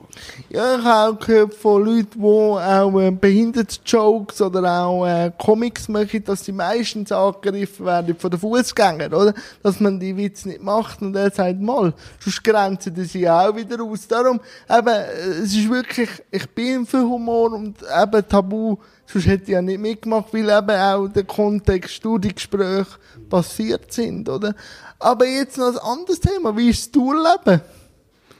Ja, 0.48 0.78
ich 0.78 0.84
habe 0.84 1.16
auch 1.16 1.18
gehört 1.18 1.54
von 1.54 1.84
Leuten, 1.84 2.20
die 2.20 2.24
auch 2.24 3.00
äh, 3.00 3.10
Behindertenjokes 3.10 4.40
oder 4.40 4.84
auch 4.84 5.06
äh, 5.06 5.32
Comics 5.38 5.88
machen, 5.88 6.24
dass 6.24 6.42
die 6.42 6.52
meistens 6.52 7.12
angegriffen 7.12 7.86
werden 7.86 8.16
von 8.16 8.30
den 8.30 8.40
Fußgängern, 8.40 9.12
oder? 9.12 9.34
Dass 9.62 9.80
man 9.80 10.00
die 10.00 10.16
Witze 10.16 10.48
nicht 10.48 10.62
macht 10.62 11.02
und 11.02 11.14
er 11.14 11.30
sagt, 11.30 11.60
mal, 11.60 11.92
sonst 12.20 12.42
grenzen 12.42 12.94
die 12.94 13.04
sich 13.04 13.28
auch 13.28 13.54
wieder 13.54 13.82
aus. 13.82 14.06
Darum, 14.08 14.40
eben, 14.70 14.88
äh, 14.88 15.42
es 15.42 15.54
ist 15.54 15.70
wirklich, 15.70 16.10
ich 16.30 16.48
bin 16.50 16.86
für 16.86 17.02
Humor 17.02 17.52
und 17.52 17.76
eben 17.82 18.28
Tabu, 18.28 18.78
sonst 19.12 19.26
hätte 19.26 19.44
ich 19.44 19.50
ja 19.50 19.62
nicht 19.62 19.80
mitgemacht, 19.80 20.32
weil 20.32 20.48
eben 20.48 20.70
auch 20.70 21.08
der 21.08 21.24
Kontext 21.24 22.04
durch 22.04 22.22
die 22.22 22.34
Gespräche 22.34 22.86
passiert 23.28 23.92
sind, 23.92 24.28
oder? 24.28 24.54
Aber 24.98 25.26
jetzt 25.26 25.58
noch 25.58 25.72
ein 25.72 25.78
anderes 25.78 26.20
Thema, 26.20 26.56
wie 26.56 26.70
ist 26.70 26.86
das 26.86 26.92
Tourleben? 26.92 27.60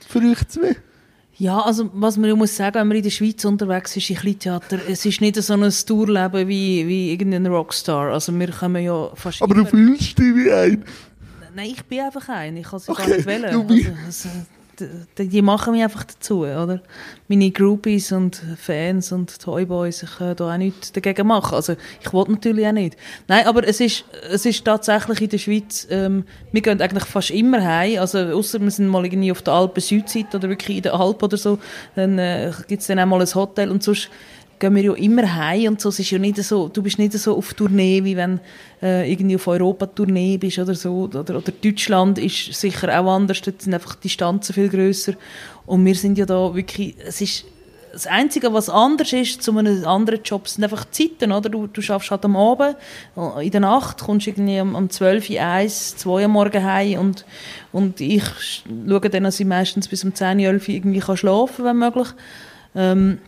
Für 0.09 0.19
euch 0.19 0.49
zwei? 0.49 0.77
Ja, 1.39 1.61
also 1.61 1.91
was 1.95 2.17
man 2.17 2.31
muss 2.39 2.57
sagen, 2.57 2.75
wenn 2.77 2.89
man 2.89 2.97
in 2.99 3.03
der 3.03 3.11
Schweiz 3.11 3.45
unterwegs 3.45 3.97
ist, 3.97 4.11
in 4.11 4.17
Kleintheater, 4.17 4.79
es 4.89 5.05
ist 5.05 5.21
nicht 5.21 5.37
so 5.37 5.55
ein 5.55 5.73
Tourleben 5.87 6.47
wie, 6.47 6.87
wie 6.87 7.11
irgendein 7.13 7.47
Rockstar. 7.47 8.13
Also 8.13 8.39
wir 8.39 8.51
kommen 8.51 8.83
ja 8.83 9.11
fast 9.15 9.43
Aber 9.43 9.55
du 9.55 9.65
fühlst 9.65 10.19
dich 10.19 10.35
wie 10.37 10.53
ein. 10.53 10.85
Nein, 11.55 11.71
ich 11.71 11.85
bin 11.85 12.01
einfach 12.01 12.29
ein. 12.29 12.57
Ich 12.57 12.67
kann 12.67 12.79
es 12.79 12.87
ja 12.87 12.95
gar 12.95 13.07
Okay, 13.07 13.17
nicht 13.17 13.27
wählen. 13.27 13.45
Also, 13.45 13.89
also, 14.07 14.29
die 15.19 15.43
machen 15.43 15.73
mich 15.73 15.83
einfach 15.83 16.05
dazu, 16.05 16.41
oder? 16.41 16.81
Meine 17.29 17.51
Groupies 17.51 18.13
und 18.13 18.43
Fans 18.57 19.13
und 19.13 19.41
Toyboys, 19.41 20.03
ich 20.03 20.17
kann 20.17 20.37
da 20.37 20.53
auch 20.53 20.59
nichts 20.59 20.93
dagegen 20.93 21.27
machen. 21.27 21.55
Also 21.55 21.77
ich 22.01 22.13
wollte 22.13 22.33
natürlich 22.33 22.67
auch 22.67 22.73
nicht. 22.73 22.97
Nein, 23.29 23.47
aber 23.47 23.67
es 23.67 23.81
ist, 23.81 24.05
es 24.31 24.47
ist 24.47 24.65
tatsächlich 24.65 25.21
in 25.21 25.29
der 25.31 25.39
Schweiz, 25.39 25.87
ähm, 25.91 26.25
wir 26.53 26.63
gehen 26.63 26.81
eigentlich 26.81 27.05
fast 27.05 27.31
immer 27.31 27.63
heim, 27.63 28.01
also 28.01 28.19
außer 28.19 28.61
wir 28.61 28.71
sind 28.71 28.89
mal 28.89 29.05
irgendwie 29.05 29.33
auf 29.33 29.43
der 29.43 29.55
Alpen-Südseite 29.55 30.37
oder 30.37 30.49
wirklich 30.49 30.79
in 30.79 30.83
der 30.83 30.95
Alp 30.95 31.23
oder 31.23 31.37
so, 31.37 31.59
dann 31.95 32.19
äh, 32.19 32.53
gibt 32.69 32.83
es 32.83 32.89
dann 32.89 32.99
auch 32.99 33.07
mal 33.07 33.21
ein 33.21 33.35
Hotel 33.35 33.71
und 33.71 33.83
sonst 33.83 34.11
gehen 34.63 34.77
wir 34.77 34.83
ja 34.85 34.93
immer 34.95 35.35
heim 35.35 35.73
und 35.73 35.81
so. 35.81 35.89
Es 35.89 35.99
ist 35.99 36.11
ja 36.13 36.19
nicht 36.19 36.37
so, 36.43 36.69
du 36.69 36.83
bist 36.83 36.99
nicht 36.99 37.13
so 37.15 37.37
auf 37.37 37.53
Tournee, 37.55 38.05
wie 38.05 38.17
wenn 38.17 38.39
äh, 38.81 39.11
irgendwie 39.11 39.35
auf 39.35 39.49
Europa-Tournee 39.49 40.39
bist 40.39 40.61
oder 40.61 40.75
so. 40.77 41.11
Oder, 41.13 41.21
oder 41.21 41.53
Deutschland 41.53 42.19
ist 42.19 42.55
sicher 42.55 42.89
auch 43.01 43.13
anders, 43.13 43.43
dort 43.43 43.61
sind 43.61 43.75
einfach 43.75 43.97
die 43.97 44.03
Distanzen 44.03 44.55
viel 44.55 44.69
grösser. 44.69 45.15
Und 45.67 45.85
wir 45.85 45.97
sind 45.97 46.17
ja 46.17 46.27
da 46.27 46.55
wirklich, 46.55 46.95
es 47.05 47.21
ist 47.21 47.45
das 47.93 48.07
Einzige, 48.07 48.53
was 48.55 48.71
anders 48.71 49.13
ist 49.13 49.43
zu 49.43 49.51
einem 49.59 49.85
anderen 49.85 50.23
Job, 50.23 50.47
sind 50.49 50.63
einfach 50.65 50.85
die 50.85 51.11
Zeiten, 51.11 51.33
oder? 51.33 51.51
Du, 51.51 51.67
du 51.67 51.83
schaffst 51.83 52.11
halt 52.11 52.25
am 52.25 52.37
Abend, 52.37 52.77
in 53.43 53.51
der 53.51 53.61
Nacht 53.61 54.01
kommst 54.01 54.27
irgendwie 54.29 54.61
um, 54.61 54.75
um 54.77 54.89
12 54.89 55.29
Uhr, 55.29 55.41
1, 55.41 55.97
2 55.99 56.23
Uhr 56.23 56.29
Morgen 56.29 56.65
heim 56.65 57.01
und, 57.01 57.27
und 57.73 58.01
ich 58.01 58.23
sch- 58.23 58.63
schaue 58.89 59.11
dann, 59.11 59.25
dass 59.25 59.41
ich 59.41 59.47
meistens 59.47 59.89
bis 59.89 60.05
um 60.05 60.15
10, 60.15 60.39
11 60.39 60.69
Uhr 60.69 60.75
irgendwie 60.75 61.01
kann 61.01 61.17
schlafen 61.19 61.65
wenn 61.65 61.77
möglich. 61.79 62.09
Ähm, 62.75 63.19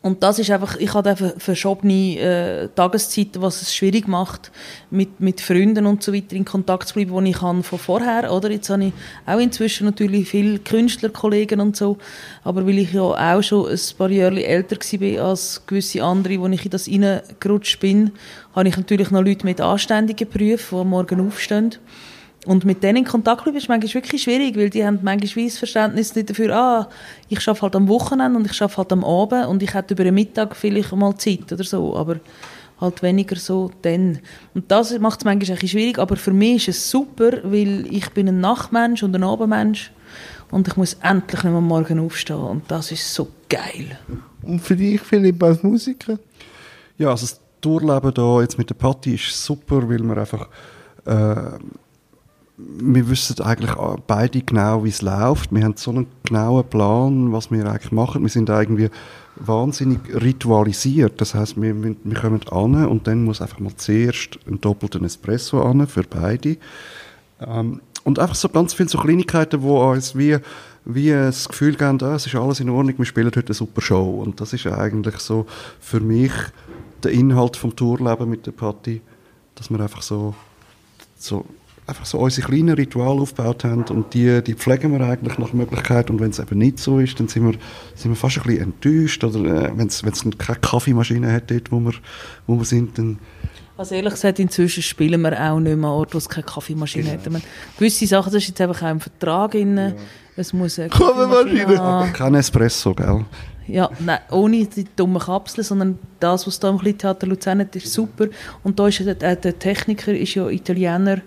und 0.00 0.22
das 0.22 0.38
ist 0.38 0.50
einfach, 0.50 0.76
ich 0.76 0.94
habe 0.94 1.10
einfach 1.10 1.32
verschobene 1.38 2.18
äh, 2.18 2.68
Tageszeiten, 2.68 3.42
was 3.42 3.62
es 3.62 3.74
schwierig 3.74 4.06
macht, 4.06 4.52
mit, 4.90 5.18
mit 5.18 5.40
Freunden 5.40 5.86
und 5.86 6.04
so 6.04 6.14
weiter 6.14 6.36
in 6.36 6.44
Kontakt 6.44 6.86
zu 6.86 6.94
bleiben, 6.94 7.10
wo 7.10 7.20
ich 7.20 7.36
kann 7.36 7.64
von 7.64 7.80
vorher, 7.80 8.32
oder? 8.32 8.48
Jetzt 8.48 8.70
habe 8.70 8.84
ich 8.84 8.92
auch 9.26 9.40
inzwischen 9.40 9.86
natürlich 9.86 10.28
viele 10.28 10.60
Künstlerkollegen 10.60 11.60
und 11.60 11.76
so, 11.76 11.98
aber 12.44 12.64
weil 12.64 12.78
ich 12.78 12.92
ja 12.92 13.02
auch 13.02 13.42
schon 13.42 13.68
ein 13.68 13.80
paar 13.98 14.10
Jahre 14.10 14.44
älter 14.44 14.76
war 14.76 15.24
als 15.30 15.62
gewisse 15.66 16.04
andere, 16.04 16.38
wo 16.38 16.46
ich 16.46 16.64
in 16.64 16.70
das 16.70 16.86
reingerutscht 16.88 17.80
bin, 17.80 18.12
habe 18.54 18.68
ich 18.68 18.76
natürlich 18.76 19.10
noch 19.10 19.22
Leute 19.22 19.44
mit 19.44 19.60
anständigen 19.60 20.28
Berufen, 20.28 20.76
die 20.76 20.80
am 20.80 20.90
morgen 20.90 21.26
aufstehen. 21.26 21.74
Und 22.46 22.64
mit 22.64 22.82
denen 22.82 22.98
in 22.98 23.04
Kontakt 23.04 23.42
bleiben 23.42 23.58
ist 23.58 23.68
manchmal 23.68 23.94
wirklich 23.94 24.22
schwierig, 24.22 24.56
weil 24.56 24.70
die 24.70 24.84
haben 24.84 25.00
manchmal 25.02 25.36
wie 25.36 25.48
das 25.48 25.58
Verständnis 25.58 26.14
nicht 26.14 26.30
dafür, 26.30 26.54
ah, 26.54 26.88
ich 27.28 27.46
arbeite 27.46 27.62
halt 27.62 27.76
am 27.76 27.88
Wochenende 27.88 28.38
und 28.38 28.50
ich 28.50 28.62
arbeite 28.62 28.78
halt 28.78 28.92
am 28.92 29.04
Abend 29.04 29.46
und 29.46 29.62
ich 29.62 29.74
hätte 29.74 29.94
über 29.94 30.04
den 30.04 30.14
Mittag 30.14 30.54
vielleicht 30.56 30.92
mal 30.92 31.16
Zeit 31.16 31.52
oder 31.52 31.64
so, 31.64 31.96
aber 31.96 32.16
halt 32.80 33.02
weniger 33.02 33.36
so 33.36 33.70
dann. 33.82 34.20
Und 34.54 34.70
das 34.70 34.96
macht 34.98 35.20
es 35.20 35.24
manchmal 35.24 35.58
ein 35.58 35.68
schwierig, 35.68 35.98
aber 35.98 36.16
für 36.16 36.32
mich 36.32 36.68
ist 36.68 36.78
es 36.78 36.90
super, 36.90 37.38
weil 37.42 37.86
ich 37.92 38.08
bin 38.10 38.28
ein 38.28 38.40
Nachtmensch 38.40 39.02
und 39.02 39.14
ein 39.14 39.24
Abendmensch 39.24 39.90
und 40.50 40.68
ich 40.68 40.76
muss 40.76 40.94
endlich 41.02 41.42
nicht 41.42 41.50
mehr 41.50 41.54
am 41.54 41.66
Morgen 41.66 41.98
aufstehen 41.98 42.36
und 42.36 42.70
das 42.70 42.92
ist 42.92 43.12
so 43.12 43.28
geil. 43.48 43.98
Und 44.42 44.60
für 44.60 44.76
dich, 44.76 45.00
Philipp, 45.00 45.42
als 45.42 45.62
Musiker? 45.62 46.18
Ja, 46.96 47.10
also 47.10 47.26
das 47.26 47.40
Tourleben 47.60 48.14
da 48.14 48.40
jetzt 48.40 48.56
mit 48.56 48.70
der 48.70 48.74
Patti 48.74 49.14
ist 49.14 49.44
super, 49.44 49.88
weil 49.88 49.98
wir 49.98 50.16
einfach 50.16 50.48
äh, 51.04 51.58
wir 52.58 53.08
wissen 53.08 53.40
eigentlich 53.40 53.72
beide 54.06 54.42
genau, 54.42 54.84
wie 54.84 54.88
es 54.88 55.00
läuft. 55.00 55.54
Wir 55.54 55.62
haben 55.62 55.76
so 55.76 55.92
einen 55.92 56.08
genauen 56.24 56.68
Plan, 56.68 57.32
was 57.32 57.52
wir 57.52 57.64
eigentlich 57.66 57.92
machen. 57.92 58.22
Wir 58.22 58.28
sind 58.28 58.48
irgendwie 58.48 58.90
wahnsinnig 59.36 60.00
ritualisiert. 60.12 61.20
Das 61.20 61.34
heißt, 61.34 61.60
wir, 61.60 61.80
wir, 61.82 61.94
kommen 62.14 62.40
an 62.50 62.86
und 62.86 63.06
dann 63.06 63.22
muss 63.22 63.40
einfach 63.40 63.60
mal 63.60 63.76
zuerst 63.76 64.40
ein 64.48 64.60
doppelten 64.60 65.04
Espresso 65.04 65.62
an 65.62 65.86
für 65.86 66.02
beide. 66.02 66.56
Ähm, 67.40 67.80
und 68.02 68.18
einfach 68.18 68.34
so 68.34 68.48
ganz 68.48 68.74
viele 68.74 68.88
so 68.88 68.98
Kleinigkeiten, 68.98 69.62
wo 69.62 69.90
uns 69.92 70.16
wie, 70.16 70.38
wie 70.84 71.10
das 71.10 71.48
Gefühl 71.48 71.76
geben, 71.76 71.98
ah, 72.02 72.16
es 72.16 72.26
ist 72.26 72.34
alles 72.34 72.58
in 72.58 72.70
Ordnung, 72.70 72.98
wir 72.98 73.04
spielen 73.04 73.28
heute 73.28 73.46
eine 73.46 73.54
super 73.54 73.80
Show. 73.80 74.20
Und 74.20 74.40
das 74.40 74.52
ist 74.52 74.66
eigentlich 74.66 75.18
so 75.18 75.46
für 75.78 76.00
mich 76.00 76.32
der 77.04 77.12
Inhalt 77.12 77.56
vom 77.56 77.76
Tourleben 77.76 78.28
mit 78.28 78.46
der 78.46 78.52
Patti, 78.52 79.00
dass 79.54 79.70
wir 79.70 79.78
einfach 79.78 80.02
so, 80.02 80.34
so 81.16 81.44
einfach 81.88 82.04
so 82.04 82.18
unsere 82.18 82.46
kleinen 82.46 82.74
Rituale 82.74 83.20
aufgebaut 83.20 83.64
haben 83.64 83.84
und 83.84 84.12
die, 84.12 84.42
die 84.42 84.54
pflegen 84.54 84.92
wir 84.92 85.00
eigentlich 85.00 85.38
nach 85.38 85.52
Möglichkeit 85.52 86.10
und 86.10 86.20
wenn 86.20 86.30
es 86.30 86.38
eben 86.38 86.58
nicht 86.58 86.78
so 86.78 86.98
ist, 86.98 87.18
dann 87.18 87.28
sind 87.28 87.46
wir, 87.46 87.58
sind 87.94 88.10
wir 88.10 88.16
fast 88.16 88.38
ein 88.38 88.42
bisschen 88.44 88.62
enttäuscht 88.62 89.24
oder 89.24 89.64
äh, 89.64 89.70
wenn 89.76 89.86
es 89.86 90.02
keine 90.38 90.58
Kaffeemaschine 90.60 91.32
hat 91.32 91.50
dort, 91.50 91.72
wo 91.72 91.80
wir, 91.80 91.94
wo 92.46 92.56
wir 92.56 92.64
sind, 92.64 92.98
dann 92.98 93.18
Also 93.78 93.94
ehrlich 93.94 94.12
gesagt, 94.12 94.38
inzwischen 94.38 94.82
spielen 94.82 95.22
wir 95.22 95.32
auch 95.32 95.58
nicht 95.60 95.76
mehr 95.76 95.88
an 95.88 95.94
Orten, 95.96 96.14
wo 96.14 96.18
es 96.18 96.28
keine 96.28 96.44
Kaffeemaschine 96.44 97.12
hat. 97.12 97.26
Ich 97.26 97.32
meine, 97.32 97.44
gewisse 97.78 98.06
Sachen, 98.06 98.32
das 98.32 98.42
ist 98.42 98.48
jetzt 98.48 98.60
einfach 98.60 98.82
auch 98.82 98.90
im 98.90 99.00
Vertrag 99.00 99.52
drin. 99.52 99.94
Es 100.36 100.52
muss 100.52 100.78
eine 100.78 100.90
Kaffeemaschine. 100.90 101.64
Kaffeemaschine 101.64 101.78
haben. 101.78 102.12
kein 102.12 102.34
Espresso, 102.34 102.94
gell? 102.94 103.24
Ja, 103.68 103.90
nein, 104.00 104.18
ohne 104.30 104.64
die 104.66 104.86
dummen 104.96 105.20
Kapseln, 105.20 105.62
sondern 105.64 105.98
das, 106.20 106.46
was 106.46 106.58
da 106.58 106.70
im 106.70 106.78
Kleintheater 106.78 107.26
Luzern 107.26 107.60
hat, 107.60 107.76
ist 107.76 107.92
super. 107.92 108.26
Und 108.64 108.78
da 108.78 108.88
ist 108.88 108.98
ja 108.98 109.14
der, 109.14 109.36
der 109.36 109.58
Techniker 109.58 110.12
ist 110.12 110.34
ja 110.34 110.48
Italiener 110.48 111.20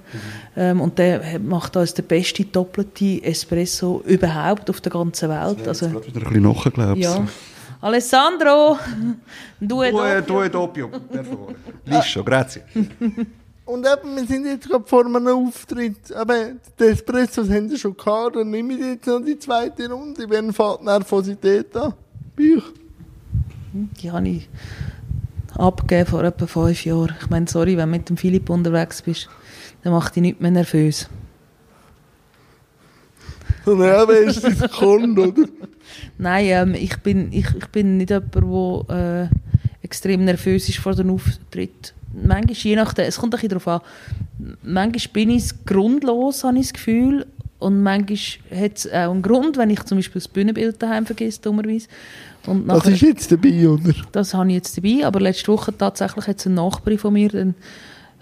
ähm, 0.58 0.82
und 0.82 0.98
der 0.98 1.40
macht 1.40 1.76
uns 1.78 1.94
den 1.94 2.06
besten 2.06 2.52
doppelten 2.52 3.24
Espresso 3.24 4.02
überhaupt 4.06 4.70
auf 4.70 4.82
der 4.82 4.92
ganzen 4.92 5.30
Welt. 5.30 5.68
Also, 5.68 5.88
Gerade 5.90 6.08
wieder 6.08 6.18
ein 6.20 6.24
bisschen 6.24 6.44
nachher, 6.44 6.72
glaube 6.72 7.00
ich. 7.00 7.06
ja. 7.06 7.26
Alessandro, 7.82 8.78
du 9.60 9.68
Due, 9.68 10.22
due 10.22 10.50
doppio, 10.50 10.88
per 10.90 11.24
favore. 11.24 11.56
Liscio, 11.86 12.24
grazie. 12.24 12.62
Und 13.66 13.88
eben, 13.88 14.16
wir 14.16 14.26
sind 14.26 14.46
jetzt 14.46 14.70
gerade 14.70 14.86
vor 14.86 15.06
einem 15.06 15.28
Auftritt. 15.28 16.12
Aber 16.14 16.36
die 16.80 16.84
Espressos 16.84 17.50
haben 17.50 17.70
sie 17.70 17.78
schon 17.78 17.96
gehabt. 17.96 18.36
Dann 18.36 18.50
nehme 18.50 18.74
ich 18.74 18.80
jetzt 18.80 19.08
noch 19.08 19.22
die 19.22 19.40
zweite 19.40 19.90
Runde. 19.90 20.30
Wenn 20.30 20.52
fällt 20.52 20.84
Nervosität 20.84 21.76
an? 21.76 21.94
Euch? 22.40 22.64
Die 23.74 24.12
habe 24.12 24.28
ich 24.28 24.50
abgegeben 25.56 26.10
vor 26.10 26.24
etwa 26.24 26.46
fünf 26.46 26.86
Jahren. 26.86 27.16
Ich 27.22 27.30
meine, 27.30 27.48
sorry, 27.48 27.78
wenn 27.78 27.92
du 27.92 27.98
mit 27.98 28.10
dem 28.10 28.18
Philipp 28.18 28.50
unterwegs 28.50 29.02
bist, 29.02 29.30
dann 29.84 29.94
macht 29.94 30.16
dich 30.16 30.22
nicht 30.22 30.42
mehr 30.42 30.52
nervös. 30.52 31.10
Und 33.66 33.80
wer 33.80 34.10
ist 34.10 34.44
das 34.44 34.72
Kund, 34.72 35.18
oder? 35.18 35.48
Nein, 36.18 36.46
ähm, 36.48 36.74
ich, 36.74 36.98
bin, 36.98 37.32
ich, 37.32 37.48
ich 37.56 37.68
bin 37.68 37.98
nicht 37.98 38.10
jemand, 38.10 38.36
der 38.90 39.30
äh, 39.32 39.86
extrem 39.86 40.26
nervös 40.26 40.68
ist 40.70 40.80
vor 40.80 40.96
dem 40.96 41.12
Auftritt. 41.12 41.94
Manchmal, 42.14 42.54
je 42.54 42.76
nachdem, 42.76 43.06
es 43.06 43.18
kommt 43.18 43.34
ein 43.34 43.38
bisschen 43.38 43.50
darauf 43.50 43.68
an, 43.68 43.82
manchmal 44.64 45.14
bin 45.14 45.30
ich 45.30 45.66
grundlos, 45.66 46.44
habe 46.44 46.58
ich 46.58 46.68
das 46.68 46.74
Gefühl. 46.74 47.28
Und 47.62 47.84
manchmal 47.84 48.18
hat 48.60 48.78
es 48.78 48.88
auch 48.88 49.12
einen 49.12 49.22
Grund, 49.22 49.56
wenn 49.58 49.70
ich 49.70 49.84
zum 49.84 50.00
Beispiel 50.00 50.20
das 50.20 50.28
Bühnenbild 50.28 50.82
daheim 50.82 51.06
vergesse, 51.06 51.42
dummerweise. 51.42 51.88
Und 52.48 52.66
nachher- 52.66 52.92
ist 52.92 53.02
jetzt 53.02 53.32
dabei, 53.32 53.70
oder? 53.70 53.94
das 54.12 54.34
habe 54.34 54.50
ich 54.50 54.56
jetzt 54.56 54.76
dabei, 54.78 55.06
aber 55.06 55.20
letzte 55.20 55.52
Woche 55.52 55.78
tatsächlich 55.78 56.26
hat 56.26 56.44
ein 56.46 56.56
Nachbar 56.56 56.98
von 56.98 57.14
mir 57.14 57.30
dann, 57.30 57.56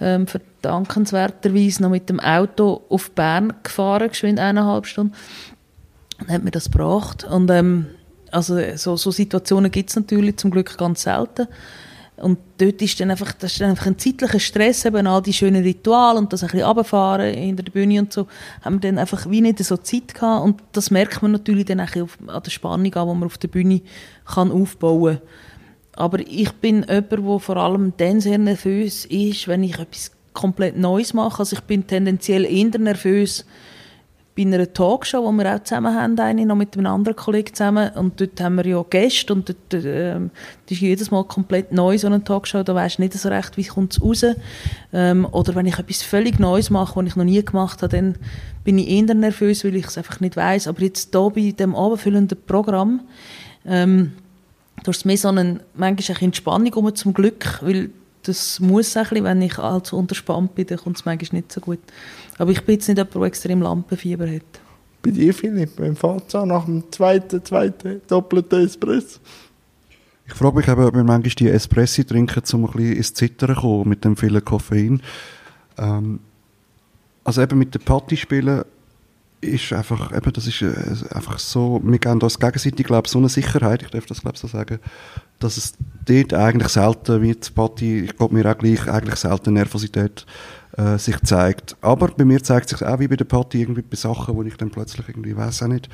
ähm, 0.02 0.28
verdankenswerterweise 0.28 1.82
noch 1.82 1.90
mit 1.90 2.10
dem 2.10 2.20
Auto 2.20 2.82
auf 2.90 3.12
Bern 3.12 3.54
gefahren, 3.64 4.10
geschwind 4.10 4.40
eineinhalb 4.40 4.86
Stunden, 4.86 5.14
und 6.20 6.30
hat 6.30 6.44
mir 6.44 6.52
das 6.52 6.66
gebracht. 6.66 7.24
Und 7.24 7.50
ähm, 7.50 7.86
also 8.32 8.60
so, 8.76 8.98
so 8.98 9.12
Situationen 9.12 9.72
gibt 9.72 9.90
es 9.90 9.96
natürlich 9.96 10.36
zum 10.36 10.52
Glück 10.52 10.78
ganz 10.78 11.04
selten. 11.04 11.48
Und 12.22 12.38
dort 12.58 12.82
ist 12.82 13.00
dann 13.00 13.12
einfach, 13.12 13.32
das 13.34 13.54
ist 13.54 13.62
dann 13.62 13.72
einfach 13.72 13.88
ein 13.88 13.98
zeitlicher 13.98 14.40
Stress, 14.40 14.86
eben 14.86 15.08
all 15.08 15.22
die 15.22 15.34
schönen 15.34 15.64
Rituale 15.64 16.20
und 16.20 16.34
das 16.34 16.44
ein 16.44 16.50
bisschen 16.50 17.34
hinter 17.34 17.64
der 17.64 17.72
Bühne 17.72 18.00
und 18.00 18.12
so, 18.12 18.28
haben 18.62 18.76
wir 18.76 18.90
dann 18.90 18.98
einfach 18.98 19.30
wie 19.30 19.42
nicht 19.42 19.60
so 19.60 19.78
Zeit 19.78 20.14
gehabt 20.14 20.44
und 20.44 20.62
das 20.74 20.92
merkt 20.92 21.22
man 21.22 21.32
natürlich 21.32 21.66
dann 21.66 21.80
auch 21.80 21.96
an 21.96 22.44
der 22.44 22.52
Spannung 22.52 22.94
an, 22.94 23.08
die 23.08 23.14
man 23.14 23.24
auf 23.24 23.38
der 23.38 23.48
Bühne 23.48 23.82
kann 24.26 24.52
aufbauen 24.52 25.20
kann. 25.20 25.28
Aber 25.94 26.20
ich 26.20 26.52
bin 26.54 26.86
jemand, 26.88 27.12
der 27.12 27.40
vor 27.40 27.58
allem 27.58 27.94
dann 27.98 28.22
sehr 28.22 28.38
nervös 28.38 29.06
ist, 29.06 29.48
wenn 29.48 29.64
ich 29.64 29.78
etwas 29.78 30.12
komplett 30.34 30.78
Neues 30.78 31.14
mache. 31.14 31.40
Also 31.40 31.58
ich 31.58 31.62
bin 31.64 31.86
tendenziell 31.86 32.46
eher 32.46 32.80
nervös 32.80 33.46
bei 34.36 34.44
einer 34.44 34.72
Talkshow, 34.72 35.30
die 35.30 35.38
wir 35.38 35.56
auch 35.56 35.64
zusammen 35.64 35.94
haben, 35.94 36.18
eine, 36.20 36.46
noch 36.46 36.56
mit 36.56 36.78
einem 36.78 36.86
anderen 36.86 37.16
Kollegen 37.16 37.54
zusammen. 37.54 37.92
Und 37.96 38.22
dort 38.22 38.40
haben 38.40 38.56
wir 38.56 38.66
ja 38.66 38.84
Gäste 38.90 39.34
und 39.34 39.50
dort, 39.50 39.84
ähm, 39.84 40.32
das 40.66 40.78
ist 40.78 40.82
jedes 40.82 41.12
Mal 41.12 41.24
komplett 41.26 41.72
neu, 41.72 41.98
so 41.98 42.08
eine 42.08 42.24
Talkshow. 42.24 42.64
Da 42.64 42.74
weisst 42.74 43.00
du 43.00 43.02
nicht 43.02 43.14
so 43.14 43.28
recht, 43.30 43.58
wie 43.58 43.66
kommt 43.66 43.94
es 43.94 44.02
raus. 44.02 44.26
Ähm, 44.94 45.28
oder 45.32 45.56
wenn 45.56 45.66
ich 45.66 45.78
etwas 45.78 46.04
völlig 46.04 46.40
Neues 46.40 46.70
mache, 46.70 46.96
was 46.96 47.06
ich 47.06 47.16
noch 47.16 47.26
nie 47.26 47.44
gemacht 47.44 47.82
habe, 47.82 47.96
dann 47.96 48.16
bin 48.64 48.78
ich 48.78 48.90
eher 48.90 49.14
nervös, 49.14 49.66
weil 49.66 49.76
ich 49.76 49.88
es 49.88 49.98
einfach 49.98 50.20
nicht 50.20 50.38
weiß. 50.38 50.68
Aber 50.68 50.82
jetzt 50.82 51.10
hier 51.12 51.30
bei 51.30 51.52
dem 51.52 51.76
abendfüllenden 51.76 52.38
Programm, 52.46 53.02
ähm, 53.66 54.14
du 54.84 54.92
hast 54.92 55.06
mehr 55.06 55.18
so 55.18 55.28
einen, 55.28 55.60
manchmal 55.74 56.18
eine 56.18 56.26
Entspannung 56.26 56.74
um 56.74 56.96
zum 56.96 57.14
Glück, 57.14 57.60
weil 57.62 57.90
das 58.24 58.60
muss 58.60 58.96
ein 58.98 59.04
bisschen, 59.04 59.24
wenn 59.24 59.42
ich 59.42 59.58
allzu 59.58 59.98
unterspannt 59.98 60.56
bin, 60.56 60.68
dann 60.68 60.78
kommt 60.78 60.98
es 60.98 61.06
manchmal 61.06 61.42
nicht 61.42 61.52
so 61.52 61.62
gut. 61.62 61.80
Aber 62.38 62.52
ich 62.52 62.64
bin 62.64 62.76
jetzt 62.76 62.88
nicht 62.88 62.98
jemand, 62.98 63.16
der 63.16 63.22
extrem 63.24 63.62
Lampenfieber 63.62 64.30
hat. 64.30 64.44
Bei 65.02 65.12
dir, 65.12 65.34
Philipp, 65.34 65.78
beim 65.78 65.96
Fazza 65.96 66.46
nach 66.46 66.66
dem 66.66 66.84
zweiten, 66.92 67.44
zweiten 67.44 68.02
doppelten 68.08 68.66
Espresso? 68.66 69.20
Ich 70.28 70.34
frage 70.34 70.58
mich 70.58 70.68
eben, 70.68 70.84
ob 70.84 70.94
wir 70.94 71.04
manchmal 71.04 71.34
die 71.34 71.50
Espressi 71.50 72.06
trinken, 72.06 72.44
um 72.54 72.66
ein 72.66 72.72
bisschen 72.72 72.98
ins 72.98 73.14
Zittern 73.14 73.56
zu 73.56 73.62
kommen 73.62 73.90
mit 73.90 74.04
dem 74.04 74.16
vielen 74.16 74.44
Koffein. 74.44 75.02
Ähm, 75.78 76.20
also 77.24 77.42
eben 77.42 77.58
mit 77.58 77.74
den 77.74 77.82
Party 77.82 78.18
spielen 78.18 78.64
ist 79.42 79.72
einfach, 79.74 80.16
eben, 80.16 80.34
das 80.34 80.48
ist 80.48 80.62
äh, 80.62 80.74
einfach 81.14 81.40
so, 81.40 81.80
wir 81.84 82.00
geben 82.00 82.22
uns 82.22 82.40
gegenseitig, 82.40 82.86
glaube 82.86 83.06
ich, 83.06 83.12
so 83.12 83.20
eine 83.20 83.30
Sicherheit, 83.30 83.82
ich 83.82 83.90
darf 83.90 84.06
das, 84.06 84.22
glaube 84.22 84.36
ich, 84.36 84.42
so 84.42 84.48
sagen, 84.48 84.80
dass 85.40 85.58
es 85.58 85.74
dort 86.06 86.34
eigentlich 86.34 86.70
selten, 86.70 87.22
wie 87.22 87.34
die 87.34 87.52
Party, 87.52 88.00
ich 88.02 88.18
glaube 88.18 88.36
mir 88.36 88.52
auch 88.52 88.58
gleich, 88.58 88.88
eigentlich 88.88 89.16
selten 89.16 89.54
Nervosität 89.54 90.26
äh, 90.78 90.98
sich 90.98 91.20
zeigt. 91.22 91.78
Aber 91.82 92.10
bei 92.10 92.26
mir 92.26 92.44
zeigt 92.44 92.70
sich 92.70 92.84
auch 92.86 93.00
wie 93.00 93.08
bei 93.08 93.16
der 93.16 93.26
Party 93.26 93.62
irgendwie 93.62 93.82
bei 93.82 93.96
Sachen, 93.96 94.36
wo 94.36 94.44
ich 94.44 94.58
dann 94.58 94.72
plötzlich 94.72 95.08
irgendwie, 95.08 95.36
weiß 95.36 95.64
auch 95.64 95.68
nicht, 95.68 95.90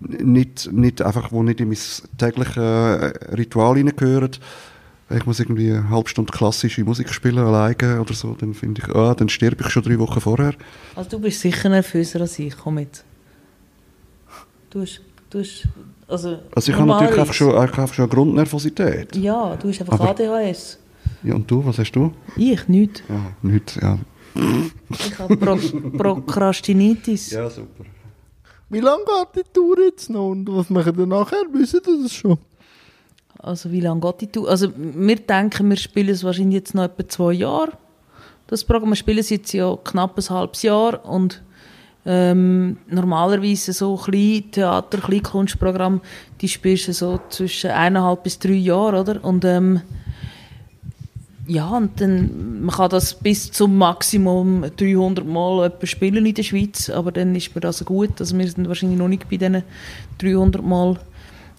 nicht, 0.00 0.72
nicht 0.72 1.02
einfach, 1.02 1.30
wo 1.32 1.42
nicht 1.42 1.60
in 1.60 1.68
mein 1.68 1.78
tägliches 2.18 2.56
äh, 2.56 3.34
Ritual 3.34 3.76
hineingehören. 3.76 4.30
Ich 5.16 5.26
muss 5.26 5.40
irgendwie 5.40 5.70
eine 5.72 5.88
halbe 5.90 6.08
Stunde 6.08 6.32
klassische 6.32 6.84
Musik 6.84 7.08
spielen, 7.12 7.38
alleine 7.38 8.00
oder 8.00 8.14
so, 8.14 8.34
dann 8.38 8.54
finde 8.54 8.82
ich, 8.82 8.94
ah, 8.94 9.14
dann 9.14 9.28
sterbe 9.28 9.62
ich 9.64 9.70
schon 9.70 9.82
drei 9.82 9.98
Wochen 9.98 10.20
vorher. 10.20 10.54
Also 10.94 11.10
du 11.10 11.18
bist 11.20 11.40
sicher 11.40 11.68
nervöser 11.68 12.20
als 12.20 12.38
ich, 12.38 12.56
komm 12.56 12.74
mit. 12.76 13.04
Du 14.70 14.80
hast, 14.82 15.00
du 15.30 15.40
hast 15.40 15.68
also, 16.08 16.38
Also 16.54 16.72
ich 16.72 16.78
habe 16.78 16.86
natürlich 16.88 17.18
einfach 17.18 17.34
schon, 17.34 17.48
ich 17.50 17.54
habe 17.56 17.82
einfach 17.82 17.94
schon 17.94 18.04
eine 18.04 18.14
Grundnervosität. 18.14 19.16
Ja, 19.16 19.56
du 19.56 19.68
hast 19.68 19.80
einfach 19.80 20.00
Aber- 20.00 20.10
ADHS. 20.10 20.78
Ja, 21.24 21.34
und 21.34 21.50
du, 21.50 21.64
was 21.64 21.78
hast 21.78 21.92
du? 21.92 22.12
Ich 22.36 22.68
nicht. 22.68 23.02
Ja, 23.08 23.32
nichts, 23.42 23.76
ja. 23.76 23.98
Ich 24.90 25.18
habe 25.18 25.36
Pro 25.36 25.56
Prokrastinitis. 25.96 27.30
Ja, 27.30 27.48
super. 27.50 27.84
Wie 28.70 28.80
lange 28.80 29.04
geht 29.04 29.44
die 29.46 29.52
Tour 29.52 29.76
jetzt 29.80 30.08
noch 30.10 30.30
und 30.30 30.48
was 30.50 30.70
machen 30.70 30.96
wir 30.96 31.06
nachher? 31.06 31.44
Wissen 31.52 31.80
Sie 31.84 32.02
das 32.02 32.12
schon? 32.12 32.38
Also 33.42 33.72
wie 33.72 33.80
lange 33.80 34.00
geht 34.00 34.20
die 34.20 34.26
Tour? 34.28 34.48
Also 34.48 34.72
wir 34.76 35.16
denken, 35.16 35.68
wir 35.68 35.76
spielen 35.76 36.10
es 36.10 36.22
wahrscheinlich 36.22 36.54
jetzt 36.54 36.74
noch 36.74 36.84
etwa 36.84 37.08
zwei 37.08 37.32
Jahre. 37.32 37.72
Das 38.46 38.62
Programm, 38.64 38.90
wir 38.90 38.96
spielen 38.96 39.18
es 39.18 39.30
jetzt 39.30 39.52
ja 39.52 39.76
knapp 39.82 40.16
ein 40.16 40.30
halbes 40.30 40.62
Jahr 40.62 41.04
und 41.04 41.42
ähm, 42.06 42.76
normalerweise 42.88 43.72
so 43.72 43.96
klein 43.96 44.44
Theater, 44.50 44.98
Kleinkunstprogramm, 44.98 46.00
die 46.40 46.48
spielst 46.48 46.88
du 46.88 46.92
so 46.92 47.20
zwischen 47.30 47.70
eineinhalb 47.70 48.22
bis 48.22 48.38
drei 48.38 48.52
Jahren, 48.52 48.94
oder? 48.94 49.24
Und 49.24 49.44
ähm, 49.44 49.80
ja, 51.46 51.68
und 51.68 52.00
dann, 52.00 52.62
man 52.62 52.74
kann 52.74 52.90
das 52.90 53.14
bis 53.14 53.50
zum 53.50 53.76
Maximum 53.76 54.64
300 54.76 55.26
Mal 55.26 55.72
spielen 55.82 56.24
in 56.24 56.34
der 56.34 56.42
Schweiz, 56.44 56.88
aber 56.90 57.10
dann 57.10 57.34
ist 57.34 57.54
mir 57.54 57.60
das 57.60 57.84
gut, 57.84 58.20
also 58.20 58.38
wir 58.38 58.48
sind 58.48 58.68
wahrscheinlich 58.68 58.98
noch 58.98 59.08
nicht 59.08 59.28
bei 59.28 59.36
diesen 59.36 59.64
300 60.18 60.62
Mal, 60.62 60.98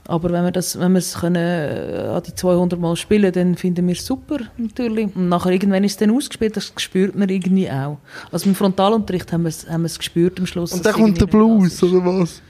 aber 0.08 0.32
wenn 0.32 0.44
wir 0.44 0.52
das, 0.52 0.78
wenn 0.80 0.92
wir 0.92 1.00
es 1.00 1.14
können, 1.16 1.36
äh, 1.38 2.08
an 2.14 2.22
die 2.24 2.36
200 2.36 2.80
Mal 2.80 2.96
spielen, 2.96 3.32
dann 3.32 3.56
finden 3.56 3.88
wir 3.88 3.94
es 3.94 4.06
super, 4.06 4.38
natürlich. 4.58 5.16
Und 5.16 5.30
nachher 5.30 5.52
irgendwann 5.52 5.84
ist 5.84 5.94
es 5.94 5.98
dann 5.98 6.12
ausgespielt, 6.12 6.58
das 6.58 6.74
spürt 6.78 7.16
man 7.16 7.30
irgendwie 7.30 7.70
auch. 7.72 7.98
Also 8.32 8.50
im 8.50 8.56
Frontalunterricht 8.56 9.32
haben 9.32 9.44
wir 9.44 9.50
es, 9.50 9.70
haben 9.70 9.84
wir 9.84 9.88
es 9.88 9.98
gespürt 9.98 10.40
am 10.40 10.46
Schluss. 10.46 10.74
Und 10.74 10.86
dann 10.86 10.94
kommt 10.94 11.22
der 11.22 11.28
Blues, 11.28 11.82
oder 11.84 12.06
was? 12.06 12.42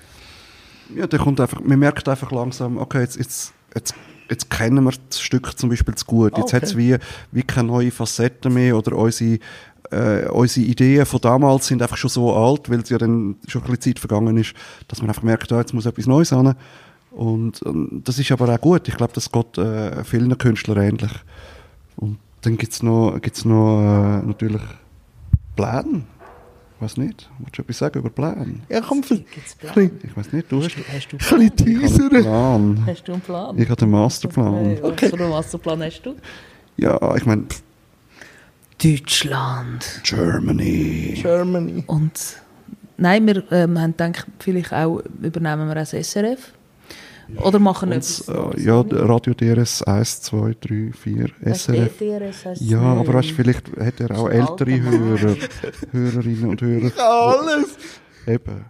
Ja, 0.95 1.07
der 1.07 1.19
kommt 1.19 1.39
einfach, 1.39 1.61
man 1.61 1.79
merkt 1.79 2.07
einfach 2.09 2.31
langsam, 2.31 2.77
okay, 2.77 3.01
jetzt, 3.01 3.17
jetzt, 3.17 3.53
jetzt, 3.75 3.93
jetzt 4.29 4.49
kennen 4.49 4.83
wir 4.83 4.93
das 5.09 5.21
Stück 5.21 5.57
zum 5.57 5.69
Beispiel 5.69 5.95
zu 5.95 6.05
gut. 6.05 6.37
Jetzt 6.37 6.45
Okay. 6.47 6.55
hat 6.55 6.63
es 6.63 6.77
wie, 6.77 6.97
wie 7.31 7.43
keine 7.43 7.67
neue 7.67 7.91
Facetten 7.91 8.53
mehr 8.53 8.75
oder 8.77 8.95
unsere, 8.97 9.39
äh, 9.91 10.27
unsere 10.29 10.65
Ideen 10.65 11.05
von 11.05 11.21
damals 11.21 11.67
sind 11.67 11.81
einfach 11.81 11.97
schon 11.97 12.09
so 12.09 12.33
alt, 12.35 12.69
weil 12.69 12.79
es 12.79 12.89
ja 12.89 12.97
dann 12.97 13.35
schon 13.47 13.61
ein 13.61 13.67
bisschen 13.71 13.93
Zeit 13.93 13.99
vergangen 13.99 14.37
ist, 14.37 14.53
dass 14.87 15.01
man 15.01 15.09
einfach 15.09 15.23
merkt, 15.23 15.51
ah, 15.51 15.59
jetzt 15.59 15.73
muss 15.73 15.85
etwas 15.85 16.07
Neues 16.07 16.33
an. 16.33 16.55
Und, 17.13 17.61
ähm, 17.65 18.01
das 18.03 18.17
ist 18.17 18.31
aber 18.31 18.53
auch 18.53 18.61
gut. 18.61 18.87
Ich 18.87 18.97
glaube, 18.97 19.13
das 19.13 19.31
geht 19.31 19.57
äh, 19.57 20.03
vielen 20.03 20.35
Künstlern 20.37 20.77
ähnlich. 20.77 21.11
Und 21.95 22.17
dann 22.41 22.57
gibt 22.57 22.73
es 22.73 22.83
noch, 22.83 23.19
gibt's 23.21 23.45
noch 23.45 23.79
äh, 23.79 24.25
natürlich 24.25 24.61
Pläne. 25.55 26.03
Ich 26.75 26.81
weiß 26.81 26.97
nicht. 26.97 27.29
Willst 27.39 27.57
du 27.57 27.61
etwas 27.61 27.77
sagen 27.77 27.99
über 27.99 28.09
Pläne? 28.09 28.55
Ja, 28.67 28.81
komm, 28.81 29.03
für, 29.03 29.15
Ich 29.15 30.17
weiß 30.17 30.33
nicht, 30.33 30.51
du 30.51 30.63
hast, 30.63 30.75
Hast 30.91 31.11
du 31.11 31.17
ich 31.17 31.31
habe 31.31 31.41
einen. 31.41 32.09
Plan. 32.09 32.83
Hast 32.87 33.07
du 33.07 33.13
einen 33.13 33.21
Plan? 33.21 33.57
Ich 33.59 33.69
habe 33.69 33.79
den 33.79 33.91
Masterplan. 33.91 34.77
Was 34.81 34.99
für 34.99 35.13
einen 35.13 35.29
Masterplan 35.29 35.83
hast 35.83 36.01
du? 36.01 36.15
Ja, 36.77 37.15
ich 37.15 37.25
meine, 37.25 37.45
Deutschland. 38.83 40.01
Germany. 40.03 41.13
Germany. 41.21 41.83
Und 41.87 42.41
nein, 42.97 43.27
wir 43.27 43.43
ähm, 43.51 43.79
haben 43.79 43.91
gedacht, 43.95 44.27
vielleicht 44.39 44.73
auch 44.73 44.99
übernehmen 45.21 45.67
wir 45.67 45.75
das 45.75 45.91
SRF. 45.91 46.53
Oder 47.41 47.59
machen 47.59 47.91
etwas. 47.91 48.27
äh, 48.27 48.61
ja, 48.61 48.81
Radio 48.81 49.33
DRS 49.33 49.81
1, 49.83 50.21
2, 50.23 50.55
3, 50.61 50.91
4, 50.93 51.29
SRF. 51.53 51.97
DRS 51.97 52.45
heisst 52.45 52.61
Ja, 52.61 52.79
aber 52.81 53.13
weißt, 53.13 53.31
vielleicht 53.31 53.67
hat 53.77 53.99
er 53.99 54.17
auch 54.17 54.29
ältere. 54.29 54.81
Hörer, 54.81 55.35
Hörerinnen 55.91 56.45
und 56.49 56.61
Hörer. 56.61 56.91
Alles. 56.97 57.77
Eben. 58.27 58.65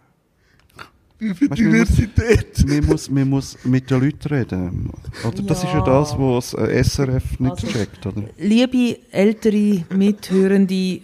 Wie 1.19 1.33
viel 1.33 1.49
Weißt 1.49 1.59
Diversität. 1.59 2.67
Man 2.67 2.85
muss, 2.85 3.09
man 3.09 3.29
muss 3.29 3.57
mit 3.63 3.89
den 3.89 4.01
Leuten 4.01 4.27
reden. 4.27 4.89
Oder 5.25 5.41
das 5.43 5.59
ist 5.63 5.71
ja 5.71 5.79
Ja. 5.79 5.85
das, 5.85 6.17
was 6.17 6.51
das 6.51 6.67
äh, 6.69 6.83
SRF 6.83 7.39
nicht 7.39 7.51
Also- 7.51 7.67
checkt, 7.67 8.05
oder? 8.05 8.23
Liebe 8.37 8.97
ältere 9.11 9.85
Mithörende 9.95 10.99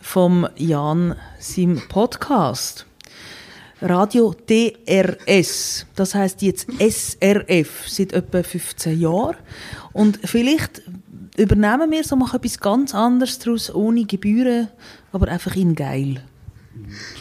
vom 0.00 0.46
Jan, 0.56 1.14
seinem 1.38 1.80
Podcast. 1.88 2.86
Radio 3.84 4.34
DRS, 4.48 5.84
das 5.94 6.14
heißt 6.14 6.40
jetzt 6.40 6.66
SRF, 6.80 7.86
seit 7.86 8.14
etwa 8.14 8.42
15 8.42 8.98
Jahren. 8.98 9.36
Und 9.92 10.18
vielleicht 10.24 10.80
übernehmen 11.36 11.90
wir 11.90 12.02
so, 12.02 12.16
machen 12.16 12.36
etwas 12.36 12.58
ganz 12.58 12.94
anderes 12.94 13.38
daraus, 13.40 13.74
ohne 13.74 14.06
Gebühren, 14.06 14.68
aber 15.12 15.28
einfach 15.28 15.54
in 15.54 15.74
geil. 15.74 16.24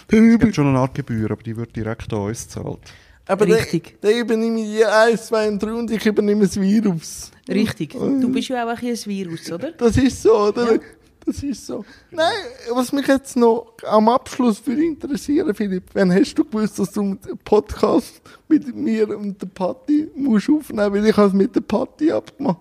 Es 0.08 0.40
gibt 0.40 0.56
schon 0.56 0.68
eine 0.68 0.80
Art 0.80 0.96
Gebühr, 0.96 1.32
aber 1.32 1.44
die 1.44 1.58
wird 1.58 1.76
direkt 1.76 2.14
an 2.14 2.20
uns 2.20 2.48
gezahlt. 2.48 2.80
Aber 3.26 3.46
Richtig. 3.46 4.00
Der, 4.02 4.12
der 4.12 4.22
übernehme 4.22 4.64
die 4.64 4.86
1, 4.86 5.28
2 5.28 5.48
und 5.50 5.64
3 5.64 5.74
und 5.74 5.92
ich 5.92 6.06
übernehme 6.06 6.46
das 6.46 6.60
Virus. 6.60 7.32
Richtig. 7.50 7.92
Du 7.92 8.32
bist 8.32 8.48
ja 8.48 8.64
auch 8.66 8.70
ein 8.70 8.88
ein 8.88 9.06
Virus, 9.06 9.52
oder? 9.52 9.72
Das 9.72 9.98
ist 9.98 10.22
so, 10.22 10.48
oder? 10.48 10.76
Ja. 10.76 10.80
Das 11.26 11.42
ist 11.42 11.66
so. 11.68 11.86
Nein, 12.12 12.34
was 12.74 12.92
mich 12.92 13.08
jetzt 13.08 13.38
noch 13.38 13.74
am 13.88 14.10
Abschluss 14.10 14.66
würde 14.68 14.84
interessieren, 14.84 15.54
Philipp, 15.56 15.84
wann 15.94 16.12
hast 16.14 16.36
du 16.36 16.44
gewusst, 16.44 16.78
dass 16.80 16.92
du 16.92 17.02
einen 17.02 17.20
Podcast 17.46 18.22
mit 18.50 18.76
mir 18.76 19.18
und 19.18 19.42
der 19.42 19.48
Patti 19.48 20.10
musst 20.16 20.50
aufnehmen, 20.50 20.94
weil 20.94 21.06
ich 21.06 21.16
habe 21.16 21.28
es 21.28 21.34
mit 21.34 21.56
der 21.56 21.62
Patti 21.62 22.12
abgemacht. 22.12 22.58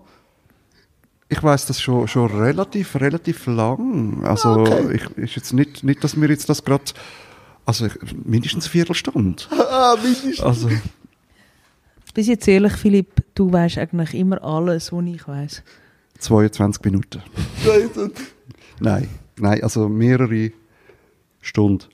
Ich 1.29 1.41
weiß 1.41 1.65
das 1.65 1.81
schon, 1.81 2.07
schon 2.07 2.27
relativ, 2.31 2.95
relativ 2.95 3.47
lang. 3.47 4.23
Also, 4.23 4.49
Okay. 4.51 4.95
ich, 4.95 5.17
ist 5.17 5.35
jetzt 5.35 5.51
nicht, 5.53 5.83
nicht, 5.83 6.03
dass 6.03 6.19
wir 6.19 6.29
jetzt 6.29 6.47
das 6.47 6.63
gerade, 6.63 6.83
also 7.65 7.87
ich, 7.87 7.93
mindestens 8.23 8.65
eine 8.65 8.71
Viertelstunde. 8.71 9.43
Ah, 9.51 9.95
mindestens. 10.01 10.39
Also, 10.41 10.69
Bis 12.13 12.27
jetzt 12.27 12.47
ehrlich, 12.47 12.73
Philipp, 12.73 13.23
du 13.33 13.51
weißt 13.51 13.79
eigentlich 13.79 14.13
immer 14.13 14.41
alles, 14.43 14.93
was 14.93 15.05
ich 15.05 15.27
weiß. 15.27 15.63
22 16.19 16.85
Minuten. 16.85 17.21
Nein, 18.83 19.07
nein, 19.39 19.63
also 19.63 19.87
mehrere 19.87 20.51
Stunden. 21.39 21.85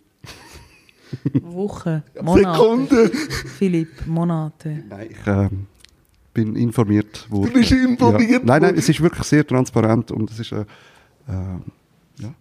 Wochen, 1.43 2.03
Monate. 2.19 2.59
Sekunde. 2.59 3.11
Philipp, 3.57 4.07
Monate. 4.07 4.83
Nein, 4.89 5.09
ich 5.11 5.27
ähm, 5.27 5.67
bin 6.33 6.55
informiert 6.55 7.29
worden. 7.29 7.53
bist 7.53 7.71
informiert 7.71 8.31
Ja. 8.31 8.39
Nein, 8.43 8.61
nein, 8.63 8.75
es 8.75 8.89
ist 8.89 9.01
wirklich 9.01 9.23
sehr 9.23 9.45
transparent 9.45 10.11
und 10.11 10.31
es 10.31 10.39
ist, 10.39 10.51
äh, 10.51 10.61
äh, 10.61 10.65
ja. 12.17 12.33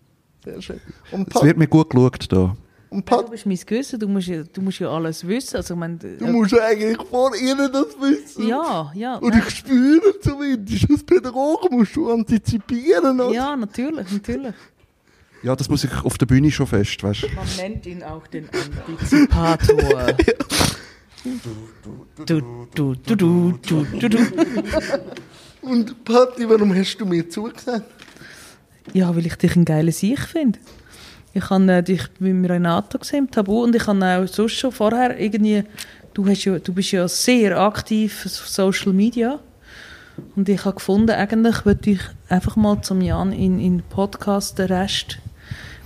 Sehr 0.44 0.62
schön. 0.62 0.80
Und, 1.12 1.34
Es 1.34 1.42
wird 1.42 1.58
mir 1.58 1.68
gut 1.68 1.90
geschaut 1.90 2.58
da. 2.90 3.16
und 3.16 3.26
Du 3.26 3.30
bist 3.30 3.46
mein 3.46 3.58
Gewissen, 3.64 3.98
du 3.98 4.08
musst, 4.08 4.28
ja, 4.28 4.42
du 4.42 4.62
musst 4.62 4.78
ja 4.78 4.90
alles 4.90 5.26
wissen. 5.26 5.56
Also, 5.56 5.74
ich 5.74 5.80
meine, 5.80 5.96
du 5.96 6.26
musst 6.26 6.58
eigentlich 6.58 6.98
vor 7.08 7.34
ihr 7.36 7.56
das 7.56 7.86
wissen. 8.00 8.46
ja, 8.48 8.90
ja, 8.94 9.16
Und 9.16 9.30
nein. 9.30 9.42
ich 9.46 9.54
spüre 9.56 10.20
zumindest, 10.20 10.90
als 10.90 11.02
Pädagoge 11.02 11.68
musst 11.74 11.94
du 11.96 12.10
antizipieren. 12.10 13.20
oder? 13.20 13.32
ja, 13.32 13.56
natürlich, 13.56 14.10
natürlich. 14.10 14.54
Ja, 15.42 15.54
das 15.54 15.68
muss 15.68 15.84
ich 15.84 15.92
auf 16.04 16.18
der 16.18 16.26
Bühne 16.26 16.50
schon 16.50 16.66
fest, 16.66 17.02
weißt 17.02 17.22
du. 17.22 17.28
Man 17.28 17.46
nennt 17.58 17.86
ihn 17.86 18.02
auch 18.02 18.26
den 18.26 18.48
Antizipator. 18.50 20.06
Du, 21.24 22.24
du, 22.24 22.64
du, 22.64 22.94
du, 22.94 23.16
du, 23.16 23.52
du, 23.60 23.84
du, 23.98 24.08
du. 24.08 24.18
Und 25.62 26.04
Patti, 26.04 26.48
warum 26.48 26.74
hast 26.74 26.96
du 26.98 27.04
mir 27.04 27.28
zugesagt? 27.28 27.84
Ja, 28.94 29.14
weil 29.14 29.26
ich 29.26 29.34
dich 29.34 29.54
ein 29.56 29.64
geiler 29.64 29.92
Sieg 29.92 30.20
finde. 30.20 30.58
Ich 31.34 31.50
habe 31.50 31.70
äh, 31.72 31.82
dich 31.82 32.02
mit 32.18 32.50
Renato 32.50 32.98
gesehen, 32.98 33.26
im 33.26 33.30
Tabu, 33.30 33.62
und 33.62 33.74
ich 33.76 33.86
habe 33.86 34.04
auch 34.04 34.26
sonst 34.26 34.52
schon 34.54 34.72
vorher 34.72 35.18
irgendwie, 35.18 35.64
du, 36.14 36.26
hast 36.26 36.44
ja, 36.44 36.58
du 36.58 36.72
bist 36.72 36.92
ja 36.92 37.06
sehr 37.06 37.58
aktiv 37.60 38.22
auf 38.26 38.48
Social 38.48 38.92
Media 38.92 39.38
und 40.34 40.48
ich 40.48 40.64
habe 40.64 40.74
gefunden, 40.76 41.10
eigentlich 41.10 41.64
würde 41.64 41.90
ich 41.90 42.00
einfach 42.28 42.56
mal 42.56 42.80
zum 42.82 43.00
Jan 43.00 43.32
in 43.32 43.60
in 43.60 43.78
den 43.78 43.82
Podcast 43.88 44.58
den 44.58 44.66
Rest 44.66 45.18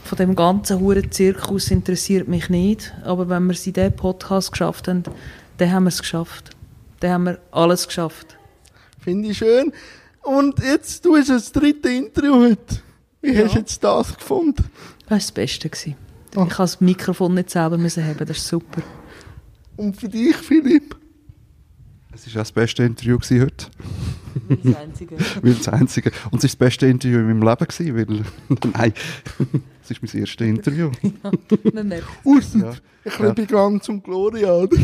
von 0.05 0.19
dem 0.19 0.35
ganzen 0.35 0.81
huren 0.81 1.11
Zirkus 1.11 1.71
interessiert 1.71 2.29
mich 2.29 2.49
nicht. 2.49 2.93
Aber 3.05 3.29
wenn 3.29 3.45
wir 3.47 3.53
es 3.53 3.67
in 3.67 3.73
diesem 3.73 3.95
Podcast 3.95 4.53
geschafft 4.53 4.89
haben, 4.89 5.05
dann 5.59 5.71
haben 5.73 5.85
wir 5.85 5.89
es 5.89 6.01
geschafft. 6.01 6.51
Dann 7.01 7.11
haben 7.13 7.25
wir 7.25 7.39
alles 7.51 7.87
geschafft. 7.87 8.37
Finde 9.01 9.29
ich 9.31 9.39
schön. 9.39 9.73
Und 10.23 10.59
jetzt, 10.63 11.05
du 11.05 11.17
hast 11.17 11.31
das 11.31 11.53
dritte 11.53 11.89
Interview 11.89 12.35
heute. 12.35 12.81
Wie 13.21 13.33
Ja. 13.33 13.45
hast 13.45 13.55
du 13.55 13.59
jetzt 13.61 13.85
das 13.85 14.17
gefunden? 14.17 14.65
Das 15.13 15.19
war 15.19 15.19
das 15.19 15.33
Beste. 15.33 15.69
Gewesen. 15.69 15.95
Ah. 15.95 16.31
Ich 16.31 16.37
musste 16.37 16.57
das 16.57 16.81
Mikrofon 16.81 17.35
nicht 17.35 17.51
selber 17.51 17.77
müssen 17.77 18.03
haben, 18.03 18.19
das 18.27 18.39
ist 18.39 18.49
super. 18.49 18.81
Und 19.77 19.95
für 19.95 20.09
dich, 20.09 20.35
Philipp? 20.37 20.97
Es 22.15 22.27
war 22.29 22.41
auch 22.41 22.45
das 22.45 22.53
beste 22.53 22.85
Interview 22.85 23.19
gewesen 23.19 23.43
heute. 23.43 23.67
Das 24.63 24.77
Einzige. 24.77 25.17
Weil 25.43 25.55
das 25.55 25.69
einzige. 25.69 26.11
Und 26.31 26.39
es 26.39 26.45
war 26.45 26.49
das 26.49 26.57
beste 26.57 26.87
Interview 26.87 27.19
in 27.19 27.27
meinem 27.27 27.43
Leben, 27.43 27.67
gewesen, 27.67 27.95
weil. 27.95 28.25
Nein, 28.73 28.93
es 29.83 29.91
ist 29.91 30.03
mein 30.03 30.21
erstes 30.23 30.47
Interview. 30.47 30.91
Man 31.75 31.89
merkt. 31.89 32.07
Ausser 32.25 32.59
Ja. 32.59 32.71
ein 32.71 32.79
bisschen 33.05 33.35
bei 33.35 33.45
Glanz 33.45 33.89
und 33.91 34.03
Gloria, 34.03 34.55
oder? 34.55 34.79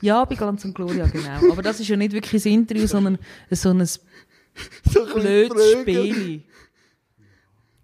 Ja, 0.00 0.24
bei 0.24 0.34
Glanz 0.34 0.64
und 0.64 0.74
Gloria, 0.74 1.06
genau. 1.06 1.52
Aber 1.52 1.60
das 1.62 1.80
ist 1.80 1.88
ja 1.88 1.96
nicht 1.96 2.12
wirklich 2.12 2.42
ein 2.46 2.52
Interview, 2.52 2.86
sondern 2.86 3.18
so 3.50 3.68
ein 3.68 3.84
So 3.84 4.00
ein 4.00 5.14
bisschen 5.14 5.48
blödes. 5.50 5.72
Spiel. 5.82 6.42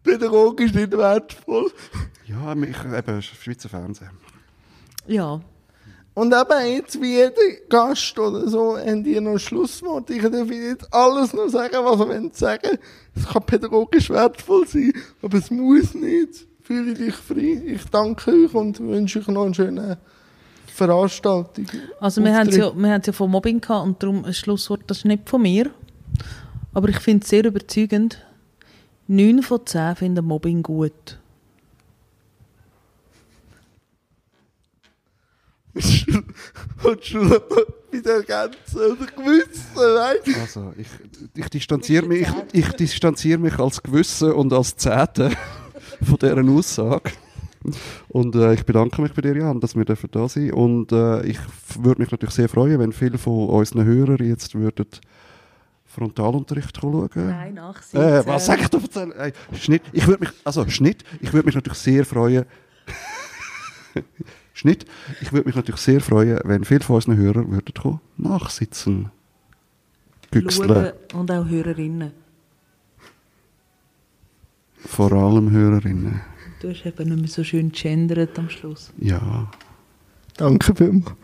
Pädagogisch 0.03 0.72
nicht 0.72 0.92
wertvoll. 0.92 1.70
Ja, 2.26 2.53
ich, 2.55 2.98
eben, 2.98 3.22
Schweizer 3.22 3.68
Fernsehen. 3.68 4.11
Ja. 5.07 5.40
Und 6.14 6.34
eben 6.34 6.74
jetzt, 6.74 7.01
wie 7.01 7.16
jeder 7.16 7.32
Gast 7.68 8.18
oder 8.18 8.48
so, 8.48 8.76
haben 8.76 9.05
die 9.05 9.20
noch 9.20 9.32
ein 9.32 9.38
Schlusswort. 9.38 10.11
Ich 10.11 10.22
darf 10.22 10.51
jetzt 10.51 10.92
alles 10.92 11.32
noch 11.32 11.48
sagen, 11.48 11.76
was 11.84 12.01
ihr 12.01 12.09
wollt 12.09 12.36
sagen. 12.36 12.78
Es 13.14 13.26
kann 13.26 13.42
pädagogisch 13.44 14.11
wertvoll 14.11 14.66
sein, 14.66 14.92
aber 15.22 15.38
es 15.38 15.51
muss 15.51 15.94
nicht. 15.94 16.46
Fühle 16.62 16.94
dich 16.94 17.14
frei. 17.14 17.62
Ich 17.66 17.84
danke 17.90 18.30
euch 18.30 18.55
und 18.55 18.80
wünsche 18.80 19.20
euch 19.20 19.28
noch 19.28 19.44
eine 19.44 19.55
schöne 19.55 19.98
Veranstaltung. 20.66 21.66
Also 22.01 22.22
wir 22.22 22.34
haben 22.34 22.51
ja, 22.51 22.72
wir 22.74 22.90
haben 22.90 23.01
es 23.01 23.07
ja 23.07 23.12
von 23.12 23.30
Mobbing 23.30 23.61
gehabt 23.61 23.86
und 23.86 24.03
darum 24.03 24.24
ein 24.24 24.34
Schlusswort, 24.34 24.82
das 24.86 24.98
ist 24.98 25.05
nicht 25.05 25.28
von 25.28 25.42
mir. 25.42 25.70
Aber 26.72 26.88
ich 26.88 26.98
finde 26.98 27.22
es 27.22 27.30
sehr 27.30 27.44
überzeugend. 27.44 28.24
Neun 29.12 29.42
von 29.42 29.66
zehn 29.66 29.96
finden 29.96 30.24
Mobbing 30.24 30.62
gut. 30.62 31.18
Willst 35.74 36.06
du 37.12 37.18
noch 37.18 37.42
wieder 37.90 38.18
ergänzen 38.18 38.76
oder 38.76 39.06
gewissen, 39.06 39.74
weißt 39.74 40.26
du? 40.28 40.40
Also, 40.40 40.72
ich, 40.76 40.86
ich, 41.34 41.48
distanziere 41.48 42.06
mich, 42.06 42.28
ich, 42.52 42.64
ich 42.64 42.68
distanziere 42.74 43.40
mich 43.40 43.58
als 43.58 43.82
Gewissen 43.82 44.30
und 44.30 44.52
als 44.52 44.76
Zehnte 44.76 45.32
von 46.02 46.16
dieser 46.16 46.48
Aussage. 46.48 47.11
Und 48.11 48.36
äh, 48.36 48.54
ich 48.54 48.64
bedanke 48.64 49.02
mich 49.02 49.12
bei 49.12 49.22
dir, 49.22 49.36
Jan, 49.36 49.58
dass 49.58 49.74
wir 49.74 49.84
dürfen 49.84 50.11
da 50.12 50.28
sein 50.28 50.52
Und 50.52 50.92
äh, 50.92 51.26
ich 51.26 51.38
würde 51.76 52.00
mich 52.00 52.12
natürlich 52.12 52.36
sehr 52.36 52.48
freuen, 52.48 52.78
wenn 52.78 52.92
viele 52.92 53.18
von 53.18 53.48
unseren 53.48 53.86
Hörern 53.86 54.24
jetzt 54.24 54.54
würden 54.54 54.86
Frontalunterricht 55.91 56.76
schauen. 56.80 57.09
Nein, 57.14 57.55
nachsitzen. 57.55 58.01
Äh, 58.01 58.26
was 58.26 58.47
sag 58.47 58.61
ich 58.61 58.68
da 58.68 58.78
erzählen? 58.78 59.32
Schnitt. 59.53 59.82
Ich 59.93 60.07
würde 60.07 60.20
mich, 60.20 60.30
also 60.45 60.68
Schnitt. 60.68 61.03
Ich 61.20 61.32
würde 61.32 61.47
mich 61.47 61.55
natürlich 61.57 61.78
sehr 61.78 62.05
freuen. 62.05 62.45
Schnitt. 64.55 64.84
Ich 65.20 65.32
würde 65.32 65.49
mich 65.49 65.57
natürlich 65.57 65.80
sehr 65.80 66.01
freuen, 66.01 66.38
wenn 66.45 66.64
viele 66.64 66.80
von 66.80 66.97
unseren 66.97 67.16
Hörern 67.16 67.51
würden 67.51 67.74
kommen, 67.74 68.01
nachsitzen. 68.16 69.11
Güchseln. 70.30 70.68
Schauen 70.68 71.20
und 71.20 71.30
auch 71.32 71.49
Hörerinnen. 71.49 72.12
Vor 74.76 75.12
allem 75.12 75.51
Hörerinnen. 75.51 76.20
Du 76.61 76.70
hast 76.70 76.86
eben 76.86 77.09
nicht 77.09 77.20
mehr 77.20 77.28
so 77.28 77.43
schön 77.43 77.72
gendert 77.72 78.38
am 78.38 78.49
Schluss. 78.49 78.93
Ja. 78.99 79.51
Danke 80.36 80.74
vielmals. 80.74 81.16